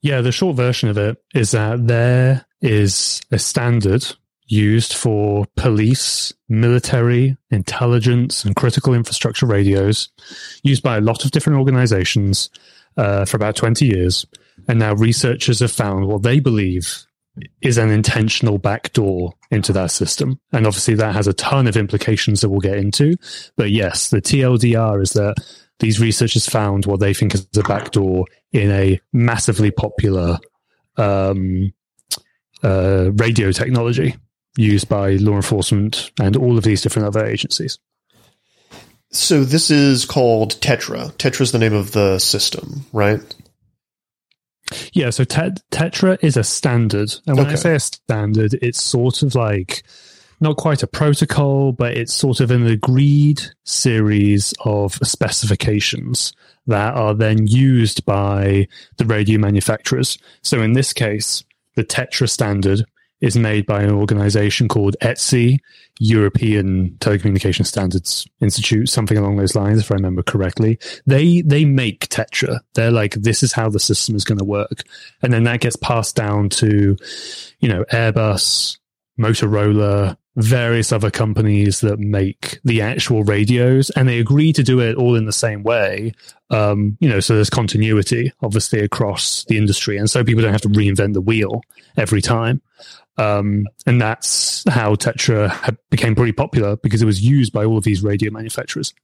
Yeah, 0.00 0.20
the 0.20 0.30
short 0.30 0.54
version 0.54 0.88
of 0.88 0.96
it 0.96 1.20
is 1.34 1.50
that 1.50 1.88
there 1.88 2.46
is 2.60 3.20
a 3.32 3.38
standard 3.40 4.06
used 4.46 4.94
for 4.94 5.44
police, 5.56 6.32
military, 6.48 7.36
intelligence, 7.50 8.44
and 8.44 8.54
critical 8.54 8.94
infrastructure 8.94 9.46
radios, 9.46 10.08
used 10.62 10.84
by 10.84 10.98
a 10.98 11.02
lot 11.02 11.24
of 11.24 11.32
different 11.32 11.58
organizations 11.58 12.48
uh, 12.96 13.24
for 13.24 13.36
about 13.36 13.56
20 13.56 13.86
years. 13.86 14.24
And 14.68 14.78
now 14.78 14.94
researchers 14.94 15.58
have 15.60 15.72
found 15.72 16.06
what 16.06 16.22
they 16.22 16.38
believe 16.38 17.07
is 17.60 17.78
an 17.78 17.90
intentional 17.90 18.58
backdoor 18.58 19.34
into 19.50 19.72
that 19.72 19.90
system. 19.90 20.40
And 20.52 20.66
obviously, 20.66 20.94
that 20.94 21.14
has 21.14 21.26
a 21.26 21.32
ton 21.32 21.66
of 21.66 21.76
implications 21.76 22.40
that 22.40 22.48
we'll 22.48 22.60
get 22.60 22.78
into. 22.78 23.16
But 23.56 23.70
yes, 23.70 24.10
the 24.10 24.20
TLDR 24.20 25.02
is 25.02 25.12
that 25.12 25.36
these 25.78 26.00
researchers 26.00 26.46
found 26.46 26.86
what 26.86 27.00
they 27.00 27.14
think 27.14 27.34
is 27.34 27.46
a 27.56 27.62
backdoor 27.62 28.26
in 28.52 28.70
a 28.70 29.00
massively 29.12 29.70
popular 29.70 30.38
um, 30.96 31.72
uh, 32.62 33.10
radio 33.14 33.52
technology 33.52 34.16
used 34.56 34.88
by 34.88 35.12
law 35.12 35.36
enforcement 35.36 36.10
and 36.20 36.36
all 36.36 36.58
of 36.58 36.64
these 36.64 36.82
different 36.82 37.06
other 37.06 37.24
agencies. 37.24 37.78
So 39.10 39.44
this 39.44 39.70
is 39.70 40.04
called 40.04 40.60
Tetra. 40.60 41.12
Tetra 41.12 41.42
is 41.42 41.52
the 41.52 41.58
name 41.58 41.72
of 41.72 41.92
the 41.92 42.18
system, 42.18 42.84
right? 42.92 43.20
Yeah, 44.92 45.10
so 45.10 45.24
te- 45.24 45.50
Tetra 45.70 46.18
is 46.22 46.36
a 46.36 46.44
standard. 46.44 47.12
And 47.26 47.36
when 47.36 47.46
Okay. 47.46 47.54
I 47.54 47.56
say 47.56 47.74
a 47.74 47.80
standard, 47.80 48.54
it's 48.60 48.82
sort 48.82 49.22
of 49.22 49.34
like 49.34 49.82
not 50.40 50.56
quite 50.56 50.82
a 50.82 50.86
protocol, 50.86 51.72
but 51.72 51.96
it's 51.96 52.14
sort 52.14 52.40
of 52.40 52.50
an 52.50 52.66
agreed 52.66 53.42
series 53.64 54.54
of 54.64 54.94
specifications 55.02 56.32
that 56.66 56.94
are 56.94 57.14
then 57.14 57.46
used 57.46 58.04
by 58.04 58.68
the 58.98 59.04
radio 59.06 59.38
manufacturers. 59.38 60.18
So 60.42 60.60
in 60.62 60.74
this 60.74 60.92
case, 60.92 61.42
the 61.74 61.84
Tetra 61.84 62.28
standard 62.28 62.84
is 63.20 63.36
made 63.36 63.66
by 63.66 63.82
an 63.82 63.90
organization 63.90 64.68
called 64.68 64.96
ETSI, 65.00 65.58
European 65.98 66.90
Telecommunication 67.00 67.66
Standards 67.66 68.26
Institute, 68.40 68.88
something 68.88 69.18
along 69.18 69.36
those 69.36 69.56
lines, 69.56 69.80
if 69.80 69.90
I 69.90 69.96
remember 69.96 70.22
correctly. 70.22 70.78
They 71.06 71.42
they 71.42 71.64
make 71.64 72.08
Tetra. 72.08 72.60
They're 72.74 72.92
like, 72.92 73.14
this 73.14 73.42
is 73.42 73.52
how 73.52 73.68
the 73.68 73.80
system 73.80 74.14
is 74.14 74.24
going 74.24 74.38
to 74.38 74.44
work, 74.44 74.84
and 75.22 75.32
then 75.32 75.44
that 75.44 75.60
gets 75.60 75.76
passed 75.76 76.14
down 76.14 76.48
to, 76.50 76.96
you 77.58 77.68
know, 77.68 77.84
Airbus, 77.92 78.78
Motorola, 79.18 80.16
various 80.36 80.92
other 80.92 81.10
companies 81.10 81.80
that 81.80 81.98
make 81.98 82.60
the 82.62 82.80
actual 82.80 83.24
radios, 83.24 83.90
and 83.90 84.08
they 84.08 84.20
agree 84.20 84.52
to 84.52 84.62
do 84.62 84.78
it 84.78 84.94
all 84.96 85.16
in 85.16 85.26
the 85.26 85.32
same 85.32 85.64
way. 85.64 86.12
Um, 86.50 86.96
you 87.00 87.08
know, 87.08 87.18
so 87.18 87.34
there's 87.34 87.50
continuity, 87.50 88.32
obviously, 88.40 88.78
across 88.78 89.44
the 89.46 89.58
industry, 89.58 89.98
and 89.98 90.08
so 90.08 90.22
people 90.22 90.42
don't 90.42 90.52
have 90.52 90.60
to 90.62 90.68
reinvent 90.68 91.14
the 91.14 91.20
wheel 91.20 91.62
every 91.96 92.22
time. 92.22 92.62
Um, 93.18 93.66
and 93.84 94.00
that's 94.00 94.64
how 94.68 94.94
Tetra 94.94 95.50
had, 95.50 95.76
became 95.90 96.14
pretty 96.14 96.32
popular 96.32 96.76
because 96.76 97.02
it 97.02 97.06
was 97.06 97.20
used 97.20 97.52
by 97.52 97.64
all 97.64 97.76
of 97.76 97.84
these 97.84 98.02
radio 98.02 98.30
manufacturers. 98.30 98.94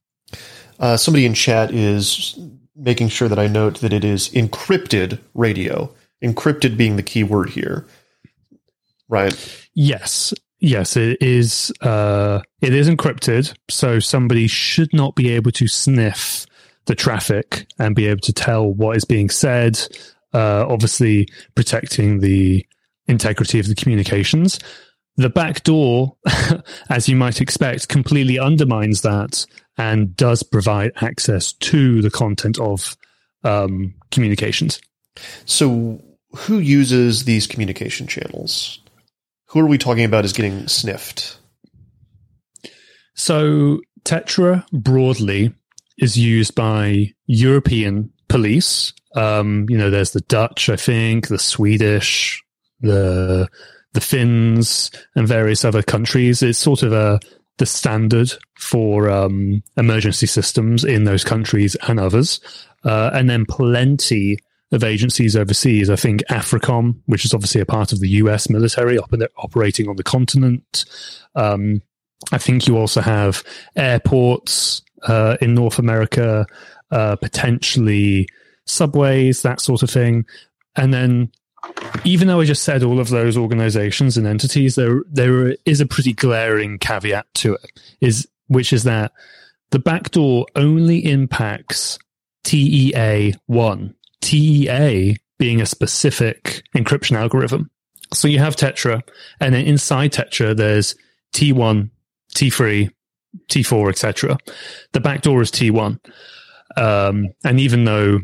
Uh, 0.79 0.97
somebody 0.97 1.25
in 1.25 1.33
chat 1.33 1.71
is 1.71 2.39
making 2.75 3.09
sure 3.09 3.27
that 3.27 3.39
I 3.39 3.47
note 3.47 3.81
that 3.81 3.93
it 3.93 4.03
is 4.03 4.29
encrypted 4.29 5.19
radio. 5.33 5.93
Encrypted 6.23 6.77
being 6.77 6.95
the 6.95 7.03
key 7.03 7.23
word 7.23 7.49
here, 7.49 7.85
right? 9.09 9.67
Yes, 9.73 10.33
yes, 10.59 10.95
it 10.95 11.21
is. 11.21 11.71
Uh, 11.81 12.41
it 12.61 12.73
is 12.73 12.89
encrypted, 12.89 13.53
so 13.69 13.99
somebody 13.99 14.47
should 14.47 14.93
not 14.93 15.15
be 15.15 15.31
able 15.31 15.51
to 15.51 15.67
sniff 15.67 16.45
the 16.85 16.95
traffic 16.95 17.67
and 17.79 17.95
be 17.95 18.07
able 18.07 18.21
to 18.21 18.33
tell 18.33 18.65
what 18.65 18.95
is 18.95 19.05
being 19.05 19.29
said. 19.29 19.79
Uh, 20.33 20.65
obviously, 20.67 21.27
protecting 21.53 22.19
the 22.19 22.65
integrity 23.07 23.59
of 23.59 23.67
the 23.67 23.75
communications. 23.75 24.59
The 25.17 25.29
back 25.29 25.63
door, 25.63 26.17
as 26.89 27.07
you 27.07 27.15
might 27.15 27.41
expect, 27.41 27.87
completely 27.87 28.37
undermines 28.37 29.01
that 29.01 29.45
and 29.77 30.15
does 30.15 30.43
provide 30.43 30.91
access 31.01 31.53
to 31.53 32.01
the 32.01 32.09
content 32.09 32.59
of 32.59 32.97
um, 33.43 33.93
communications. 34.11 34.81
So, 35.45 36.01
who 36.35 36.59
uses 36.59 37.23
these 37.23 37.47
communication 37.47 38.07
channels? 38.07 38.79
Who 39.47 39.61
are 39.61 39.67
we 39.67 39.77
talking 39.77 40.03
about 40.03 40.25
as 40.25 40.33
getting 40.33 40.67
sniffed? 40.67 41.37
So 43.15 43.79
Tetra 44.03 44.69
broadly 44.71 45.53
is 45.97 46.17
used 46.17 46.53
by 46.55 47.13
European 47.25 48.11
police. 48.27 48.93
Um, 49.15 49.65
you 49.69 49.77
know, 49.77 49.89
there's 49.89 50.11
the 50.11 50.21
Dutch, 50.21 50.69
I 50.69 50.75
think, 50.75 51.29
the 51.29 51.39
Swedish, 51.39 52.43
the 52.81 53.47
the 53.93 54.01
Finns, 54.01 54.91
and 55.15 55.27
various 55.27 55.63
other 55.63 55.81
countries. 55.81 56.43
It's 56.43 56.59
sort 56.59 56.83
of 56.83 56.93
a 56.93 57.19
the 57.57 57.65
standard 57.65 58.33
for 58.59 59.09
um, 59.09 59.63
emergency 59.77 60.27
systems 60.27 60.83
in 60.83 61.05
those 61.05 61.23
countries 61.23 61.75
and 61.87 61.99
others, 61.99 62.39
uh, 62.83 63.11
and 63.13 63.29
then 63.29 63.45
plenty 63.45 64.37
of 64.71 64.83
agencies 64.83 65.35
overseas. 65.35 65.89
I 65.89 65.95
think 65.95 66.21
AFRICOM, 66.29 66.99
which 67.05 67.25
is 67.25 67.33
obviously 67.33 67.61
a 67.61 67.65
part 67.65 67.93
of 67.93 67.99
the 67.99 68.09
U.S. 68.09 68.49
military 68.49 68.97
op- 68.97 69.13
operating 69.37 69.87
on 69.87 69.95
the 69.95 70.03
continent. 70.03 70.85
Um, 71.35 71.81
I 72.31 72.37
think 72.37 72.67
you 72.67 72.77
also 72.77 73.01
have 73.01 73.43
airports 73.75 74.81
uh, 75.03 75.37
in 75.41 75.53
North 75.53 75.79
America, 75.79 76.45
uh, 76.91 77.15
potentially 77.17 78.27
subways, 78.65 79.43
that 79.43 79.61
sort 79.61 79.83
of 79.83 79.89
thing. 79.89 80.25
And 80.75 80.93
then, 80.93 81.31
even 82.03 82.27
though 82.27 82.39
I 82.39 82.45
just 82.45 82.63
said 82.63 82.83
all 82.83 82.99
of 82.99 83.09
those 83.09 83.37
organizations 83.37 84.17
and 84.17 84.27
entities, 84.27 84.75
there 84.75 85.01
there 85.09 85.55
is 85.65 85.81
a 85.81 85.85
pretty 85.85 86.13
glaring 86.13 86.77
caveat 86.77 87.27
to 87.35 87.55
it, 87.55 87.71
is 88.01 88.27
which 88.47 88.73
is 88.73 88.83
that 88.83 89.11
the 89.71 89.79
backdoor 89.79 90.45
only 90.55 90.99
impacts 90.99 91.97
TEA 92.43 93.33
one. 93.47 93.95
TEA 94.21 95.17
being 95.37 95.61
a 95.61 95.65
specific 95.65 96.63
encryption 96.75 97.17
algorithm. 97.17 97.69
So 98.13 98.27
you 98.27 98.39
have 98.39 98.55
Tetra, 98.55 99.01
and 99.39 99.53
then 99.53 99.65
inside 99.65 100.13
Tetra, 100.13 100.55
there's 100.55 100.95
T1, 101.33 101.89
T3, 102.33 102.89
T4, 103.49 103.89
etc. 103.89 104.37
The 104.93 105.01
backdoor 105.01 105.41
is 105.41 105.51
T1. 105.51 105.99
Um, 106.77 107.27
and 107.43 107.59
even 107.59 107.85
though 107.85 108.19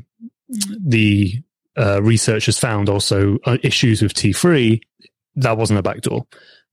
the 0.80 1.42
uh, 1.78 2.02
researchers 2.02 2.58
found 2.58 2.90
also 2.90 3.38
uh, 3.46 3.58
issues 3.64 4.02
with 4.02 4.14
T3, 4.14 4.82
that 5.36 5.58
wasn't 5.58 5.80
a 5.80 5.84
backdoor. 5.84 6.26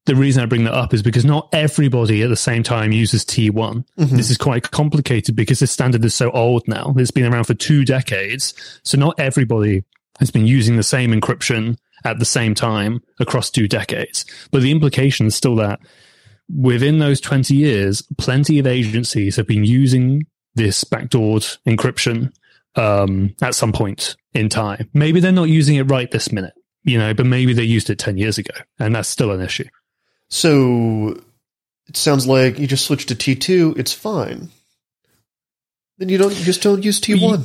The 0.07 0.17
reason 0.17 0.43
I 0.43 0.47
bring 0.47 0.65
that 0.65 0.75
up 0.75 0.95
is 0.95 1.03
because 1.03 1.25
not 1.25 1.51
everybody 1.53 2.23
at 2.23 2.31
the 2.31 2.37
same 2.37 2.63
time 2.63 2.93
uses 2.93 3.25
T1. 3.25 3.85
This 4.17 4.31
is 4.31 4.39
quite 4.39 4.71
complicated 4.71 5.37
because 5.37 5.59
this 5.59 5.71
standard 5.71 6.03
is 6.05 6.15
so 6.15 6.31
old 6.31 6.67
now. 6.67 6.95
It's 6.97 7.11
been 7.11 7.31
around 7.31 7.45
for 7.45 7.55
two 7.55 7.85
decades. 7.85 8.55
So 8.85 8.97
not 8.97 9.21
everybody 9.21 9.85
has 10.19 10.31
been 10.31 10.47
using 10.47 10.77
the 10.77 10.83
same 10.83 11.13
encryption 11.13 11.77
at 12.05 12.19
the 12.19 12.25
same 12.25 12.55
time 12.55 13.03
across 13.21 13.51
two 13.51 13.69
decades. 13.69 14.25
But 14.51 14.63
the 14.63 14.71
implication 14.71 15.27
is 15.27 15.37
still 15.37 15.57
that 15.57 15.81
within 16.49 16.99
those 16.99 17.21
20 17.21 17.55
years, 17.55 18.03
plenty 18.17 18.59
of 18.59 18.67
agencies 18.67 19.37
have 19.37 19.47
been 19.47 19.65
using 19.65 20.27
this 20.55 20.85
backdoored 20.85 21.59
encryption 21.67 22.33
um, 22.79 23.35
at 23.43 23.55
some 23.55 23.73
point 23.73 24.17
in 24.35 24.49
time. 24.49 24.89
Maybe 24.95 25.21
they're 25.21 25.33
not 25.33 25.49
using 25.49 25.77
it 25.77 25.85
right 25.85 26.11
this 26.11 26.33
minute, 26.33 26.55
you 26.85 26.99
know, 26.99 27.13
but 27.13 27.27
maybe 27.27 27.53
they 27.53 27.65
used 27.65 27.91
it 27.91 27.99
10 27.99 28.17
years 28.17 28.39
ago, 28.39 28.55
and 28.79 28.95
that's 28.95 29.09
still 29.09 29.33
an 29.33 29.41
issue. 29.41 29.69
So 30.31 31.21
it 31.89 31.97
sounds 31.97 32.27
like 32.27 32.59
you 32.59 32.67
just 32.67 32.87
switch 32.87 33.07
to 33.07 33.15
T2, 33.15 33.79
it's 33.79 33.93
fine. 33.93 34.51
Then 35.99 36.09
you 36.09 36.19
don't 36.19 36.35
you 36.39 36.45
just 36.45 36.63
don't 36.63 36.85
use 36.85 37.01
T1. 37.01 37.45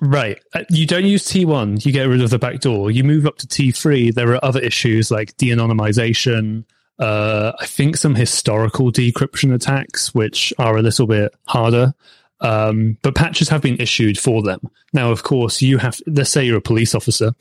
Right. 0.00 0.40
Uh, 0.54 0.64
You 0.70 0.86
don't 0.86 1.04
use 1.04 1.24
T1, 1.26 1.84
you 1.84 1.92
get 1.92 2.04
rid 2.04 2.22
of 2.22 2.30
the 2.30 2.38
back 2.38 2.60
door. 2.60 2.90
You 2.90 3.04
move 3.04 3.26
up 3.26 3.36
to 3.38 3.46
T3, 3.46 4.14
there 4.14 4.32
are 4.32 4.44
other 4.44 4.60
issues 4.60 5.10
like 5.10 5.36
de 5.36 5.50
anonymization, 5.50 6.64
uh, 6.98 7.52
I 7.58 7.66
think 7.66 7.96
some 7.96 8.14
historical 8.14 8.92
decryption 8.92 9.52
attacks, 9.54 10.14
which 10.14 10.52
are 10.58 10.76
a 10.76 10.82
little 10.82 11.06
bit 11.06 11.34
harder. 11.46 11.94
Um, 12.42 12.98
but 13.02 13.14
patches 13.14 13.48
have 13.48 13.62
been 13.62 13.80
issued 13.80 14.18
for 14.18 14.42
them. 14.42 14.60
Now, 14.92 15.10
of 15.10 15.22
course, 15.22 15.62
you 15.62 15.78
have, 15.78 16.00
let's 16.06 16.30
say 16.30 16.44
you're 16.44 16.58
a 16.58 16.62
police 16.62 16.94
officer 16.94 17.32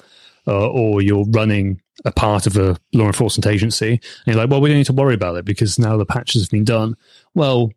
uh, 0.47 0.69
or 0.69 1.01
you're 1.01 1.25
running 1.25 1.81
a 2.05 2.11
part 2.11 2.47
of 2.47 2.55
a 2.55 2.77
law 2.93 3.07
enforcement 3.07 3.47
agency, 3.47 3.89
and 3.91 4.01
you're 4.25 4.35
like, 4.35 4.49
well, 4.49 4.61
we 4.61 4.69
don't 4.69 4.77
need 4.77 4.85
to 4.85 4.93
worry 4.93 5.13
about 5.13 5.35
it 5.35 5.45
because 5.45 5.77
now 5.77 5.97
the 5.97 6.05
patches 6.05 6.43
have 6.43 6.49
been 6.49 6.63
done. 6.63 6.95
Well, 7.35 7.71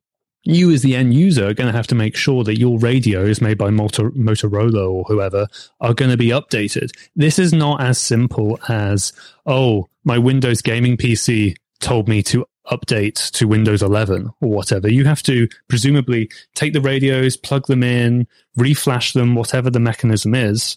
you 0.45 0.71
as 0.71 0.83
the 0.83 0.95
end 0.95 1.15
user 1.15 1.49
are 1.49 1.55
going 1.55 1.71
to 1.71 1.77
have 1.77 1.87
to 1.89 1.95
make 1.95 2.17
sure 2.17 2.45
that 2.45 2.59
your 2.59 2.79
radios 2.79 3.41
made 3.41 3.59
by 3.59 3.71
Motor- 3.71 4.11
Motorola 4.11 4.91
or 4.91 5.05
whoever 5.05 5.47
are 5.81 5.95
going 5.95 6.11
to 6.11 6.17
be 6.17 6.29
updated. 6.29 6.91
This 7.17 7.39
is 7.39 7.53
not 7.53 7.81
as 7.81 7.99
simple 7.99 8.59
as, 8.69 9.13
oh, 9.47 9.89
my 10.05 10.19
Windows 10.19 10.61
gaming 10.61 10.99
PC 10.99 11.57
told 11.81 12.09
me 12.09 12.23
to 12.25 12.47
update 12.71 13.31
to 13.33 13.49
Windows 13.49 13.83
11 13.83 14.31
or 14.41 14.49
whatever. 14.49 14.91
You 14.91 15.05
have 15.05 15.23
to 15.25 15.49
presumably 15.69 16.31
take 16.55 16.73
the 16.73 16.81
radios, 16.81 17.37
plug 17.37 17.67
them 17.67 17.83
in, 17.83 18.27
reflash 18.59 19.13
them, 19.13 19.35
whatever 19.35 19.71
the 19.71 19.81
mechanism 19.81 20.35
is. 20.35 20.77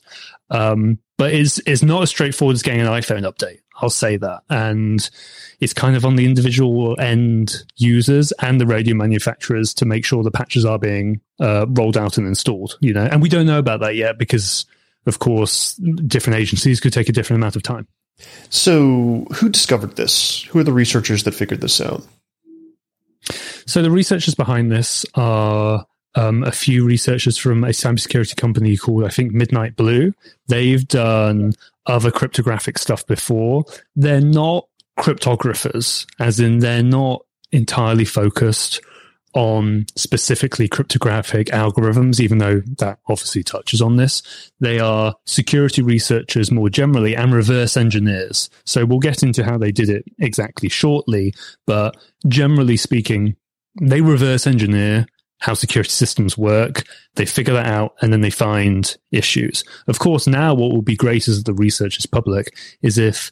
Um, 0.49 0.99
but 1.17 1.33
it's, 1.33 1.59
it's 1.65 1.83
not 1.83 2.03
as 2.03 2.09
straightforward 2.09 2.55
as 2.55 2.61
getting 2.61 2.81
an 2.81 2.87
iPhone 2.87 3.29
update. 3.29 3.59
I'll 3.81 3.89
say 3.89 4.17
that. 4.17 4.41
And 4.49 5.07
it's 5.59 5.73
kind 5.73 5.95
of 5.95 6.05
on 6.05 6.15
the 6.15 6.25
individual 6.25 6.99
end 6.99 7.63
users 7.75 8.31
and 8.33 8.59
the 8.59 8.65
radio 8.65 8.95
manufacturers 8.95 9.73
to 9.75 9.85
make 9.85 10.05
sure 10.05 10.23
the 10.23 10.31
patches 10.31 10.65
are 10.65 10.79
being 10.79 11.21
uh, 11.39 11.65
rolled 11.69 11.97
out 11.97 12.17
and 12.17 12.27
installed, 12.27 12.77
you 12.81 12.93
know, 12.93 13.05
and 13.05 13.21
we 13.21 13.29
don't 13.29 13.45
know 13.45 13.59
about 13.59 13.81
that 13.81 13.95
yet 13.95 14.17
because 14.17 14.65
of 15.05 15.19
course 15.19 15.75
different 15.75 16.39
agencies 16.39 16.79
could 16.79 16.91
take 16.91 17.09
a 17.09 17.13
different 17.13 17.39
amount 17.39 17.55
of 17.55 17.63
time. 17.63 17.87
So 18.49 19.25
who 19.35 19.49
discovered 19.49 19.95
this? 19.95 20.43
Who 20.43 20.59
are 20.59 20.63
the 20.63 20.73
researchers 20.73 21.23
that 21.23 21.33
figured 21.33 21.61
this 21.61 21.81
out? 21.81 22.03
So 23.65 23.81
the 23.81 23.91
researchers 23.91 24.35
behind 24.35 24.71
this 24.71 25.05
are 25.15 25.85
um, 26.15 26.43
a 26.43 26.51
few 26.51 26.85
researchers 26.85 27.37
from 27.37 27.63
a 27.63 27.69
cybersecurity 27.69 28.35
company 28.35 28.77
called, 28.77 29.03
I 29.03 29.09
think, 29.09 29.33
Midnight 29.33 29.75
Blue. 29.75 30.13
They've 30.47 30.87
done 30.87 31.53
other 31.85 32.11
cryptographic 32.11 32.77
stuff 32.77 33.05
before. 33.05 33.65
They're 33.95 34.21
not 34.21 34.67
cryptographers, 34.97 36.05
as 36.19 36.39
in 36.39 36.59
they're 36.59 36.83
not 36.83 37.23
entirely 37.51 38.05
focused 38.05 38.81
on 39.33 39.85
specifically 39.95 40.67
cryptographic 40.67 41.47
algorithms, 41.47 42.19
even 42.19 42.37
though 42.37 42.61
that 42.79 42.99
obviously 43.07 43.43
touches 43.43 43.81
on 43.81 43.97
this. 43.97 44.23
They 44.59 44.79
are 44.79 45.15
security 45.25 45.81
researchers 45.81 46.51
more 46.51 46.69
generally 46.69 47.15
and 47.15 47.33
reverse 47.33 47.77
engineers. 47.77 48.49
So 48.65 48.85
we'll 48.85 48.99
get 48.99 49.23
into 49.23 49.43
how 49.43 49.57
they 49.57 49.71
did 49.71 49.89
it 49.89 50.05
exactly 50.19 50.69
shortly, 50.69 51.33
but 51.65 51.97
generally 52.27 52.77
speaking, 52.77 53.35
they 53.79 54.01
reverse 54.01 54.47
engineer 54.47 55.05
how 55.39 55.53
security 55.53 55.91
systems 55.91 56.37
work. 56.37 56.83
They 57.15 57.25
figure 57.25 57.53
that 57.53 57.67
out 57.67 57.95
and 58.01 58.11
then 58.11 58.21
they 58.21 58.29
find 58.29 58.95
issues. 59.11 59.63
Of 59.87 59.99
course, 59.99 60.27
now 60.27 60.53
what 60.53 60.71
will 60.71 60.81
be 60.81 60.95
great 60.95 61.27
as 61.27 61.43
the 61.43 61.53
research 61.53 61.99
is 61.99 62.05
public 62.05 62.55
is 62.81 62.97
if 62.97 63.31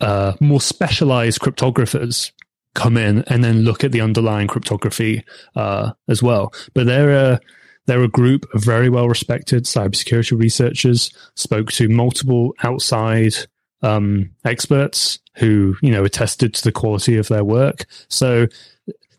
uh, 0.00 0.34
more 0.40 0.60
specialized 0.60 1.40
cryptographers 1.40 2.32
come 2.78 2.96
in 2.96 3.24
and 3.26 3.42
then 3.42 3.62
look 3.62 3.84
at 3.84 3.92
the 3.92 4.00
underlying 4.00 4.46
cryptography 4.46 5.24
uh, 5.56 5.92
as 6.08 6.22
well. 6.22 6.52
But 6.74 6.86
they're 6.86 7.10
a 7.10 7.40
they're 7.86 8.02
a 8.02 8.08
group 8.08 8.46
of 8.54 8.62
very 8.62 8.88
well 8.88 9.08
respected 9.08 9.64
cybersecurity 9.64 10.38
researchers. 10.38 11.12
Spoke 11.34 11.72
to 11.72 11.88
multiple 11.88 12.54
outside 12.62 13.34
um, 13.82 14.30
experts 14.44 15.18
who 15.34 15.76
you 15.82 15.90
know 15.90 16.04
attested 16.04 16.54
to 16.54 16.64
the 16.64 16.72
quality 16.72 17.16
of 17.16 17.28
their 17.28 17.44
work. 17.44 17.86
So 18.08 18.46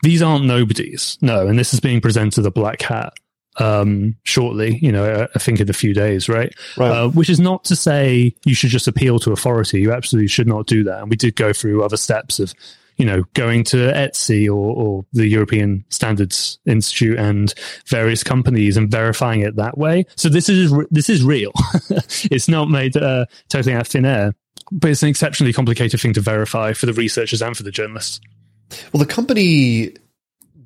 these 0.02 0.22
aren't 0.22 0.46
nobodies, 0.46 1.18
no. 1.22 1.48
And 1.48 1.60
this 1.60 1.74
is 1.74 1.82
being 1.82 2.00
presented 2.00 2.46
a 2.46 2.52
Black 2.52 2.82
Hat 2.82 3.14
um, 3.58 4.16
shortly, 4.24 4.78
you 4.78 4.92
know, 4.92 5.28
I 5.36 5.40
think 5.40 5.60
in 5.60 5.70
a 5.70 5.74
few 5.74 5.94
days, 5.94 6.30
right? 6.30 6.54
Right. 6.78 6.90
Uh, 6.90 7.10
which 7.10 7.30
is 7.30 7.40
not 7.40 7.66
to 7.66 7.76
say 7.76 8.34
you 8.46 8.56
should 8.56 8.70
just 8.70 8.88
appeal 8.88 9.20
to 9.20 9.32
authority. 9.32 9.82
You 9.82 9.92
absolutely 9.92 10.30
should 10.30 10.48
not 10.48 10.66
do 10.66 10.84
that. 10.86 11.02
And 11.02 11.10
we 11.10 11.18
did 11.18 11.36
go 11.36 11.52
through 11.52 11.84
other 11.84 11.98
steps 11.98 12.40
of, 12.40 12.54
you 13.00 13.06
know, 13.06 13.24
going 13.34 13.64
to 13.64 13.78
ETSI 13.78 14.48
or, 14.48 14.76
or 14.76 15.06
the 15.14 15.26
European 15.26 15.86
Standards 15.88 16.60
Institute 16.66 17.18
and 17.18 17.54
various 17.88 18.26
companies 18.26 18.76
and 18.76 18.92
verifying 18.92 19.40
it 19.40 19.56
that 19.56 19.78
way. 19.78 20.06
So 20.18 20.28
this 20.28 20.50
is 20.50 20.74
this 20.92 21.10
is 21.10 21.24
real. 21.24 21.54
it's 22.30 22.50
not 22.50 22.70
made 22.70 22.98
uh, 22.98 23.26
totally 23.48 23.74
out 23.74 23.82
of 23.82 23.88
thin 23.88 24.06
air, 24.06 24.36
but 24.70 24.92
it's 24.92 25.02
an 25.02 25.08
exceptionally 25.08 25.54
complicated 25.54 26.02
thing 26.02 26.14
to 26.14 26.22
verify 26.22 26.74
for 26.74 26.88
the 26.88 26.94
researchers 26.94 27.42
and 27.42 27.56
for 27.56 27.64
the 27.64 27.72
journalists. 27.72 28.20
Well, 28.92 29.00
the 29.00 29.12
company 29.12 29.94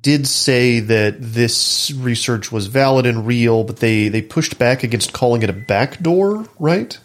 did 0.00 0.26
say 0.26 0.80
that 0.80 1.16
this 1.20 1.92
research 1.92 2.50
was 2.50 2.66
valid 2.66 3.06
and 3.06 3.26
real, 3.26 3.62
but 3.62 3.76
they, 3.76 4.08
they 4.08 4.20
pushed 4.20 4.58
back 4.58 4.82
against 4.82 5.12
calling 5.12 5.42
it 5.42 5.48
a 5.48 5.54
backdoor, 5.54 6.46
right? 6.58 6.98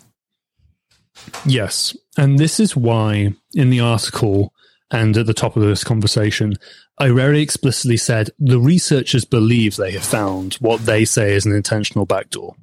Yes. 1.46 1.96
And 2.18 2.40
this 2.40 2.60
is 2.60 2.76
why 2.76 3.34
in 3.54 3.70
the 3.70 3.80
article 3.80 4.54
and 4.92 5.16
at 5.18 5.26
the 5.26 5.34
top 5.34 5.56
of 5.56 5.64
this 5.64 5.84
conversation, 5.84 6.54
I 6.98 7.10
very 7.10 7.42
explicitly 7.42 7.98
said 7.98 8.32
the 8.40 8.60
researchers 8.60 9.26
believe 9.26 9.76
they 9.76 9.92
have 9.92 10.04
found 10.04 10.56
what 10.56 10.82
they 10.82 11.06
say 11.06 11.36
is 11.36 11.46
an 11.46 11.54
intentional 11.54 12.06
backdoor. 12.06 12.56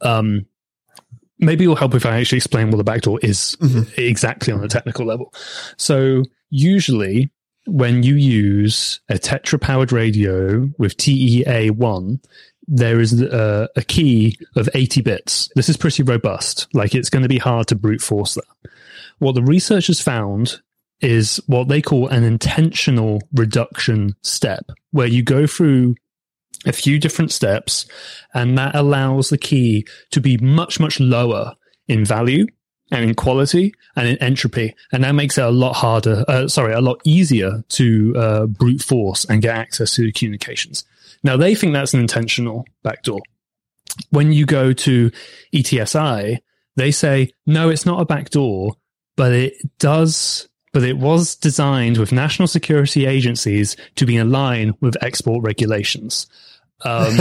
Um, 0.00 0.46
maybe 1.38 1.64
it 1.64 1.68
will 1.68 1.76
help 1.76 1.94
if 1.94 2.06
I 2.06 2.20
actually 2.20 2.38
explain 2.38 2.70
what 2.70 2.78
the 2.78 2.84
backdoor 2.84 3.18
is 3.20 3.56
exactly 3.96 4.52
on 4.52 4.62
a 4.62 4.68
technical 4.68 5.04
level. 5.06 5.34
So 5.76 6.24
usually 6.50 7.30
when 7.66 8.02
you 8.02 8.14
use 8.14 9.00
a 9.08 9.14
Tetra 9.14 9.60
powered 9.60 9.92
radio 9.92 10.68
with 10.78 10.96
TEA1, 10.96 12.24
there 12.66 13.00
is 13.00 13.20
a, 13.20 13.68
a 13.76 13.82
key 13.82 14.38
of 14.56 14.68
80 14.74 15.02
bits. 15.02 15.50
This 15.54 15.68
is 15.68 15.76
pretty 15.76 16.02
robust. 16.02 16.68
Like 16.72 16.94
it's 16.94 17.10
going 17.10 17.22
to 17.22 17.28
be 17.28 17.38
hard 17.38 17.66
to 17.68 17.74
brute 17.74 18.00
force 18.00 18.34
that. 18.34 18.70
What 19.18 19.34
the 19.34 19.42
researchers 19.42 20.00
found 20.00 20.60
is 21.04 21.40
what 21.46 21.68
they 21.68 21.82
call 21.82 22.08
an 22.08 22.24
intentional 22.24 23.20
reduction 23.34 24.16
step, 24.22 24.70
where 24.90 25.06
you 25.06 25.22
go 25.22 25.46
through 25.46 25.94
a 26.66 26.72
few 26.72 26.98
different 26.98 27.30
steps 27.30 27.86
and 28.32 28.56
that 28.56 28.74
allows 28.74 29.28
the 29.28 29.38
key 29.38 29.86
to 30.10 30.20
be 30.20 30.38
much, 30.38 30.80
much 30.80 30.98
lower 30.98 31.54
in 31.88 32.04
value 32.04 32.46
and 32.90 33.04
in 33.04 33.14
quality 33.14 33.74
and 33.96 34.08
in 34.08 34.16
entropy. 34.18 34.74
And 34.92 35.04
that 35.04 35.12
makes 35.12 35.36
it 35.36 35.44
a 35.44 35.50
lot 35.50 35.74
harder, 35.74 36.24
uh, 36.26 36.48
sorry, 36.48 36.72
a 36.72 36.80
lot 36.80 37.00
easier 37.04 37.62
to 37.70 38.14
uh, 38.16 38.46
brute 38.46 38.82
force 38.82 39.24
and 39.26 39.42
get 39.42 39.54
access 39.56 39.94
to 39.96 40.02
the 40.02 40.12
communications. 40.12 40.84
Now, 41.22 41.36
they 41.36 41.54
think 41.54 41.72
that's 41.72 41.94
an 41.94 42.00
intentional 42.00 42.66
backdoor. 42.82 43.20
When 44.10 44.32
you 44.32 44.46
go 44.46 44.72
to 44.72 45.10
ETSI, 45.54 46.38
they 46.76 46.90
say, 46.90 47.30
no, 47.46 47.68
it's 47.68 47.86
not 47.86 48.00
a 48.00 48.04
backdoor, 48.04 48.74
but 49.16 49.32
it 49.32 49.54
does, 49.78 50.48
but 50.74 50.82
it 50.82 50.98
was 50.98 51.36
designed 51.36 51.96
with 51.98 52.10
national 52.12 52.48
security 52.48 53.06
agencies 53.06 53.76
to 53.94 54.04
be 54.04 54.16
in 54.16 54.30
line 54.30 54.74
with 54.80 55.02
export 55.02 55.42
regulations. 55.44 56.26
Um, 56.84 57.16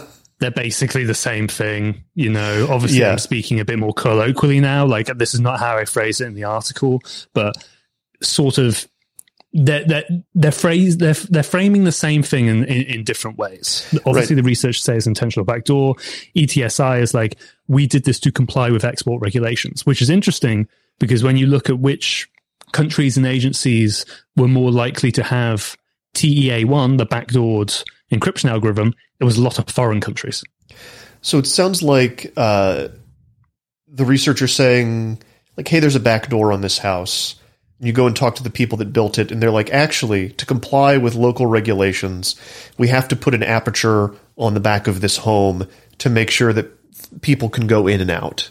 they're 0.40 0.50
basically 0.50 1.04
the 1.04 1.14
same 1.14 1.46
thing, 1.46 2.02
you 2.14 2.28
know. 2.28 2.66
Obviously, 2.68 2.98
Yeah. 2.98 3.12
I'm 3.12 3.18
speaking 3.18 3.60
a 3.60 3.64
bit 3.64 3.78
more 3.78 3.94
colloquially 3.94 4.58
now. 4.58 4.86
Like 4.86 5.06
this 5.18 5.34
is 5.34 5.40
not 5.40 5.60
how 5.60 5.78
I 5.78 5.84
phrase 5.84 6.20
it 6.20 6.26
in 6.26 6.34
the 6.34 6.44
article, 6.44 7.00
but 7.32 7.56
sort 8.20 8.58
of 8.58 8.88
they're 9.52 9.84
they're 9.84 10.04
they're 10.34 10.50
phrase 10.50 10.96
they're 10.96 11.14
they're 11.14 11.44
framing 11.44 11.84
the 11.84 11.92
same 11.92 12.24
thing 12.24 12.46
in, 12.48 12.64
in, 12.64 12.82
in 12.86 13.04
different 13.04 13.38
ways. 13.38 13.86
Obviously, 14.04 14.34
the 14.34 14.42
research 14.42 14.82
says 14.82 15.06
intentional 15.06 15.44
backdoor. 15.44 15.94
ETSI 16.36 17.00
is 17.02 17.14
like 17.14 17.36
we 17.68 17.86
did 17.86 18.04
this 18.04 18.18
to 18.20 18.32
comply 18.32 18.70
with 18.70 18.84
export 18.84 19.22
regulations, 19.22 19.86
which 19.86 20.02
is 20.02 20.10
interesting 20.10 20.66
because 20.98 21.22
when 21.22 21.36
you 21.36 21.46
look 21.46 21.70
at 21.70 21.78
which 21.78 22.28
countries 22.72 23.16
and 23.16 23.26
agencies 23.26 24.04
were 24.36 24.48
more 24.48 24.70
likely 24.70 25.12
to 25.12 25.22
have 25.22 25.76
TEA1, 26.14 26.98
the 26.98 27.06
backdoored 27.06 27.84
encryption 28.12 28.50
algorithm, 28.50 28.94
it 29.20 29.24
was 29.24 29.38
a 29.38 29.42
lot 29.42 29.58
of 29.58 29.68
foreign 29.68 30.00
countries. 30.00 30.44
So 31.20 31.38
it 31.38 31.46
sounds 31.46 31.82
like 31.82 32.32
uh, 32.36 32.88
the 33.88 34.04
researcher 34.04 34.46
saying 34.46 35.22
like, 35.56 35.68
hey, 35.68 35.80
there's 35.80 35.96
a 35.96 36.00
back 36.00 36.28
door 36.28 36.52
on 36.52 36.60
this 36.60 36.78
house. 36.78 37.36
You 37.78 37.92
go 37.92 38.06
and 38.06 38.16
talk 38.16 38.36
to 38.36 38.42
the 38.42 38.50
people 38.50 38.78
that 38.78 38.92
built 38.92 39.18
it, 39.18 39.30
and 39.30 39.42
they're 39.42 39.50
like, 39.50 39.70
actually, 39.70 40.30
to 40.30 40.46
comply 40.46 40.96
with 40.96 41.14
local 41.14 41.46
regulations, 41.46 42.36
we 42.78 42.88
have 42.88 43.08
to 43.08 43.16
put 43.16 43.34
an 43.34 43.42
aperture 43.42 44.14
on 44.36 44.54
the 44.54 44.60
back 44.60 44.86
of 44.86 45.00
this 45.00 45.18
home 45.18 45.66
to 45.98 46.08
make 46.08 46.30
sure 46.30 46.52
that 46.52 46.70
people 47.20 47.50
can 47.50 47.66
go 47.66 47.86
in 47.86 48.00
and 48.00 48.10
out. 48.10 48.50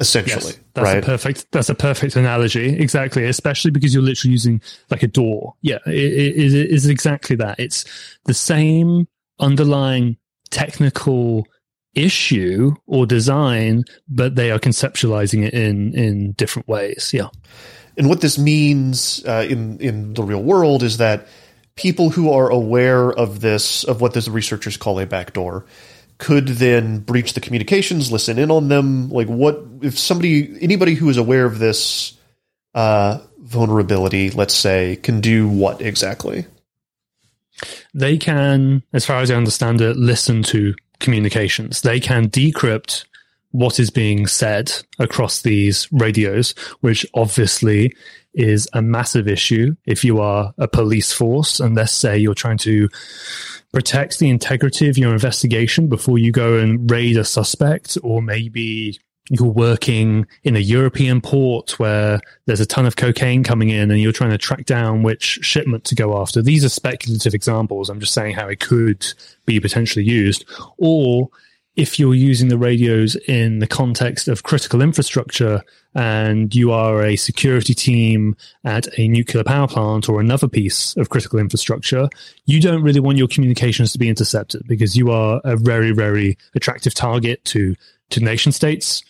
Essentially, 0.00 0.52
Yes, 0.52 0.60
that's 0.72 0.84
right? 0.84 1.02
a 1.04 1.06
perfect. 1.06 1.52
That's 1.52 1.68
a 1.68 1.74
perfect 1.74 2.16
analogy. 2.16 2.74
Exactly, 2.80 3.26
especially 3.26 3.70
because 3.70 3.92
you're 3.92 4.02
literally 4.02 4.32
using 4.32 4.62
like 4.90 5.02
a 5.02 5.06
door. 5.06 5.54
Yeah, 5.60 5.78
it, 5.86 5.92
it, 5.92 6.54
it 6.54 6.70
is 6.70 6.86
exactly 6.86 7.36
that. 7.36 7.60
It's 7.60 7.84
the 8.24 8.32
same 8.32 9.06
underlying 9.38 10.16
technical 10.50 11.46
issue 11.94 12.72
or 12.86 13.04
design, 13.04 13.84
but 14.08 14.36
they 14.36 14.50
are 14.50 14.58
conceptualizing 14.58 15.44
it 15.44 15.52
in 15.52 15.94
in 15.94 16.32
different 16.32 16.66
ways. 16.66 17.10
Yeah. 17.12 17.28
And 17.98 18.08
what 18.08 18.22
this 18.22 18.38
means 18.38 19.22
uh, 19.26 19.46
in 19.48 19.78
in 19.80 20.14
the 20.14 20.22
real 20.22 20.42
world 20.42 20.82
is 20.82 20.96
that 20.96 21.26
people 21.76 22.10
who 22.10 22.32
are 22.32 22.48
aware 22.48 23.10
of 23.12 23.40
this, 23.40 23.84
of 23.84 24.00
what 24.00 24.14
the 24.14 24.30
researchers 24.30 24.76
call 24.76 24.98
a 24.98 25.06
backdoor, 25.06 25.66
could 26.20 26.46
then 26.46 27.00
breach 27.00 27.32
the 27.32 27.40
communications, 27.40 28.12
listen 28.12 28.38
in 28.38 28.50
on 28.50 28.68
them. 28.68 29.10
Like, 29.10 29.26
what 29.26 29.60
if 29.82 29.98
somebody, 29.98 30.56
anybody 30.62 30.94
who 30.94 31.08
is 31.08 31.16
aware 31.16 31.44
of 31.44 31.58
this 31.58 32.16
uh, 32.74 33.18
vulnerability, 33.40 34.30
let's 34.30 34.54
say, 34.54 34.96
can 35.02 35.20
do 35.20 35.48
what 35.48 35.80
exactly? 35.80 36.46
they 37.94 38.16
can, 38.16 38.82
as 38.92 39.04
far 39.04 39.20
as 39.20 39.30
I 39.30 39.34
understand 39.34 39.80
it, 39.80 39.96
listen 39.96 40.42
to 40.44 40.74
communications. 40.98 41.82
They 41.82 42.00
can 42.00 42.28
decrypt 42.28 43.04
what 43.52 43.80
is 43.80 43.90
being 43.90 44.26
said 44.26 44.72
across 44.98 45.42
these 45.42 45.88
radios, 45.92 46.54
which 46.80 47.04
obviously 47.14 47.94
is 48.32 48.68
a 48.72 48.82
massive 48.82 49.26
issue 49.26 49.74
if 49.86 50.04
you 50.04 50.20
are 50.20 50.54
a 50.56 50.68
police 50.68 51.12
force 51.12 51.58
and 51.58 51.74
let's 51.74 51.92
say 51.92 52.16
you're 52.16 52.32
trying 52.32 52.58
to 52.58 52.88
protect 53.72 54.18
the 54.18 54.28
integrity 54.28 54.88
of 54.88 54.98
your 54.98 55.12
investigation 55.12 55.88
before 55.88 56.18
you 56.18 56.32
go 56.32 56.58
and 56.58 56.90
raid 56.90 57.16
a 57.16 57.24
suspect 57.24 57.96
or 58.02 58.20
maybe 58.20 58.98
you're 59.30 59.48
working 59.48 60.26
in 60.42 60.56
a 60.56 60.60
European 60.60 61.20
port 61.20 61.78
where 61.78 62.20
there's 62.46 62.58
a 62.58 62.66
ton 62.66 62.84
of 62.84 62.96
cocaine 62.96 63.44
coming 63.44 63.68
in 63.68 63.90
and 63.90 64.00
you're 64.00 64.12
trying 64.12 64.30
to 64.30 64.38
track 64.38 64.66
down 64.66 65.04
which 65.04 65.38
shipment 65.42 65.84
to 65.84 65.94
go 65.94 66.20
after. 66.20 66.42
These 66.42 66.64
are 66.64 66.68
speculative 66.68 67.32
examples. 67.32 67.88
I'm 67.88 68.00
just 68.00 68.12
saying 68.12 68.34
how 68.34 68.48
it 68.48 68.58
could 68.58 69.06
be 69.46 69.60
potentially 69.60 70.04
used. 70.04 70.44
Or 70.78 71.30
if 71.76 71.98
you're 71.98 72.14
using 72.14 72.48
the 72.48 72.58
radios 72.58 73.16
in 73.28 73.60
the 73.60 73.66
context 73.66 74.28
of 74.28 74.42
critical 74.42 74.82
infrastructure 74.82 75.62
and 75.94 76.54
you 76.54 76.72
are 76.72 77.02
a 77.02 77.16
security 77.16 77.74
team 77.74 78.36
at 78.64 78.86
a 78.98 79.08
nuclear 79.08 79.44
power 79.44 79.68
plant 79.68 80.08
or 80.08 80.20
another 80.20 80.48
piece 80.48 80.96
of 80.96 81.10
critical 81.10 81.38
infrastructure, 81.38 82.08
you 82.44 82.60
don't 82.60 82.82
really 82.82 83.00
want 83.00 83.18
your 83.18 83.28
communications 83.28 83.92
to 83.92 83.98
be 83.98 84.08
intercepted 84.08 84.62
because 84.66 84.96
you 84.96 85.10
are 85.10 85.40
a 85.44 85.56
very, 85.56 85.92
very 85.92 86.36
attractive 86.54 86.94
target 86.94 87.44
to, 87.44 87.74
to 88.10 88.20
nation 88.20 88.52
states, 88.52 89.02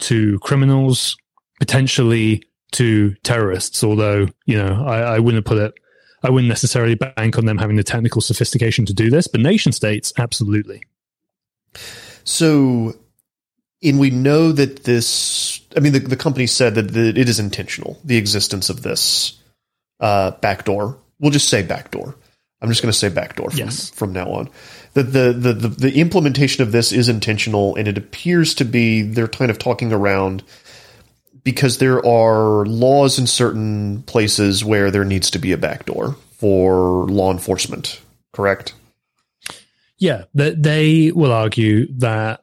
to 0.00 0.38
criminals, 0.40 1.16
potentially 1.60 2.42
to 2.72 3.14
terrorists. 3.22 3.84
Although, 3.84 4.28
you 4.46 4.56
know, 4.56 4.84
I, 4.84 4.98
I 4.98 5.18
wouldn't 5.20 5.46
put 5.46 5.58
it, 5.58 5.74
I 6.22 6.30
wouldn't 6.30 6.48
necessarily 6.48 6.96
bank 6.96 7.38
on 7.38 7.46
them 7.46 7.58
having 7.58 7.76
the 7.76 7.84
technical 7.84 8.20
sophistication 8.20 8.84
to 8.86 8.92
do 8.92 9.10
this, 9.10 9.26
but 9.26 9.40
nation 9.40 9.72
states, 9.72 10.12
absolutely. 10.18 10.82
So, 12.24 12.94
and 13.82 13.98
we 13.98 14.10
know 14.10 14.52
that 14.52 14.84
this, 14.84 15.60
I 15.76 15.80
mean, 15.80 15.92
the, 15.92 16.00
the 16.00 16.16
company 16.16 16.46
said 16.46 16.74
that, 16.74 16.92
that 16.92 17.18
it 17.18 17.28
is 17.28 17.38
intentional, 17.40 17.98
the 18.04 18.16
existence 18.16 18.68
of 18.70 18.82
this 18.82 19.38
uh, 20.00 20.32
backdoor. 20.32 20.98
We'll 21.18 21.32
just 21.32 21.48
say 21.48 21.62
backdoor. 21.62 22.14
I'm 22.62 22.68
just 22.68 22.82
going 22.82 22.92
to 22.92 22.98
say 22.98 23.08
backdoor 23.08 23.50
from, 23.50 23.58
Yes. 23.58 23.90
from 23.90 24.12
now 24.12 24.30
on. 24.30 24.50
That 24.94 25.12
the, 25.12 25.32
the, 25.32 25.52
the, 25.54 25.68
the 25.68 25.94
implementation 25.98 26.62
of 26.62 26.72
this 26.72 26.92
is 26.92 27.08
intentional, 27.08 27.74
and 27.76 27.88
it 27.88 27.96
appears 27.96 28.54
to 28.56 28.64
be 28.64 29.02
they're 29.02 29.28
kind 29.28 29.50
of 29.50 29.58
talking 29.58 29.92
around 29.92 30.42
because 31.42 31.78
there 31.78 32.04
are 32.04 32.66
laws 32.66 33.18
in 33.18 33.26
certain 33.26 34.02
places 34.02 34.62
where 34.62 34.90
there 34.90 35.04
needs 35.04 35.30
to 35.30 35.38
be 35.38 35.52
a 35.52 35.56
backdoor 35.56 36.16
for 36.32 37.06
law 37.06 37.30
enforcement, 37.32 38.00
correct? 38.32 38.74
Yeah, 40.00 40.24
that 40.34 40.62
they 40.62 41.12
will 41.12 41.30
argue 41.30 41.86
that 41.98 42.42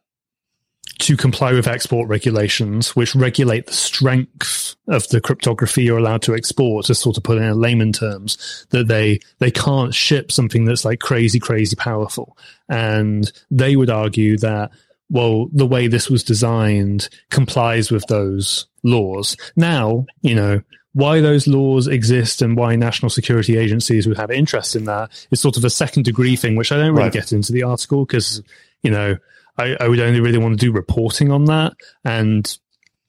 to 1.00 1.18
comply 1.18 1.54
with 1.54 1.68
export 1.68 2.08
regulations, 2.08 2.96
which 2.96 3.14
regulate 3.14 3.68
the 3.68 3.74
strength 3.74 4.76
of 4.88 5.08
the 5.10 5.22
cryptography 5.22 5.84
you're 5.84 5.98
allowed 5.98 6.22
to 6.24 6.34
export, 6.34 6.86
to 6.86 6.96
sort 6.96 7.18
of 7.18 7.24
put 7.24 7.38
in 7.38 7.60
layman 7.60 7.92
terms, 7.92 8.66
that 8.70 8.88
they 8.88 9.20
they 9.40 9.52
can't 9.52 9.94
ship 9.94 10.32
something 10.32 10.66
that's 10.66 10.86
like 10.86 11.00
crazy, 11.00 11.40
crazy 11.40 11.76
powerful. 11.76 12.38
And 12.70 13.32
they 13.52 13.76
would 13.76 13.90
argue 13.90 14.38
that 14.38 14.72
well, 15.10 15.48
the 15.54 15.68
way 15.68 15.88
this 15.88 16.10
was 16.10 16.24
designed 16.24 17.10
complies 17.30 17.92
with 17.92 18.06
those 18.08 18.68
laws. 18.84 19.38
Now, 19.56 20.06
you 20.22 20.36
know, 20.36 20.62
why 20.98 21.22
those 21.22 21.46
laws 21.48 21.86
exist 21.86 22.42
and 22.42 22.58
why 22.58 22.76
national 22.76 23.12
security 23.12 23.56
agencies 23.56 24.08
would 24.08 24.18
have 24.18 24.32
interest 24.32 24.76
in 24.76 24.86
that 24.86 25.12
is 25.30 25.40
sort 25.40 25.56
of 25.56 25.64
a 25.64 25.70
second 25.70 26.04
degree 26.06 26.36
thing, 26.36 26.56
which 26.56 26.72
I 26.72 26.78
don't 26.78 26.90
really 26.92 27.04
Right. 27.04 27.14
get 27.14 27.32
into 27.32 27.54
the 27.54 27.62
article 27.62 28.04
because, 28.04 28.42
you 28.82 28.90
know, 28.90 29.16
I, 29.60 29.76
I 29.80 29.88
would 29.88 30.00
only 30.00 30.20
really 30.22 30.40
want 30.40 30.60
to 30.60 30.66
do 30.66 30.72
reporting 30.72 31.32
on 31.32 31.46
that. 31.46 31.74
And, 32.04 32.58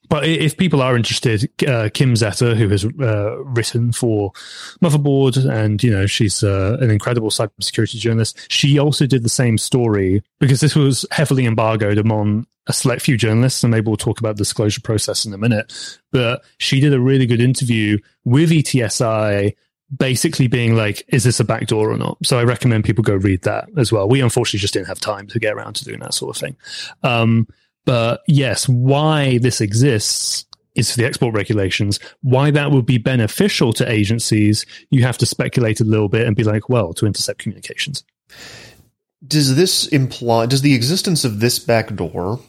but 0.09 0.25
if 0.25 0.57
people 0.57 0.81
are 0.81 0.97
interested, 0.97 1.51
uh, 1.67 1.91
Kim 1.93 2.15
Zetter, 2.15 2.57
who 2.57 2.69
has 2.69 2.85
uh, 2.85 3.43
written 3.45 3.93
for 3.93 4.33
Motherboard, 4.83 5.49
and 5.49 5.83
you 5.83 5.91
know 5.91 6.07
she's 6.07 6.43
uh, 6.43 6.79
an 6.81 6.91
incredible 6.91 7.31
cybersecurity 7.31 7.97
journalist. 7.97 8.51
She 8.51 8.79
also 8.79 9.07
did 9.07 9.23
the 9.23 9.29
same 9.29 9.59
story 9.59 10.23
because 10.39 10.61
this 10.61 10.75
was 10.75 11.05
heavily 11.11 11.47
embargoed 11.47 11.99
among 11.99 12.47
a 12.67 12.73
select 12.73 13.03
few 13.03 13.17
journalists, 13.17 13.63
and 13.63 13.71
maybe 13.71 13.87
we'll 13.87 13.97
talk 13.97 14.21
about 14.21 14.37
the 14.37 14.45
disclosure 14.45 14.81
process 14.81 15.25
in 15.25 15.35
a 15.35 15.39
minute. 15.39 15.73
But 16.11 16.43
she 16.59 16.81
did 16.81 16.95
a 16.95 17.01
really 17.01 17.27
good 17.27 17.41
interview 17.41 17.99
with 18.25 18.51
ETSI, 18.51 19.55
basically 19.95 20.49
being 20.49 20.75
like, 20.75 21.03
"Is 21.09 21.25
this 21.25 21.41
a 21.41 21.45
backdoor 21.45 21.91
or 21.91 21.99
not?" 21.99 22.17
So 22.25 22.39
I 22.39 22.45
recommend 22.45 22.85
people 22.85 23.05
go 23.05 23.15
read 23.15 23.43
that 23.43 23.69
as 23.77 23.93
well. 23.93 24.09
We 24.09 24.23
unfortunately 24.23 24.61
just 24.61 24.73
didn't 24.75 24.89
have 24.89 25.01
time 25.01 25.27
to 25.29 25.39
get 25.39 25.53
around 25.55 25.75
to 25.75 25.85
doing 25.85 26.01
that 26.01 26.15
sort 26.15 26.35
of 26.35 26.41
thing. 26.41 26.57
Um, 27.03 27.47
but 27.89 28.23
yes, 28.27 28.69
why 28.69 29.39
this 29.39 29.63
exists 29.63 30.45
is 30.75 30.91
for 30.91 30.99
the 30.99 31.07
export 31.07 31.35
regulations. 31.35 31.99
Why 32.21 32.51
that 32.51 32.71
would 32.71 32.85
be 32.85 32.99
beneficial 32.99 33.73
to 33.73 33.91
agencies, 33.91 34.67
you 34.91 35.05
have 35.05 35.17
to 35.17 35.25
speculate 35.25 35.81
a 35.81 35.85
little 35.85 36.11
bit 36.11 36.27
and 36.27 36.37
be 36.37 36.45
like, 36.45 36.69
well, 36.69 36.93
to 36.93 37.07
intercept 37.07 37.39
communications. 37.39 38.05
does 39.27 39.57
this 39.57 39.87
imply 39.87 40.45
does 40.45 40.61
the 40.61 40.75
existence 40.75 41.25
of 41.25 41.41
this 41.41 41.59
backdoor 41.59 42.41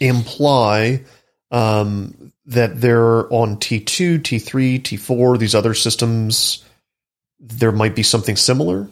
imply 0.00 1.04
um, 1.50 2.32
that 2.46 2.80
they're 2.80 3.30
on 3.30 3.58
T2, 3.58 4.20
T3, 4.20 4.80
T4, 4.80 5.38
these 5.38 5.54
other 5.54 5.74
systems 5.74 6.64
there 7.38 7.72
might 7.72 7.94
be 7.94 8.02
something 8.02 8.36
similar? 8.36 8.88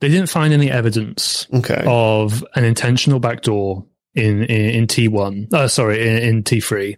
They 0.00 0.08
didn't 0.08 0.28
find 0.28 0.52
any 0.52 0.70
evidence 0.70 1.46
Okay. 1.52 1.82
of 1.86 2.44
an 2.54 2.64
intentional 2.64 3.20
backdoor 3.20 3.84
in 4.14 4.44
in, 4.44 4.70
in 4.70 4.86
T1. 4.86 5.52
Uh, 5.52 5.68
sorry, 5.68 6.06
in, 6.06 6.18
in 6.18 6.42
T3. 6.42 6.96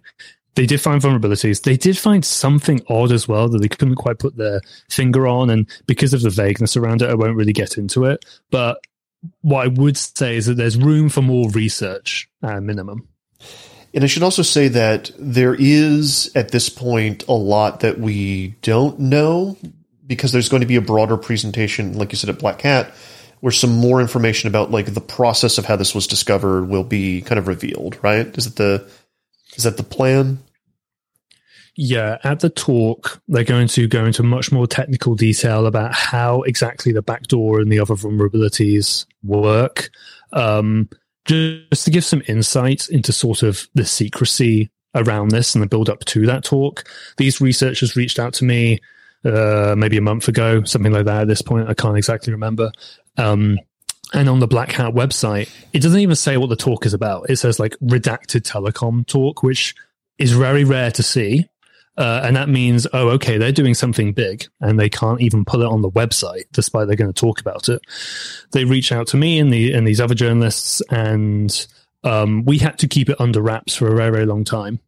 They 0.55 0.65
did 0.65 0.81
find 0.81 0.99
vulnerabilities. 0.99 1.61
They 1.61 1.77
did 1.77 1.97
find 1.99 2.25
something 2.25 2.81
odd 2.89 3.11
as 3.11 3.27
well 3.27 3.47
that 3.49 3.59
they 3.59 3.67
couldn't 3.67 3.95
quite 3.95 4.17
put 4.17 4.35
their 4.37 4.59
finger 4.89 5.27
on, 5.27 5.51
and 5.51 5.67
because 5.85 6.13
of 6.13 6.21
the 6.21 6.31
vagueness 6.31 6.75
around 6.75 7.03
it, 7.03 7.09
I 7.11 7.13
won't 7.13 7.35
really 7.37 7.53
get 7.53 7.77
into 7.77 8.05
it. 8.05 8.25
But 8.49 8.79
what 9.41 9.65
I 9.65 9.67
would 9.67 9.97
say 9.97 10.35
is 10.35 10.47
that 10.47 10.55
there's 10.55 10.75
room 10.77 11.09
for 11.09 11.21
more 11.21 11.49
research, 11.51 12.27
at 12.41 12.63
minimum. 12.63 13.07
And 13.93 14.03
I 14.03 14.07
should 14.07 14.23
also 14.23 14.41
say 14.41 14.67
that 14.67 15.11
there 15.17 15.55
is 15.57 16.31
at 16.35 16.49
this 16.51 16.69
point 16.69 17.27
a 17.27 17.33
lot 17.33 17.79
that 17.81 17.99
we 17.99 18.49
don't 18.61 18.99
know 18.99 19.57
because 20.07 20.31
there's 20.31 20.49
going 20.49 20.61
to 20.61 20.67
be 20.67 20.77
a 20.77 20.81
broader 20.81 21.17
presentation, 21.17 21.97
like 21.97 22.11
you 22.11 22.17
said 22.17 22.29
at 22.29 22.39
Black 22.39 22.61
Hat, 22.61 22.93
where 23.41 23.51
some 23.51 23.71
more 23.71 24.01
information 24.01 24.47
about 24.47 24.71
like 24.71 24.93
the 24.93 25.01
process 25.01 25.57
of 25.57 25.65
how 25.65 25.75
this 25.75 25.93
was 25.93 26.07
discovered 26.07 26.65
will 26.65 26.83
be 26.83 27.21
kind 27.21 27.37
of 27.37 27.47
revealed. 27.47 27.97
Right? 28.01 28.35
Is 28.37 28.47
it 28.47 28.55
the 28.55 28.89
is 29.55 29.63
that 29.63 29.77
the 29.77 29.83
plan? 29.83 30.39
Yeah, 31.79 32.17
at 32.23 32.39
the 32.39 32.49
talk, 32.49 33.21
they're 33.27 33.43
going 33.43 33.67
to 33.69 33.87
go 33.87 34.03
into 34.03 34.23
much 34.23 34.51
more 34.51 34.65
technical 34.65 35.13
detail 35.13 35.67
about 35.67 35.93
how 35.93 36.41
exactly 36.41 36.91
the 36.91 37.03
backdoor 37.03 37.59
and 37.59 37.71
the 37.71 37.79
other 37.79 37.93
vulnerabilities 37.93 39.05
work. 39.23 39.91
Um, 40.33 40.89
just 41.25 41.85
to 41.85 41.91
give 41.91 42.03
some 42.03 42.23
insight 42.27 42.89
into 42.89 43.13
sort 43.13 43.43
of 43.43 43.67
the 43.75 43.85
secrecy 43.85 44.71
around 44.95 45.29
this 45.29 45.53
and 45.53 45.61
the 45.61 45.67
build 45.67 45.89
up 45.89 46.03
to 46.05 46.25
that 46.25 46.43
talk. 46.43 46.83
These 47.17 47.41
researchers 47.41 47.95
reached 47.95 48.17
out 48.17 48.33
to 48.35 48.45
me 48.45 48.79
uh, 49.25 49.75
maybe 49.77 49.97
a 49.97 50.01
month 50.01 50.27
ago, 50.27 50.63
something 50.63 50.91
like 50.91 51.05
that 51.05 51.21
at 51.21 51.27
this 51.27 51.41
point. 51.41 51.69
I 51.69 51.73
can't 51.73 51.97
exactly 51.97 52.33
remember. 52.33 52.71
Um, 53.17 53.59
And 54.13 54.29
on 54.29 54.39
the 54.39 54.47
Black 54.47 54.71
Hat 54.71 54.93
website, 54.93 55.49
it 55.73 55.81
doesn't 55.81 55.99
even 55.99 56.15
say 56.15 56.37
what 56.37 56.47
the 56.47 56.55
talk 56.55 56.85
is 56.85 56.93
about. 56.93 57.29
It 57.29 57.35
says 57.37 57.59
like 57.59 57.75
redacted 57.81 58.43
telecom 58.43 59.05
talk, 59.05 59.43
which 59.43 59.75
is 60.17 60.31
very 60.31 60.63
rare 60.63 60.91
to 60.91 61.03
see. 61.03 61.49
Uh, 61.97 62.21
and 62.23 62.35
that 62.35 62.47
means, 62.47 62.87
oh, 62.93 63.09
okay, 63.09 63.37
they're 63.37 63.51
doing 63.51 63.73
something 63.73 64.13
big 64.13 64.45
and 64.61 64.79
they 64.79 64.87
can't 64.87 65.19
even 65.19 65.43
put 65.43 65.59
it 65.59 65.65
on 65.65 65.81
the 65.81 65.89
website, 65.89 66.43
despite 66.53 66.87
they're 66.87 66.95
going 66.95 67.11
to 67.11 67.19
talk 67.19 67.41
about 67.41 67.67
it. 67.69 67.81
They 68.51 68.65
reach 68.65 68.91
out 68.91 69.07
to 69.07 69.17
me 69.17 69.39
and 69.39 69.51
the 69.51 69.73
and 69.73 69.85
these 69.85 69.99
other 69.99 70.15
journalists, 70.15 70.81
and 70.89 71.67
um, 72.03 72.45
we 72.45 72.59
had 72.59 72.77
to 72.79 72.87
keep 72.87 73.09
it 73.09 73.19
under 73.19 73.41
wraps 73.41 73.75
for 73.75 73.91
a 73.91 73.95
very 73.95 74.11
very 74.11 74.25
long 74.25 74.45
time. 74.45 74.79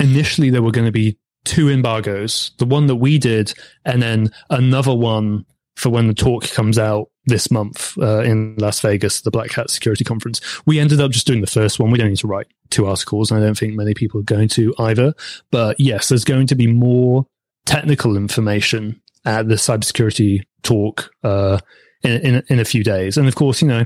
Initially, 0.00 0.50
there 0.50 0.62
were 0.62 0.72
going 0.72 0.86
to 0.86 0.92
be 0.92 1.18
two 1.44 1.68
embargoes: 1.68 2.52
the 2.58 2.66
one 2.66 2.86
that 2.86 2.96
we 2.96 3.18
did, 3.18 3.54
and 3.84 4.02
then 4.02 4.30
another 4.50 4.94
one 4.94 5.44
for 5.76 5.90
when 5.90 6.06
the 6.06 6.14
talk 6.14 6.48
comes 6.50 6.78
out 6.78 7.10
this 7.26 7.50
month 7.50 7.96
uh, 7.98 8.20
in 8.20 8.54
Las 8.58 8.80
Vegas, 8.80 9.22
the 9.22 9.30
Black 9.30 9.50
Hat 9.52 9.70
Security 9.70 10.04
Conference. 10.04 10.40
We 10.66 10.78
ended 10.78 11.00
up 11.00 11.10
just 11.10 11.26
doing 11.26 11.40
the 11.40 11.46
first 11.46 11.80
one. 11.80 11.90
We 11.90 11.98
don't 11.98 12.10
need 12.10 12.18
to 12.18 12.26
write 12.26 12.46
two 12.70 12.86
articles, 12.86 13.30
and 13.30 13.40
I 13.40 13.44
don't 13.44 13.58
think 13.58 13.74
many 13.74 13.94
people 13.94 14.20
are 14.20 14.24
going 14.24 14.48
to 14.50 14.74
either. 14.78 15.14
But 15.50 15.80
yes, 15.80 16.08
there's 16.08 16.24
going 16.24 16.46
to 16.48 16.54
be 16.54 16.66
more 16.66 17.26
technical 17.66 18.16
information 18.16 19.00
at 19.24 19.48
the 19.48 19.54
cybersecurity 19.54 20.42
talk 20.62 21.10
uh, 21.22 21.58
in, 22.02 22.20
in 22.20 22.42
in 22.48 22.60
a 22.60 22.64
few 22.64 22.84
days. 22.84 23.16
And 23.16 23.26
of 23.26 23.34
course, 23.34 23.62
you 23.62 23.68
know, 23.68 23.84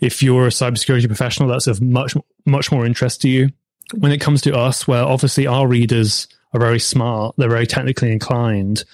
if 0.00 0.22
you're 0.22 0.46
a 0.46 0.50
cybersecurity 0.50 1.06
professional, 1.06 1.48
that's 1.48 1.66
of 1.66 1.80
much 1.80 2.14
much 2.46 2.72
more 2.72 2.86
interest 2.86 3.22
to 3.22 3.28
you. 3.28 3.50
When 3.94 4.12
it 4.12 4.20
comes 4.20 4.42
to 4.42 4.54
us, 4.54 4.86
where 4.86 5.02
obviously 5.02 5.46
our 5.46 5.66
readers 5.66 6.28
are 6.52 6.60
very 6.60 6.80
smart, 6.80 7.34
they're 7.36 7.48
very 7.48 7.66
technically 7.66 8.12
inclined, 8.12 8.84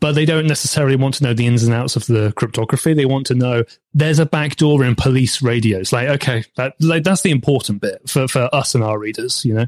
but 0.00 0.14
they 0.14 0.24
don't 0.24 0.46
necessarily 0.46 0.96
want 0.96 1.14
to 1.14 1.24
know 1.24 1.34
the 1.34 1.46
ins 1.46 1.62
and 1.62 1.74
outs 1.74 1.96
of 1.96 2.06
the 2.06 2.32
cryptography. 2.36 2.94
They 2.94 3.04
want 3.04 3.26
to 3.26 3.34
know 3.34 3.64
there's 3.92 4.18
a 4.18 4.26
backdoor 4.26 4.84
in 4.84 4.94
police 4.94 5.42
radios. 5.42 5.92
Like, 5.92 6.08
okay, 6.08 6.44
that 6.56 6.74
like 6.80 7.04
that's 7.04 7.22
the 7.22 7.30
important 7.30 7.80
bit 7.80 8.08
for, 8.08 8.28
for 8.28 8.48
us 8.54 8.74
and 8.74 8.84
our 8.84 8.98
readers, 8.98 9.44
you 9.44 9.54
know? 9.54 9.66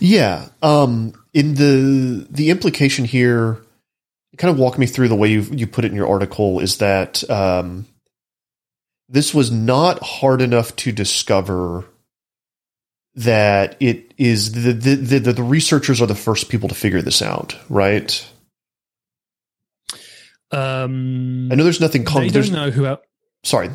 Yeah. 0.00 0.48
Um, 0.62 1.14
in 1.32 1.54
the 1.54 2.26
the 2.30 2.50
implication 2.50 3.04
here, 3.04 3.60
kind 4.36 4.50
of 4.52 4.58
walk 4.58 4.78
me 4.78 4.86
through 4.86 5.08
the 5.08 5.14
way 5.14 5.28
you 5.28 5.42
you 5.52 5.66
put 5.66 5.84
it 5.84 5.90
in 5.90 5.96
your 5.96 6.08
article 6.08 6.60
is 6.60 6.78
that 6.78 7.28
um, 7.30 7.86
this 9.08 9.32
was 9.32 9.50
not 9.50 10.02
hard 10.02 10.42
enough 10.42 10.74
to 10.76 10.92
discover 10.92 11.84
that 13.16 13.76
it 13.80 14.12
is 14.18 14.52
the 14.52 14.72
the, 14.72 15.18
the 15.18 15.32
the 15.32 15.42
researchers 15.42 16.00
are 16.02 16.06
the 16.06 16.14
first 16.14 16.48
people 16.48 16.68
to 16.68 16.74
figure 16.74 17.02
this 17.02 17.22
out, 17.22 17.56
right? 17.68 18.26
Um, 20.50 21.50
I 21.50 21.54
know 21.54 21.64
there's 21.64 21.80
nothing. 21.80 22.04
Con- 22.04 22.22
they 22.22 22.28
don't 22.28 22.52
know 22.52 22.70
who. 22.70 22.86
El- 22.86 23.02
Sorry. 23.42 23.70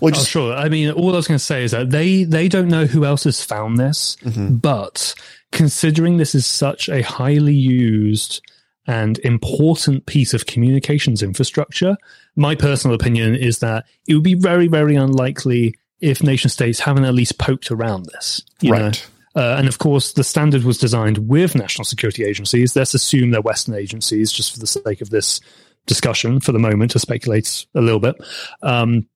Well, 0.00 0.12
oh, 0.14 0.22
sure. 0.22 0.54
I 0.54 0.68
mean, 0.68 0.90
all 0.90 1.12
I 1.12 1.16
was 1.16 1.26
going 1.26 1.38
to 1.38 1.44
say 1.44 1.64
is 1.64 1.70
that 1.72 1.90
they 1.90 2.24
they 2.24 2.48
don't 2.48 2.68
know 2.68 2.86
who 2.86 3.04
else 3.04 3.24
has 3.24 3.42
found 3.42 3.78
this, 3.78 4.16
Mhm. 4.22 4.60
but 4.60 5.14
considering 5.50 6.16
this 6.16 6.34
is 6.34 6.46
such 6.46 6.88
a 6.88 7.02
highly 7.02 7.54
used 7.54 8.40
and 8.86 9.18
important 9.20 10.06
piece 10.06 10.34
of 10.34 10.46
communications 10.46 11.22
infrastructure, 11.22 11.96
my 12.36 12.54
personal 12.54 12.94
opinion 12.94 13.34
is 13.34 13.58
that 13.60 13.84
it 14.08 14.14
would 14.14 14.22
be 14.24 14.34
very, 14.34 14.66
very 14.68 14.96
unlikely 14.96 15.74
if 16.02 16.22
nation 16.22 16.50
states 16.50 16.80
haven't 16.80 17.04
at 17.04 17.14
least 17.14 17.38
poked 17.38 17.70
around 17.70 18.06
this. 18.06 18.42
you 18.60 18.72
know? 18.72 18.86
right. 18.86 19.08
Uh, 19.34 19.56
and 19.56 19.66
of 19.66 19.78
course, 19.78 20.12
the 20.12 20.24
standard 20.24 20.64
was 20.64 20.76
designed 20.76 21.28
with 21.28 21.54
national 21.54 21.86
security 21.86 22.24
agencies. 22.24 22.76
Let's 22.76 22.92
assume 22.92 23.30
they're 23.30 23.40
Western 23.40 23.74
agencies, 23.74 24.30
just 24.30 24.52
for 24.52 24.58
the 24.58 24.66
sake 24.66 25.00
of 25.00 25.08
this 25.08 25.40
discussion 25.86 26.40
for 26.40 26.52
the 26.52 26.58
moment, 26.58 26.90
to 26.90 26.98
speculate 26.98 27.64
a 27.74 27.80
little 27.80 28.00
bit. 28.00 28.16
Um, 28.60 29.06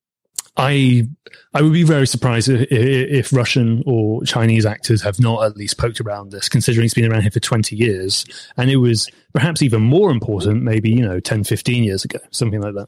I 0.57 1.07
I 1.53 1.61
would 1.61 1.75
be 1.75 1.83
very 1.83 2.07
surprised 2.07 2.49
if, 2.49 2.67
if 2.71 3.33
Russian 3.33 3.83
or 3.85 4.23
Chinese 4.25 4.65
actors 4.65 5.03
have 5.03 5.21
not 5.21 5.45
at 5.45 5.57
least 5.57 5.77
poked 5.77 6.01
around 6.01 6.31
this, 6.31 6.49
considering 6.49 6.87
it's 6.87 6.95
been 6.95 7.11
around 7.11 7.23
here 7.23 7.31
for 7.31 7.41
20 7.41 7.77
years. 7.77 8.25
And 8.57 8.71
it 8.71 8.77
was 8.77 9.11
perhaps 9.35 9.61
even 9.61 9.83
more 9.83 10.11
important, 10.11 10.63
maybe, 10.63 10.91
you 10.91 11.07
know, 11.07 11.21
10, 11.21 11.45
15 11.45 11.85
years 11.85 12.07
ago, 12.07 12.21
something 12.31 12.63
like 12.63 12.75
that. 12.75 12.87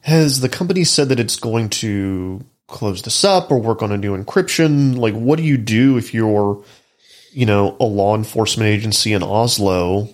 Has 0.00 0.40
the 0.40 0.50
company 0.50 0.84
said 0.84 1.08
that 1.08 1.20
it's 1.20 1.36
going 1.36 1.70
to 1.70 2.44
close 2.68 3.02
this 3.02 3.24
up 3.24 3.50
or 3.50 3.60
work 3.60 3.82
on 3.82 3.92
a 3.92 3.98
new 3.98 4.16
encryption? 4.16 4.96
Like, 4.96 5.14
what 5.14 5.36
do 5.36 5.42
you 5.44 5.56
do 5.56 5.96
if 5.96 6.14
you're, 6.14 6.62
you 7.32 7.46
know, 7.46 7.76
a 7.80 7.84
law 7.84 8.16
enforcement 8.16 8.68
agency 8.68 9.12
in 9.12 9.22
Oslo 9.22 10.08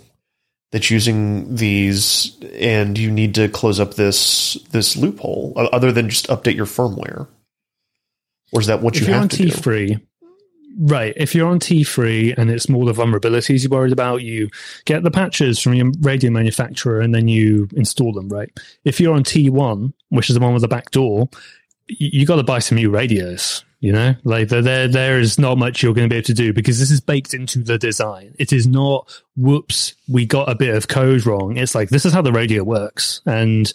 that's 0.72 0.90
using 0.90 1.54
these 1.54 2.36
and 2.54 2.96
you 2.96 3.10
need 3.10 3.34
to 3.34 3.48
close 3.48 3.80
up 3.80 3.94
this 3.94 4.54
this 4.70 4.96
loophole 4.96 5.52
other 5.72 5.92
than 5.92 6.08
just 6.08 6.28
update 6.28 6.56
your 6.56 6.66
firmware? 6.66 7.26
Or 8.52 8.60
is 8.60 8.66
that 8.66 8.80
what 8.82 8.96
if 8.96 9.02
you 9.02 9.08
you're 9.08 9.14
have 9.14 9.24
on 9.24 9.28
to 9.28 9.36
T 9.36 9.44
do? 9.46 9.50
free, 9.50 9.98
right? 10.78 11.12
If 11.16 11.34
you're 11.34 11.48
on 11.48 11.60
T3 11.60 12.34
and 12.36 12.50
it's 12.50 12.68
more 12.68 12.84
the 12.84 12.92
vulnerabilities 12.92 13.62
you're 13.62 13.70
worried 13.70 13.92
about, 13.92 14.22
you 14.22 14.48
get 14.86 15.02
the 15.02 15.10
patches 15.10 15.60
from 15.60 15.74
your 15.74 15.92
radio 16.00 16.30
manufacturer 16.30 17.00
and 17.00 17.14
then 17.14 17.28
you 17.28 17.68
install 17.76 18.12
them, 18.12 18.28
right? 18.28 18.50
If 18.84 19.00
you're 19.00 19.14
on 19.14 19.24
T 19.24 19.50
one, 19.50 19.92
which 20.08 20.30
is 20.30 20.34
the 20.34 20.40
one 20.40 20.52
with 20.52 20.62
the 20.62 20.68
back 20.68 20.90
door, 20.90 21.28
you 21.98 22.26
got 22.26 22.36
to 22.36 22.42
buy 22.42 22.58
some 22.58 22.76
new 22.76 22.90
radios. 22.90 23.64
You 23.82 23.92
know, 23.92 24.14
like 24.24 24.48
there, 24.48 24.88
there, 24.88 25.18
is 25.18 25.38
not 25.38 25.56
much 25.56 25.82
you're 25.82 25.94
going 25.94 26.06
to 26.06 26.12
be 26.12 26.18
able 26.18 26.26
to 26.26 26.34
do 26.34 26.52
because 26.52 26.78
this 26.78 26.90
is 26.90 27.00
baked 27.00 27.32
into 27.32 27.60
the 27.60 27.78
design. 27.78 28.34
It 28.38 28.52
is 28.52 28.66
not, 28.66 29.10
whoops, 29.36 29.94
we 30.06 30.26
got 30.26 30.50
a 30.50 30.54
bit 30.54 30.74
of 30.74 30.88
code 30.88 31.24
wrong. 31.24 31.56
It's 31.56 31.74
like 31.74 31.88
this 31.88 32.04
is 32.04 32.12
how 32.12 32.20
the 32.20 32.30
radio 32.30 32.62
works, 32.62 33.22
and 33.24 33.72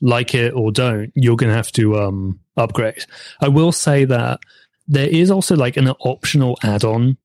like 0.00 0.32
it 0.32 0.54
or 0.54 0.70
don't, 0.70 1.10
you're 1.16 1.34
going 1.34 1.50
to 1.50 1.56
have 1.56 1.72
to 1.72 1.98
um, 1.98 2.38
upgrade. 2.56 3.04
I 3.40 3.48
will 3.48 3.72
say 3.72 4.04
that 4.04 4.38
there 4.86 5.08
is 5.08 5.28
also 5.28 5.56
like 5.56 5.76
an 5.76 5.88
optional 5.88 6.56
add-on 6.62 7.16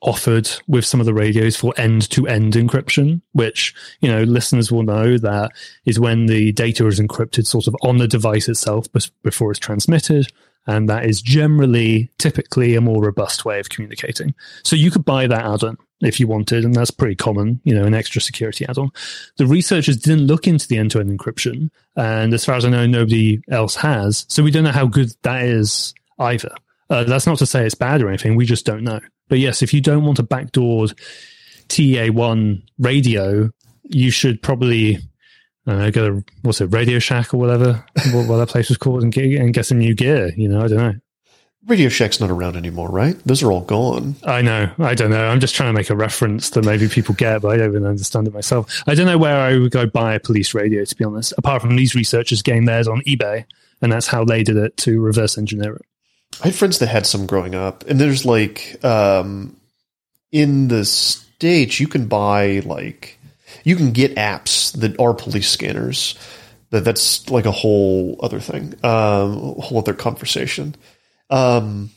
offered 0.00 0.48
with 0.68 0.84
some 0.84 1.00
of 1.00 1.06
the 1.06 1.14
radios 1.14 1.56
for 1.56 1.74
end-to-end 1.76 2.54
encryption, 2.54 3.20
which 3.32 3.74
you 4.00 4.08
know 4.08 4.22
listeners 4.22 4.70
will 4.70 4.84
know 4.84 5.18
that 5.18 5.50
is 5.84 5.98
when 5.98 6.26
the 6.26 6.52
data 6.52 6.86
is 6.86 7.00
encrypted 7.00 7.46
sort 7.46 7.66
of 7.66 7.76
on 7.82 7.98
the 7.98 8.08
device 8.08 8.48
itself 8.48 8.86
before 9.22 9.50
it's 9.50 9.60
transmitted. 9.60 10.28
And 10.66 10.86
that 10.90 11.06
is 11.06 11.22
generally, 11.22 12.10
typically, 12.18 12.74
a 12.74 12.82
more 12.82 13.02
robust 13.02 13.46
way 13.46 13.58
of 13.58 13.70
communicating. 13.70 14.34
So 14.64 14.76
you 14.76 14.90
could 14.90 15.04
buy 15.04 15.26
that 15.26 15.46
add-on 15.46 15.78
if 16.02 16.20
you 16.20 16.26
wanted, 16.26 16.62
and 16.62 16.74
that's 16.74 16.90
pretty 16.90 17.14
common, 17.14 17.58
you 17.64 17.74
know, 17.74 17.84
an 17.84 17.94
extra 17.94 18.20
security 18.20 18.66
add-on. 18.68 18.90
The 19.38 19.46
researchers 19.46 19.96
didn't 19.96 20.26
look 20.26 20.46
into 20.46 20.68
the 20.68 20.76
end-to-end 20.76 21.18
encryption, 21.18 21.70
and 21.96 22.34
as 22.34 22.44
far 22.44 22.56
as 22.56 22.66
I 22.66 22.68
know, 22.68 22.86
nobody 22.86 23.40
else 23.50 23.76
has. 23.76 24.26
So 24.28 24.42
we 24.42 24.50
don't 24.50 24.64
know 24.64 24.70
how 24.70 24.86
good 24.86 25.10
that 25.22 25.42
is 25.44 25.94
either. 26.18 26.54
Uh, 26.90 27.04
that's 27.04 27.26
not 27.26 27.38
to 27.38 27.46
say 27.46 27.64
it's 27.64 27.74
bad 27.74 28.02
or 28.02 28.08
anything. 28.08 28.36
We 28.36 28.44
just 28.44 28.66
don't 28.66 28.84
know. 28.84 29.00
But 29.28 29.38
yes, 29.38 29.62
if 29.62 29.72
you 29.74 29.80
don't 29.80 30.04
want 30.04 30.18
a 30.18 30.24
backdoored 30.24 30.94
TA1 31.68 32.62
radio, 32.78 33.50
you 33.84 34.10
should 34.10 34.42
probably 34.42 34.98
I 35.66 35.72
don't 35.72 35.80
know, 35.80 35.90
go 35.90 36.08
to 36.08 36.24
what's 36.42 36.60
it, 36.62 36.66
Radio 36.66 36.98
Shack 36.98 37.34
or 37.34 37.36
whatever, 37.36 37.84
what, 38.12 38.26
what 38.26 38.38
that 38.38 38.48
place 38.48 38.70
was 38.70 38.78
called, 38.78 39.02
and 39.02 39.12
get, 39.12 39.38
and 39.38 39.52
get 39.52 39.66
some 39.66 39.78
new 39.78 39.94
gear. 39.94 40.32
You 40.34 40.48
know, 40.48 40.64
I 40.64 40.68
don't 40.68 40.78
know. 40.78 40.94
Radio 41.66 41.90
Shack's 41.90 42.20
not 42.20 42.30
around 42.30 42.56
anymore, 42.56 42.88
right? 42.88 43.18
Those 43.26 43.42
are 43.42 43.52
all 43.52 43.60
gone. 43.60 44.16
I 44.24 44.40
know, 44.40 44.70
I 44.78 44.94
don't 44.94 45.10
know. 45.10 45.28
I'm 45.28 45.40
just 45.40 45.54
trying 45.54 45.68
to 45.68 45.78
make 45.78 45.90
a 45.90 45.96
reference 45.96 46.50
that 46.50 46.64
maybe 46.64 46.88
people 46.88 47.14
get, 47.14 47.42
but 47.42 47.48
I 47.48 47.58
don't 47.58 47.68
even 47.68 47.84
understand 47.84 48.26
it 48.26 48.32
myself. 48.32 48.82
I 48.86 48.94
don't 48.94 49.04
know 49.04 49.18
where 49.18 49.36
I 49.36 49.58
would 49.58 49.70
go 49.70 49.86
buy 49.86 50.14
a 50.14 50.20
police 50.20 50.54
radio, 50.54 50.86
to 50.86 50.96
be 50.96 51.04
honest. 51.04 51.34
Apart 51.36 51.60
from 51.60 51.76
these 51.76 51.94
researchers 51.94 52.40
getting 52.40 52.64
theirs 52.64 52.88
on 52.88 53.02
eBay, 53.02 53.44
and 53.82 53.92
that's 53.92 54.06
how 54.06 54.24
they 54.24 54.42
did 54.42 54.56
it 54.56 54.78
to 54.78 55.00
reverse 55.00 55.36
engineer 55.36 55.74
it. 55.74 55.86
I 56.42 56.48
had 56.48 56.54
friends 56.54 56.78
that 56.78 56.86
had 56.88 57.06
some 57.06 57.26
growing 57.26 57.54
up, 57.54 57.84
and 57.88 58.00
there's 58.00 58.24
like 58.24 58.82
um, 58.84 59.56
in 60.30 60.68
the 60.68 60.84
states 60.84 61.80
you 61.80 61.88
can 61.88 62.06
buy 62.06 62.60
like 62.64 63.18
you 63.64 63.76
can 63.76 63.92
get 63.92 64.16
apps 64.16 64.72
that 64.78 64.98
are 65.00 65.14
police 65.14 65.50
scanners. 65.50 66.16
That 66.70 66.84
that's 66.84 67.30
like 67.30 67.46
a 67.46 67.50
whole 67.50 68.20
other 68.22 68.40
thing, 68.40 68.74
um, 68.84 69.56
a 69.58 69.62
whole 69.62 69.78
other 69.78 69.94
conversation. 69.94 70.76
Um, 71.30 71.90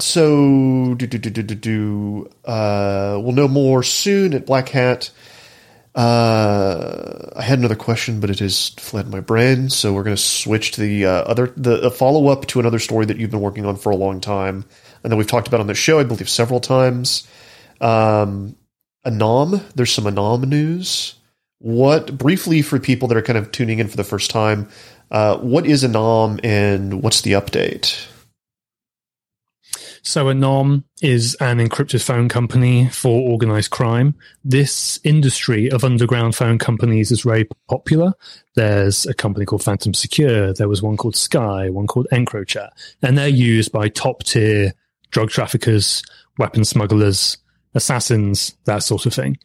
so 0.00 0.94
do 0.96 1.06
do 1.06 1.18
do 1.18 1.30
do 1.30 1.42
do 1.42 1.54
do. 1.54 2.30
Uh, 2.44 3.18
we'll 3.22 3.32
know 3.32 3.48
more 3.48 3.82
soon 3.82 4.34
at 4.34 4.46
Black 4.46 4.68
Hat. 4.68 5.10
Uh, 5.94 7.30
I 7.34 7.42
had 7.42 7.58
another 7.58 7.74
question, 7.74 8.20
but 8.20 8.30
it 8.30 8.38
has 8.40 8.70
fled 8.70 9.08
my 9.08 9.20
brain. 9.20 9.68
So 9.70 9.92
we're 9.92 10.04
going 10.04 10.16
to 10.16 10.22
switch 10.22 10.72
to 10.72 10.80
the 10.80 11.06
uh, 11.06 11.22
other 11.22 11.52
the 11.56 11.90
follow 11.90 12.28
up 12.28 12.46
to 12.46 12.60
another 12.60 12.78
story 12.78 13.06
that 13.06 13.16
you've 13.16 13.30
been 13.30 13.40
working 13.40 13.66
on 13.66 13.76
for 13.76 13.90
a 13.90 13.96
long 13.96 14.20
time, 14.20 14.64
and 15.02 15.12
that 15.12 15.16
we've 15.16 15.26
talked 15.26 15.48
about 15.48 15.60
on 15.60 15.66
the 15.66 15.74
show, 15.74 15.98
I 15.98 16.04
believe, 16.04 16.28
several 16.28 16.60
times. 16.60 17.26
Um, 17.80 18.56
Anom, 19.06 19.62
there's 19.74 19.92
some 19.92 20.04
Anom 20.04 20.46
news. 20.46 21.14
What 21.60 22.16
briefly 22.16 22.62
for 22.62 22.78
people 22.78 23.08
that 23.08 23.16
are 23.16 23.22
kind 23.22 23.38
of 23.38 23.50
tuning 23.50 23.80
in 23.80 23.88
for 23.88 23.96
the 23.96 24.04
first 24.04 24.30
time, 24.30 24.68
uh, 25.10 25.38
what 25.38 25.66
is 25.66 25.82
Anom 25.82 26.38
and 26.44 27.02
what's 27.02 27.22
the 27.22 27.32
update? 27.32 28.06
So 30.02 30.26
Anom 30.26 30.84
is 31.02 31.36
an 31.40 31.58
encrypted 31.58 32.02
phone 32.02 32.28
company 32.28 32.88
for 32.88 33.30
organized 33.30 33.70
crime. 33.70 34.14
This 34.44 34.98
industry 35.04 35.70
of 35.70 35.84
underground 35.84 36.34
phone 36.34 36.58
companies 36.58 37.10
is 37.10 37.22
very 37.22 37.48
popular. 37.68 38.12
There's 38.54 39.06
a 39.06 39.14
company 39.14 39.44
called 39.44 39.62
Phantom 39.62 39.94
Secure. 39.94 40.52
There 40.52 40.68
was 40.68 40.82
one 40.82 40.96
called 40.96 41.16
Sky, 41.16 41.70
one 41.70 41.86
called 41.86 42.08
EncroChat, 42.12 42.70
and 43.02 43.16
they're 43.16 43.28
used 43.28 43.72
by 43.72 43.88
top 43.88 44.24
tier 44.24 44.72
drug 45.10 45.30
traffickers, 45.30 46.02
weapon 46.38 46.64
smugglers, 46.64 47.38
assassins, 47.74 48.56
that 48.64 48.82
sort 48.82 49.06
of 49.06 49.14
thing. 49.14 49.38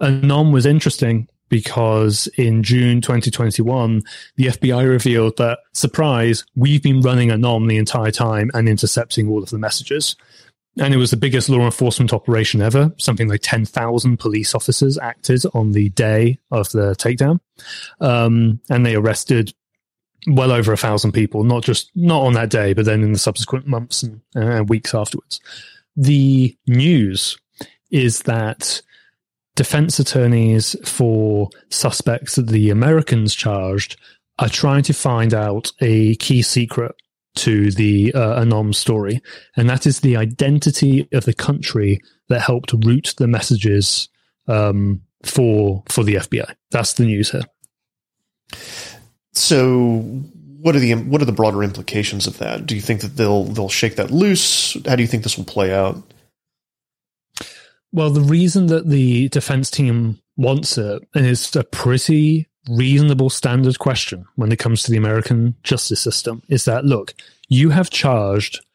Anom 0.00 0.52
was 0.52 0.66
interesting 0.66 1.28
because 1.48 2.26
in 2.36 2.62
June 2.62 3.00
2021, 3.00 4.02
the 4.36 4.46
FBI 4.46 4.88
revealed 4.88 5.36
that, 5.36 5.58
surprise, 5.72 6.44
we've 6.56 6.82
been 6.82 7.00
running 7.00 7.28
Anom 7.28 7.68
the 7.68 7.76
entire 7.76 8.10
time 8.10 8.50
and 8.54 8.68
intercepting 8.68 9.28
all 9.28 9.42
of 9.42 9.50
the 9.50 9.58
messages. 9.58 10.16
And 10.78 10.92
it 10.92 10.96
was 10.96 11.10
the 11.10 11.16
biggest 11.16 11.48
law 11.48 11.60
enforcement 11.60 12.12
operation 12.12 12.60
ever. 12.60 12.92
Something 12.98 13.28
like 13.28 13.40
10,000 13.42 14.16
police 14.18 14.54
officers 14.54 14.98
acted 14.98 15.44
on 15.54 15.72
the 15.72 15.90
day 15.90 16.38
of 16.50 16.70
the 16.70 16.96
takedown. 16.96 17.38
Um, 18.00 18.60
and 18.68 18.84
they 18.84 18.96
arrested 18.96 19.54
well 20.26 20.50
over 20.50 20.72
a 20.72 20.76
thousand 20.76 21.12
people, 21.12 21.44
not 21.44 21.62
just, 21.62 21.90
not 21.94 22.22
on 22.22 22.32
that 22.32 22.50
day, 22.50 22.72
but 22.72 22.86
then 22.86 23.02
in 23.02 23.12
the 23.12 23.18
subsequent 23.18 23.66
months 23.66 24.02
and 24.02 24.20
uh, 24.34 24.64
weeks 24.64 24.94
afterwards. 24.94 25.40
The 25.96 26.56
news 26.66 27.38
is 27.90 28.22
that 28.22 28.82
defense 29.56 29.98
attorneys 29.98 30.76
for 30.84 31.48
suspects 31.70 32.36
that 32.36 32.48
the 32.48 32.70
Americans 32.70 33.34
charged 33.34 33.96
are 34.38 34.48
trying 34.48 34.82
to 34.82 34.92
find 34.92 35.32
out 35.32 35.70
a 35.80 36.16
key 36.16 36.42
secret 36.42 36.94
to 37.36 37.70
the 37.72 38.12
uh, 38.14 38.40
Anom 38.40 38.74
story, 38.74 39.20
and 39.56 39.68
that 39.68 39.86
is 39.86 40.00
the 40.00 40.16
identity 40.16 41.08
of 41.12 41.24
the 41.24 41.34
country 41.34 42.00
that 42.28 42.40
helped 42.40 42.72
route 42.72 43.14
the 43.16 43.26
messages 43.26 44.08
um, 44.48 45.02
for 45.22 45.82
for 45.88 46.04
the 46.04 46.16
FBI. 46.16 46.54
That's 46.70 46.94
the 46.94 47.04
news 47.04 47.30
here. 47.30 47.44
So, 49.32 49.98
what 50.60 50.76
are 50.76 50.80
the 50.80 50.94
what 50.94 51.22
are 51.22 51.26
the 51.26 51.32
broader 51.32 51.62
implications 51.62 52.26
of 52.26 52.38
that? 52.38 52.66
Do 52.66 52.74
you 52.74 52.80
think 52.80 53.00
that 53.00 53.16
they'll 53.16 53.44
they'll 53.44 53.68
shake 53.68 53.96
that 53.96 54.10
loose? 54.10 54.76
How 54.86 54.96
do 54.96 55.02
you 55.02 55.08
think 55.08 55.22
this 55.22 55.36
will 55.36 55.44
play 55.44 55.74
out? 55.74 55.96
Well, 57.94 58.10
the 58.10 58.22
reason 58.22 58.66
that 58.66 58.88
the 58.88 59.28
defense 59.28 59.70
team 59.70 60.18
wants 60.36 60.76
it, 60.76 61.00
and 61.14 61.24
it's 61.24 61.54
a 61.54 61.62
pretty 61.62 62.48
reasonable 62.68 63.30
standard 63.30 63.78
question 63.78 64.26
when 64.34 64.50
it 64.50 64.58
comes 64.58 64.82
to 64.82 64.90
the 64.90 64.96
American 64.96 65.54
justice 65.62 66.00
system, 66.00 66.42
is 66.48 66.64
that 66.64 66.84
look, 66.84 67.14
you 67.48 67.70
have 67.70 67.90
charged 67.90 68.66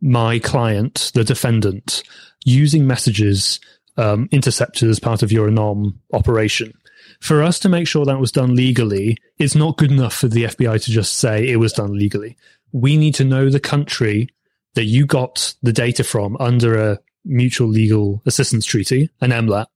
my 0.00 0.38
client, 0.38 1.10
the 1.12 1.22
defendant, 1.22 2.02
using 2.46 2.86
messages 2.86 3.60
um, 3.98 4.26
intercepted 4.32 4.88
as 4.88 5.00
part 5.00 5.22
of 5.22 5.30
your 5.30 5.50
Anom 5.50 5.92
operation. 6.14 6.72
For 7.20 7.42
us 7.42 7.58
to 7.58 7.68
make 7.68 7.86
sure 7.86 8.06
that 8.06 8.20
was 8.20 8.32
done 8.32 8.56
legally, 8.56 9.18
it's 9.36 9.54
not 9.54 9.76
good 9.76 9.92
enough 9.92 10.14
for 10.14 10.28
the 10.28 10.44
FBI 10.44 10.82
to 10.82 10.90
just 10.90 11.18
say 11.18 11.46
it 11.46 11.56
was 11.56 11.74
done 11.74 11.92
legally. 11.92 12.38
We 12.72 12.96
need 12.96 13.16
to 13.16 13.24
know 13.24 13.50
the 13.50 13.60
country 13.60 14.30
that 14.76 14.84
you 14.84 15.04
got 15.04 15.54
the 15.62 15.74
data 15.74 16.04
from 16.04 16.38
under 16.40 16.78
a 16.78 16.98
mutual 17.26 17.68
legal 17.68 18.22
assistance 18.26 18.64
treaty, 18.64 19.10
an 19.20 19.30
MLAT. 19.30 19.66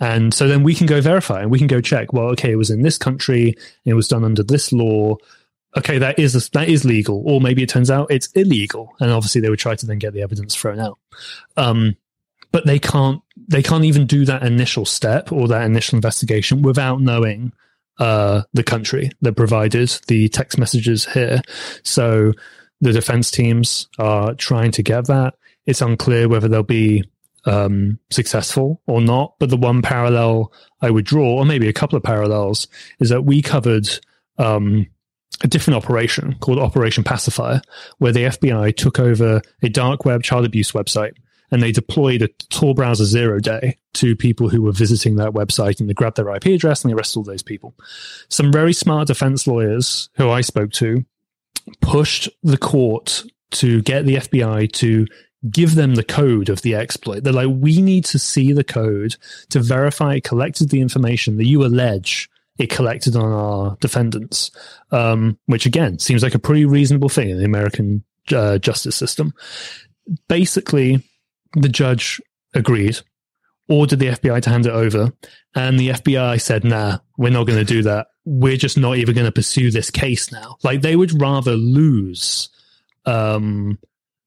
And 0.00 0.34
so 0.34 0.48
then 0.48 0.62
we 0.62 0.74
can 0.74 0.86
go 0.86 1.00
verify 1.00 1.40
and 1.40 1.50
we 1.50 1.58
can 1.58 1.66
go 1.66 1.80
check, 1.80 2.12
well, 2.12 2.26
okay, 2.28 2.52
it 2.52 2.56
was 2.56 2.70
in 2.70 2.82
this 2.82 2.98
country, 2.98 3.56
it 3.84 3.94
was 3.94 4.08
done 4.08 4.24
under 4.24 4.42
this 4.42 4.72
law. 4.72 5.16
Okay, 5.76 5.98
that 5.98 6.18
is 6.18 6.50
that 6.50 6.68
is 6.68 6.84
legal, 6.84 7.22
or 7.26 7.40
maybe 7.40 7.62
it 7.62 7.68
turns 7.68 7.90
out 7.90 8.08
it's 8.08 8.28
illegal, 8.36 8.94
and 9.00 9.10
obviously 9.10 9.40
they 9.40 9.50
would 9.50 9.58
try 9.58 9.74
to 9.74 9.86
then 9.86 9.98
get 9.98 10.12
the 10.12 10.22
evidence 10.22 10.54
thrown 10.54 10.78
out. 10.78 10.98
Um, 11.56 11.96
but 12.52 12.64
they 12.64 12.78
can't 12.78 13.20
they 13.48 13.62
can't 13.62 13.84
even 13.84 14.06
do 14.06 14.24
that 14.24 14.44
initial 14.44 14.84
step 14.84 15.32
or 15.32 15.48
that 15.48 15.64
initial 15.64 15.96
investigation 15.96 16.62
without 16.62 17.00
knowing 17.00 17.52
uh, 17.98 18.42
the 18.52 18.62
country 18.62 19.10
that 19.22 19.32
provided 19.32 19.88
the 20.06 20.28
text 20.28 20.58
messages 20.58 21.06
here. 21.06 21.42
So 21.82 22.32
the 22.80 22.92
defense 22.92 23.32
teams 23.32 23.88
are 23.98 24.34
trying 24.34 24.70
to 24.72 24.82
get 24.82 25.06
that. 25.06 25.34
It's 25.66 25.80
unclear 25.80 26.28
whether 26.28 26.48
they'll 26.48 26.62
be 26.62 27.04
um, 27.46 27.98
successful 28.10 28.80
or 28.86 29.00
not. 29.00 29.34
But 29.38 29.50
the 29.50 29.56
one 29.56 29.82
parallel 29.82 30.52
I 30.80 30.90
would 30.90 31.04
draw, 31.04 31.38
or 31.38 31.44
maybe 31.44 31.68
a 31.68 31.72
couple 31.72 31.96
of 31.96 32.02
parallels, 32.02 32.66
is 33.00 33.10
that 33.10 33.24
we 33.24 33.42
covered 33.42 33.88
um, 34.38 34.86
a 35.42 35.48
different 35.48 35.82
operation 35.82 36.36
called 36.40 36.58
Operation 36.58 37.04
Pacifier, 37.04 37.62
where 37.98 38.12
the 38.12 38.24
FBI 38.24 38.76
took 38.76 38.98
over 38.98 39.42
a 39.62 39.68
dark 39.68 40.04
web 40.04 40.22
child 40.22 40.44
abuse 40.44 40.72
website 40.72 41.14
and 41.50 41.62
they 41.62 41.72
deployed 41.72 42.22
a 42.22 42.28
Tor 42.48 42.74
browser 42.74 43.04
zero 43.04 43.38
day 43.38 43.78
to 43.94 44.16
people 44.16 44.48
who 44.48 44.62
were 44.62 44.72
visiting 44.72 45.16
that 45.16 45.32
website 45.32 45.78
and 45.78 45.88
they 45.88 45.94
grabbed 45.94 46.16
their 46.16 46.34
IP 46.34 46.46
address 46.46 46.82
and 46.82 46.90
they 46.90 46.96
arrested 46.96 47.18
all 47.18 47.24
those 47.24 47.42
people. 47.42 47.74
Some 48.28 48.50
very 48.50 48.72
smart 48.72 49.08
defense 49.08 49.46
lawyers 49.46 50.08
who 50.14 50.30
I 50.30 50.40
spoke 50.40 50.72
to 50.72 51.04
pushed 51.80 52.28
the 52.42 52.58
court 52.58 53.24
to 53.52 53.82
get 53.82 54.04
the 54.04 54.16
FBI 54.16 54.72
to 54.72 55.06
give 55.50 55.74
them 55.74 55.94
the 55.94 56.04
code 56.04 56.48
of 56.48 56.62
the 56.62 56.74
exploit. 56.74 57.22
They're 57.22 57.32
like, 57.32 57.48
we 57.50 57.82
need 57.82 58.04
to 58.06 58.18
see 58.18 58.52
the 58.52 58.64
code 58.64 59.16
to 59.50 59.60
verify 59.60 60.14
it 60.14 60.24
collected 60.24 60.70
the 60.70 60.80
information 60.80 61.36
that 61.36 61.46
you 61.46 61.64
allege 61.64 62.28
it 62.58 62.70
collected 62.70 63.16
on 63.16 63.32
our 63.32 63.76
defendants, 63.80 64.50
um, 64.90 65.38
which 65.46 65.66
again 65.66 65.98
seems 65.98 66.22
like 66.22 66.34
a 66.34 66.38
pretty 66.38 66.64
reasonable 66.64 67.08
thing 67.08 67.30
in 67.30 67.38
the 67.38 67.44
American 67.44 68.04
uh, 68.32 68.58
justice 68.58 68.96
system. 68.96 69.34
Basically, 70.28 71.02
the 71.54 71.68
judge 71.68 72.20
agreed, 72.54 72.98
ordered 73.68 73.98
the 73.98 74.08
FBI 74.08 74.40
to 74.42 74.50
hand 74.50 74.66
it 74.66 74.72
over, 74.72 75.12
and 75.54 75.78
the 75.78 75.90
FBI 75.90 76.40
said, 76.40 76.64
nah, 76.64 76.98
we're 77.16 77.32
not 77.32 77.46
going 77.46 77.58
to 77.58 77.64
do 77.64 77.82
that. 77.82 78.06
We're 78.24 78.56
just 78.56 78.78
not 78.78 78.96
even 78.96 79.14
going 79.14 79.26
to 79.26 79.32
pursue 79.32 79.70
this 79.70 79.90
case 79.90 80.30
now. 80.30 80.56
Like 80.62 80.80
they 80.80 80.96
would 80.96 81.20
rather 81.20 81.56
lose 81.56 82.48
um, 83.04 83.78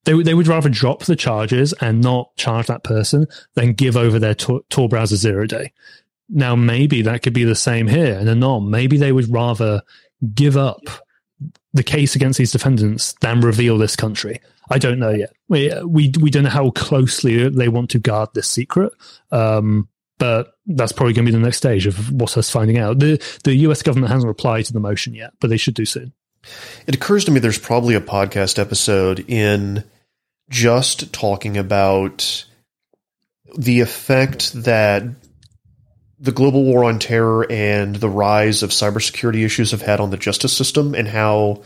they, 0.07 0.23
they 0.23 0.33
would 0.33 0.47
rather 0.47 0.69
drop 0.69 1.03
the 1.03 1.17
charges 1.17 1.73
and 1.81 2.01
not 2.01 2.33
charge 2.37 2.67
that 2.67 2.85
person 2.85 3.27
than 3.55 3.73
give 3.73 3.97
over 3.97 4.19
their 4.19 4.33
Tor, 4.33 4.61
Tor 4.69 4.87
browser 4.87 5.17
zero 5.17 5.45
day. 5.45 5.73
Now, 6.29 6.55
maybe 6.55 7.01
that 7.01 7.23
could 7.23 7.33
be 7.33 7.43
the 7.43 7.55
same 7.55 7.87
here 7.87 8.17
and 8.17 8.29
Anom. 8.29 8.69
Maybe 8.69 8.97
they 8.97 9.11
would 9.11 9.31
rather 9.31 9.81
give 10.33 10.55
up 10.55 10.79
the 11.73 11.83
case 11.83 12.15
against 12.15 12.39
these 12.39 12.53
defendants 12.53 13.15
than 13.19 13.41
reveal 13.41 13.77
this 13.77 13.97
country. 13.97 14.39
I 14.69 14.77
don't 14.77 14.97
know 14.97 15.09
yet. 15.09 15.33
We 15.49 15.73
we, 15.85 16.13
we 16.21 16.29
don't 16.29 16.43
know 16.43 16.49
how 16.49 16.71
closely 16.71 17.49
they 17.49 17.67
want 17.67 17.89
to 17.91 17.99
guard 17.99 18.29
this 18.33 18.47
secret. 18.47 18.93
Um, 19.31 19.89
but 20.19 20.53
that's 20.65 20.93
probably 20.93 21.13
going 21.13 21.25
to 21.25 21.31
be 21.31 21.37
the 21.37 21.43
next 21.43 21.57
stage 21.57 21.85
of 21.85 22.11
what's 22.13 22.37
us 22.37 22.49
finding 22.49 22.77
out. 22.77 22.99
The 22.99 23.21
the 23.43 23.55
US 23.55 23.83
government 23.83 24.11
hasn't 24.11 24.27
replied 24.27 24.65
to 24.65 24.73
the 24.73 24.79
motion 24.79 25.15
yet, 25.15 25.33
but 25.41 25.49
they 25.49 25.57
should 25.57 25.75
do 25.75 25.85
soon. 25.85 26.13
It 26.85 26.95
occurs 26.95 27.25
to 27.25 27.31
me 27.31 27.41
there's 27.41 27.57
probably 27.57 27.93
a 27.93 28.01
podcast 28.01 28.57
episode 28.57 29.25
in 29.27 29.83
just 30.49 31.11
talking 31.13 31.57
about 31.57 32.45
the 33.57 33.81
effect 33.81 34.53
that 34.53 35.03
the 36.19 36.31
global 36.31 36.63
war 36.63 36.83
on 36.83 36.99
terror 36.99 37.45
and 37.49 37.95
the 37.95 38.09
rise 38.09 38.63
of 38.63 38.71
cybersecurity 38.71 39.43
issues 39.43 39.71
have 39.71 39.81
had 39.81 39.99
on 39.99 40.09
the 40.09 40.17
justice 40.17 40.55
system 40.55 40.95
and 40.95 41.07
how 41.07 41.61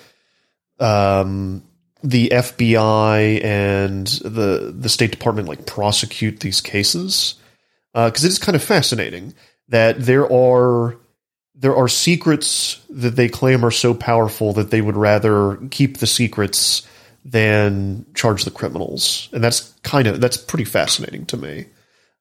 um, 0.79 1.63
the 2.03 2.29
FBI 2.29 3.43
and 3.43 4.07
the 4.07 4.73
the 4.75 4.89
State 4.89 5.11
Department 5.11 5.47
like 5.47 5.65
prosecute 5.65 6.39
these 6.39 6.59
cases 6.59 7.35
because 7.93 8.23
uh, 8.23 8.27
it 8.27 8.31
is 8.31 8.39
kind 8.39 8.55
of 8.55 8.63
fascinating 8.63 9.33
that 9.69 9.99
there 9.99 10.31
are 10.31 10.97
there 11.55 11.75
are 11.75 11.87
secrets 11.87 12.83
that 12.89 13.15
they 13.15 13.29
claim 13.29 13.63
are 13.63 13.71
so 13.71 13.93
powerful 13.93 14.53
that 14.53 14.71
they 14.71 14.81
would 14.81 14.97
rather 14.97 15.57
keep 15.69 15.97
the 15.97 16.07
secrets 16.07 16.87
than 17.23 18.05
charge 18.13 18.43
the 18.43 18.51
criminals, 18.51 19.29
and 19.33 19.43
that's 19.43 19.71
kind 19.83 20.07
of 20.07 20.21
that's 20.21 20.37
pretty 20.37 20.65
fascinating 20.65 21.25
to 21.27 21.37
me. 21.37 21.65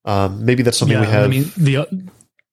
Um, 0.05 0.45
maybe 0.45 0.63
that's 0.63 0.79
something 0.79 0.97
yeah, 0.97 1.03
we 1.03 1.11
have. 1.11 1.25
I 1.25 1.29
mean, 1.29 1.51
the 1.57 1.87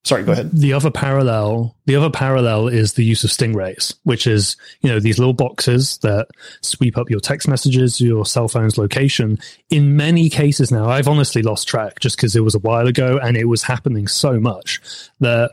sorry, 0.04 0.24
go 0.24 0.32
ahead. 0.32 0.52
The 0.52 0.74
other 0.74 0.89
parallel, 0.89 1.76
the 1.86 1.95
other 1.95 2.10
parallel 2.10 2.68
is 2.68 2.93
the 2.93 3.04
use 3.04 3.24
of 3.24 3.30
stingrays, 3.30 3.93
which 4.04 4.26
is 4.26 4.56
you 4.82 4.89
know 4.89 5.00
these 5.00 5.20
little 5.20 5.34
boxes 5.34 5.98
that 6.00 6.28
sweep 6.62 6.98
up 6.98 7.10
your 7.10 7.20
text 7.20 7.48
messages, 7.48 8.02
your 8.02 8.26
cell 8.26 8.48
phone's 8.48 8.78
location. 8.78 9.38
In 9.70 9.95
many 9.98 10.30
cases 10.30 10.72
now, 10.72 10.89
I've 10.89 11.08
honestly 11.08 11.41
lost 11.41 11.68
track 11.68 12.00
just 12.00 12.18
because 12.18 12.36
it 12.36 12.43
was 12.43 12.56
a 12.56 12.60
while 12.60 12.88
ago 12.88 13.20
and 13.22 13.38
it 13.38 13.45
was 13.45 13.64
happening 13.64 14.08
so 14.08 14.39
much 14.39 14.82
that 15.20 15.52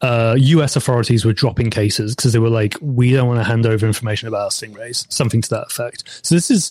uh, 0.00 0.36
US 0.38 0.76
authorities 0.76 1.24
were 1.24 1.32
dropping 1.32 1.70
cases 1.70 2.14
because 2.14 2.32
they 2.32 2.38
were 2.38 2.50
like, 2.50 2.76
we 2.80 3.12
don't 3.12 3.28
want 3.28 3.40
to 3.40 3.44
hand 3.44 3.66
over 3.66 3.86
information 3.86 4.28
about 4.28 4.42
our 4.42 4.50
stingrays, 4.50 5.10
something 5.10 5.40
to 5.42 5.50
that 5.50 5.66
effect. 5.66 6.20
So 6.26 6.34
this 6.34 6.50
is, 6.50 6.70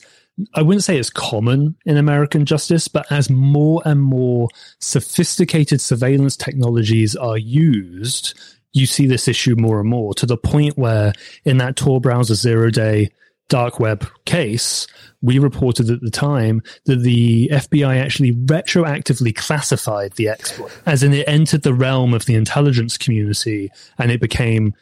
I 0.54 0.62
wouldn't 0.62 0.84
say 0.84 0.98
it's 0.98 1.10
common 1.10 1.76
in 1.86 1.98
American 1.98 2.46
justice, 2.46 2.88
but 2.88 3.12
as 3.12 3.30
more 3.30 3.82
and 3.86 4.02
more 4.02 4.50
sophisticated 4.80 5.82
surveillance 5.82 6.38
technologies 6.38 7.16
are 7.16 7.38
used, 7.38 8.38
you 8.74 8.86
see 8.86 9.08
this 9.08 9.28
issue 9.28 9.56
more 9.58 9.80
and 9.80 9.90
more 9.90 10.14
to 10.16 10.26
the 10.26 10.38
point 10.38 10.78
where 10.78 11.14
in 11.46 11.58
that 11.58 11.78
Tor 11.78 12.02
browser 12.02 12.36
zero 12.36 12.70
day 12.70 13.10
dark 13.50 13.80
web 13.80 14.08
case, 14.26 14.88
we 15.22 15.40
reported 15.40 15.90
at 15.90 16.02
the 16.02 16.12
time 16.12 16.62
that 16.86 16.98
the 16.98 17.50
FBI 17.52 17.98
actually 17.98 18.34
retroactively 18.34 19.36
classified 19.36 20.14
the 20.14 20.30
exploit, 20.30 20.72
as 20.86 21.04
in 21.04 21.14
it 21.14 21.28
entered 21.28 21.64
the 21.64 21.74
realm 21.74 22.14
of 22.14 22.26
the 22.26 22.36
intelligence 22.36 22.98
community 22.98 23.70
and 23.98 24.12
it 24.12 24.22
became, 24.22 24.74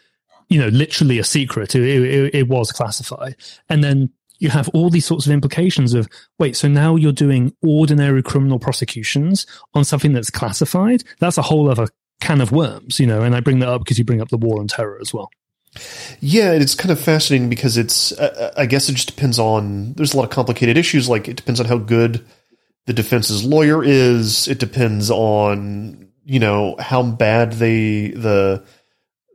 you 0.50 0.60
know, 0.60 0.70
literally 0.70 1.20
a 1.20 1.24
secret. 1.24 1.76
It, 1.76 1.84
it, 1.84 2.36
it 2.36 2.48
was 2.48 2.72
classified. 2.72 3.36
And 3.70 3.84
then 3.84 4.10
you 4.40 4.50
have 4.50 4.70
all 4.70 4.90
these 4.90 5.06
sorts 5.06 5.26
of 5.26 5.32
implications 5.32 5.94
of 5.94 6.08
wait, 6.40 6.56
so 6.56 6.68
now 6.68 6.96
you're 6.96 7.12
doing 7.12 7.54
ordinary 7.62 8.22
criminal 8.22 8.60
prosecutions 8.60 9.46
on 9.74 9.86
something 9.86 10.14
that's 10.14 10.30
classified? 10.30 11.04
That's 11.20 11.38
a 11.38 11.42
whole 11.42 11.70
other 11.70 11.88
can 12.20 12.42
of 12.42 12.52
worms, 12.52 13.00
you 13.00 13.08
know, 13.08 13.22
and 13.22 13.36
I 13.36 13.40
bring 13.40 13.60
that 13.60 13.70
up 13.70 13.82
because 13.82 13.98
you 13.98 14.06
bring 14.06 14.22
up 14.22 14.30
the 14.30 14.38
war 14.38 14.60
on 14.60 14.68
terror 14.68 14.98
as 15.02 15.14
well. 15.14 15.30
Yeah, 16.20 16.52
it's 16.52 16.76
kind 16.76 16.92
of 16.92 17.00
fascinating 17.00 17.50
because 17.50 17.78
it's. 17.78 18.12
Uh, 18.12 18.54
I 18.56 18.66
guess 18.66 18.90
it 18.90 18.94
just 18.94 19.08
depends 19.08 19.40
on. 19.40 19.94
There's 19.94 20.14
a 20.14 20.18
lot 20.18 20.24
of 20.24 20.30
complicated 20.30 20.78
issues. 20.78 21.10
Like 21.10 21.28
it 21.28 21.36
depends 21.36 21.60
on 21.60 21.66
how 21.66 21.78
good 21.78 22.26
the 22.86 22.94
defense's 22.94 23.44
lawyer 23.44 23.84
is. 23.84 24.48
It 24.48 24.60
depends 24.60 25.10
on 25.10 26.10
you 26.26 26.40
know 26.40 26.76
how 26.80 27.04
bad 27.04 27.54
they 27.54 28.10
the 28.10 28.64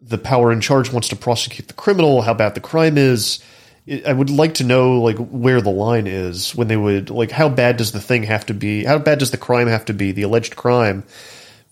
the 0.01 0.19
power 0.19 0.53
in 0.53 0.61
charge 0.61 0.93
wants 0.93 1.09
to 1.09 1.17
prosecute 1.17 1.69
the 1.69 1.75
criminal, 1.75 2.23
how 2.23 2.35
bad 2.35 2.55
the 2.55 2.61
crime 2.61 2.97
is. 2.97 3.43
I 4.07 4.13
would 4.13 4.31
like 4.31 4.55
to 4.55 4.65
know 4.65 5.01
like 5.01 5.17
where 5.17 5.61
the 5.63 5.71
line 5.71 6.07
is 6.07 6.55
when 6.55 6.69
they 6.69 6.77
would 6.77 7.11
like 7.11 7.31
how 7.31 7.49
bad 7.49 7.79
does 7.79 7.93
the 7.93 8.01
thing 8.01 8.23
have 8.25 8.47
to 8.47 8.55
be? 8.55 8.85
How 8.85 8.99
bad 8.99 9.19
does 9.19 9.31
the 9.31 9.39
crime 9.39 9.67
have 9.67 9.87
to 9.87 9.95
be? 9.95 10.13
The 10.13 10.23
alleged 10.23 10.57
crime 10.57 11.05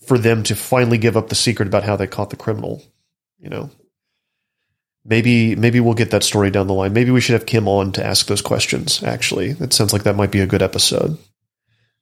for 0.07 0.19
them 0.19 0.43
to 0.45 0.57
finally 0.57 0.99
give 0.99 1.17
up 1.17 1.29
the 1.29 1.35
secret 1.35 1.69
about 1.69 1.83
how 1.83 1.97
they 1.97 2.07
caught 2.07 2.31
the 2.31 2.37
criminal. 2.37 2.83
You 3.39 3.51
know, 3.51 3.71
maybe 5.07 5.55
maybe 5.57 5.81
we'll 5.81 5.95
get 5.95 6.11
that 6.11 6.25
story 6.25 6.51
down 6.51 6.67
the 6.67 6.75
line. 6.75 6.93
Maybe 6.93 7.11
we 7.11 7.21
should 7.21 7.35
have 7.35 7.47
Kim 7.47 7.69
on 7.69 7.93
to 7.93 8.05
ask 8.05 8.27
those 8.27 8.43
questions. 8.43 9.03
Actually, 9.03 9.51
it 9.51 9.73
sounds 9.73 9.93
like 9.93 10.03
that 10.03 10.17
might 10.17 10.31
be 10.31 10.41
a 10.41 10.47
good 10.47 10.63
episode. 10.63 11.19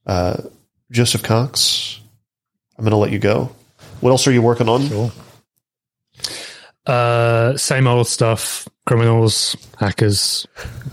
Uh, 0.07 0.43
Joseph 0.91 1.23
Cox, 1.23 2.01
I'm 2.77 2.85
going 2.85 2.93
to 2.93 2.97
let 2.97 3.13
you 3.13 3.19
go. 3.19 3.51
What 4.01 4.11
else 4.11 4.27
are 4.27 4.33
you 4.33 4.43
working 4.43 4.69
on? 4.69 4.89
Cool. 4.89 5.13
Uh, 6.87 7.57
same 7.57 7.87
old 7.87 8.07
stuff. 8.07 8.69
Criminals, 8.87 9.57
hackers, 9.79 10.47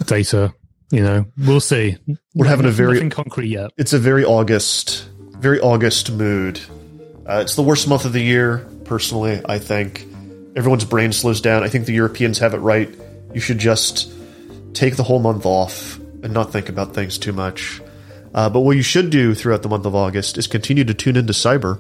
data. 0.06 0.54
You 0.92 1.04
know, 1.04 1.26
we'll 1.38 1.60
see. 1.60 1.98
We're 2.36 2.48
having 2.48 2.66
a 2.66 2.72
very 2.72 2.96
nothing 2.96 3.10
concrete 3.10 3.50
yet. 3.50 3.72
It's 3.78 3.94
a 3.94 4.00
very 4.00 4.26
August, 4.26 5.10
very 5.38 5.60
August 5.60 6.12
mood. 6.12 6.60
Uh, 7.26 7.40
it's 7.42 7.56
the 7.56 7.62
worst 7.62 7.88
month 7.88 8.06
of 8.06 8.14
the 8.14 8.22
year, 8.22 8.66
personally. 8.84 9.42
I 9.46 9.60
think 9.60 10.06
everyone's 10.56 10.86
brain 10.86 11.14
slows 11.14 11.42
down. 11.42 11.64
I 11.64 11.70
think 11.70 11.86
the 11.86 11.94
Europeans 11.94 12.40
have 12.40 12.54
it 12.54 12.58
right. 12.58 12.90
You 13.34 13.40
should 13.40 13.60
just 13.60 14.12
take 14.74 14.96
the 14.96 15.04
whole 15.04 15.20
month 15.20 15.46
off 15.46 15.98
and 16.24 16.34
not 16.34 16.52
think 16.52 16.70
about 16.70 16.94
things 16.94 17.18
too 17.18 17.34
much. 17.34 17.82
Uh, 18.34 18.50
but 18.50 18.62
what 18.62 18.76
you 18.76 18.82
should 18.82 19.10
do 19.10 19.34
throughout 19.34 19.62
the 19.62 19.70
month 19.70 19.86
of 19.86 19.96
August 19.96 20.38
is 20.38 20.48
continue 20.48 20.84
to 20.84 20.94
tune 20.94 21.18
into 21.18 21.34
Cyber. 21.34 21.80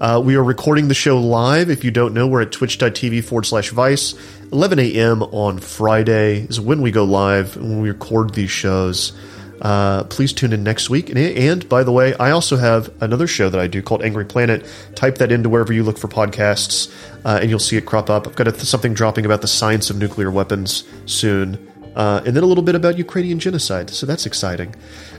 Uh, 0.00 0.20
we 0.24 0.34
are 0.34 0.42
recording 0.42 0.88
the 0.88 0.94
show 0.94 1.20
live. 1.20 1.70
If 1.70 1.84
you 1.84 1.90
don't 1.90 2.14
know, 2.14 2.26
we're 2.26 2.42
at 2.42 2.50
twitch.tv 2.50 3.24
forward 3.24 3.46
slash 3.46 3.70
vice. 3.70 4.14
11 4.50 4.78
a.m. 4.80 5.22
on 5.22 5.58
Friday 5.58 6.40
is 6.40 6.60
when 6.60 6.82
we 6.82 6.90
go 6.90 7.04
live 7.04 7.56
and 7.56 7.70
when 7.70 7.80
we 7.80 7.90
record 7.90 8.34
these 8.34 8.50
shows. 8.50 9.12
Uh, 9.60 10.04
please 10.04 10.32
tune 10.32 10.52
in 10.52 10.62
next 10.62 10.90
week. 10.90 11.08
And, 11.08 11.18
and, 11.18 11.68
by 11.68 11.84
the 11.84 11.92
way, 11.92 12.14
I 12.14 12.30
also 12.30 12.56
have 12.56 12.90
another 13.02 13.26
show 13.26 13.48
that 13.48 13.60
I 13.60 13.66
do 13.66 13.82
called 13.82 14.02
Angry 14.02 14.24
Planet. 14.24 14.66
Type 14.94 15.18
that 15.18 15.30
into 15.30 15.48
wherever 15.48 15.72
you 15.72 15.82
look 15.82 15.98
for 15.98 16.08
podcasts, 16.08 16.92
uh, 17.24 17.38
and 17.40 17.50
you'll 17.50 17.58
see 17.58 17.76
it 17.76 17.86
crop 17.86 18.10
up. 18.10 18.26
I've 18.26 18.34
got 18.34 18.48
a, 18.48 18.66
something 18.66 18.94
dropping 18.94 19.24
about 19.24 19.40
the 19.40 19.48
science 19.48 19.90
of 19.90 19.98
nuclear 19.98 20.30
weapons 20.30 20.84
soon. 21.06 21.70
Uh, 21.94 22.20
and 22.26 22.34
then 22.34 22.42
a 22.42 22.46
little 22.46 22.64
bit 22.64 22.74
about 22.74 22.98
Ukrainian 22.98 23.38
genocide. 23.38 23.88
So 23.90 24.04
that's 24.04 24.26
exciting. 24.26 24.74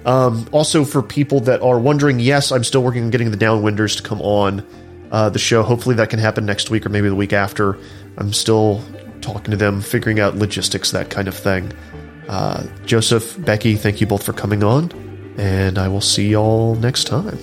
Um, 0.06 0.48
also, 0.52 0.84
for 0.84 1.02
people 1.02 1.40
that 1.42 1.62
are 1.62 1.80
wondering, 1.80 2.20
yes, 2.20 2.52
I'm 2.52 2.66
still 2.66 2.84
working 2.84 3.04
on 3.04 3.10
getting 3.12 3.32
the 3.32 3.38
Downwinders 3.38 3.98
to 3.98 4.04
come 4.04 4.22
on 4.22 4.66
uh, 5.12 5.30
the 5.30 5.40
show. 5.40 5.64
Hopefully, 5.64 5.96
that 5.96 6.10
can 6.10 6.20
happen 6.20 6.46
next 6.46 6.70
week 6.70 6.86
or 6.86 6.90
maybe 6.90 7.08
the 7.08 7.16
week 7.16 7.32
after. 7.34 7.78
I'm 8.18 8.34
still 8.34 8.84
talking 9.22 9.52
to 9.52 9.58
them, 9.58 9.82
figuring 9.82 10.20
out 10.20 10.36
logistics, 10.36 10.92
that 10.92 11.10
kind 11.10 11.28
of 11.28 11.36
thing. 11.36 11.72
Uh, 12.28 12.64
Joseph, 12.86 13.44
Becky, 13.46 13.76
thank 13.76 14.02
you 14.02 14.08
both 14.08 14.24
for 14.24 14.34
coming 14.34 14.64
on, 14.64 14.92
and 15.38 15.78
I 15.78 15.88
will 15.88 16.02
see 16.02 16.30
y'all 16.30 16.76
next 16.76 17.06
time. 17.06 17.38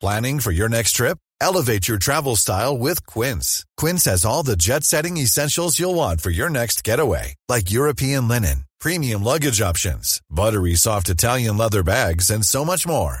Planning 0.00 0.40
for 0.40 0.50
your 0.50 0.68
next 0.68 0.92
trip? 0.92 1.18
Elevate 1.40 1.86
your 1.86 1.98
travel 1.98 2.34
style 2.34 2.76
with 2.76 3.06
Quince. 3.06 3.64
Quince 3.76 4.04
has 4.06 4.24
all 4.24 4.42
the 4.42 4.56
jet 4.56 4.84
setting 4.84 5.16
essentials 5.16 5.78
you'll 5.78 5.94
want 5.94 6.20
for 6.20 6.30
your 6.30 6.50
next 6.50 6.82
getaway, 6.82 7.34
like 7.48 7.70
European 7.70 8.26
linen, 8.26 8.64
premium 8.80 9.22
luggage 9.22 9.60
options, 9.60 10.20
buttery 10.30 10.74
soft 10.74 11.08
Italian 11.08 11.56
leather 11.56 11.82
bags, 11.82 12.30
and 12.30 12.44
so 12.44 12.64
much 12.64 12.86
more. 12.86 13.20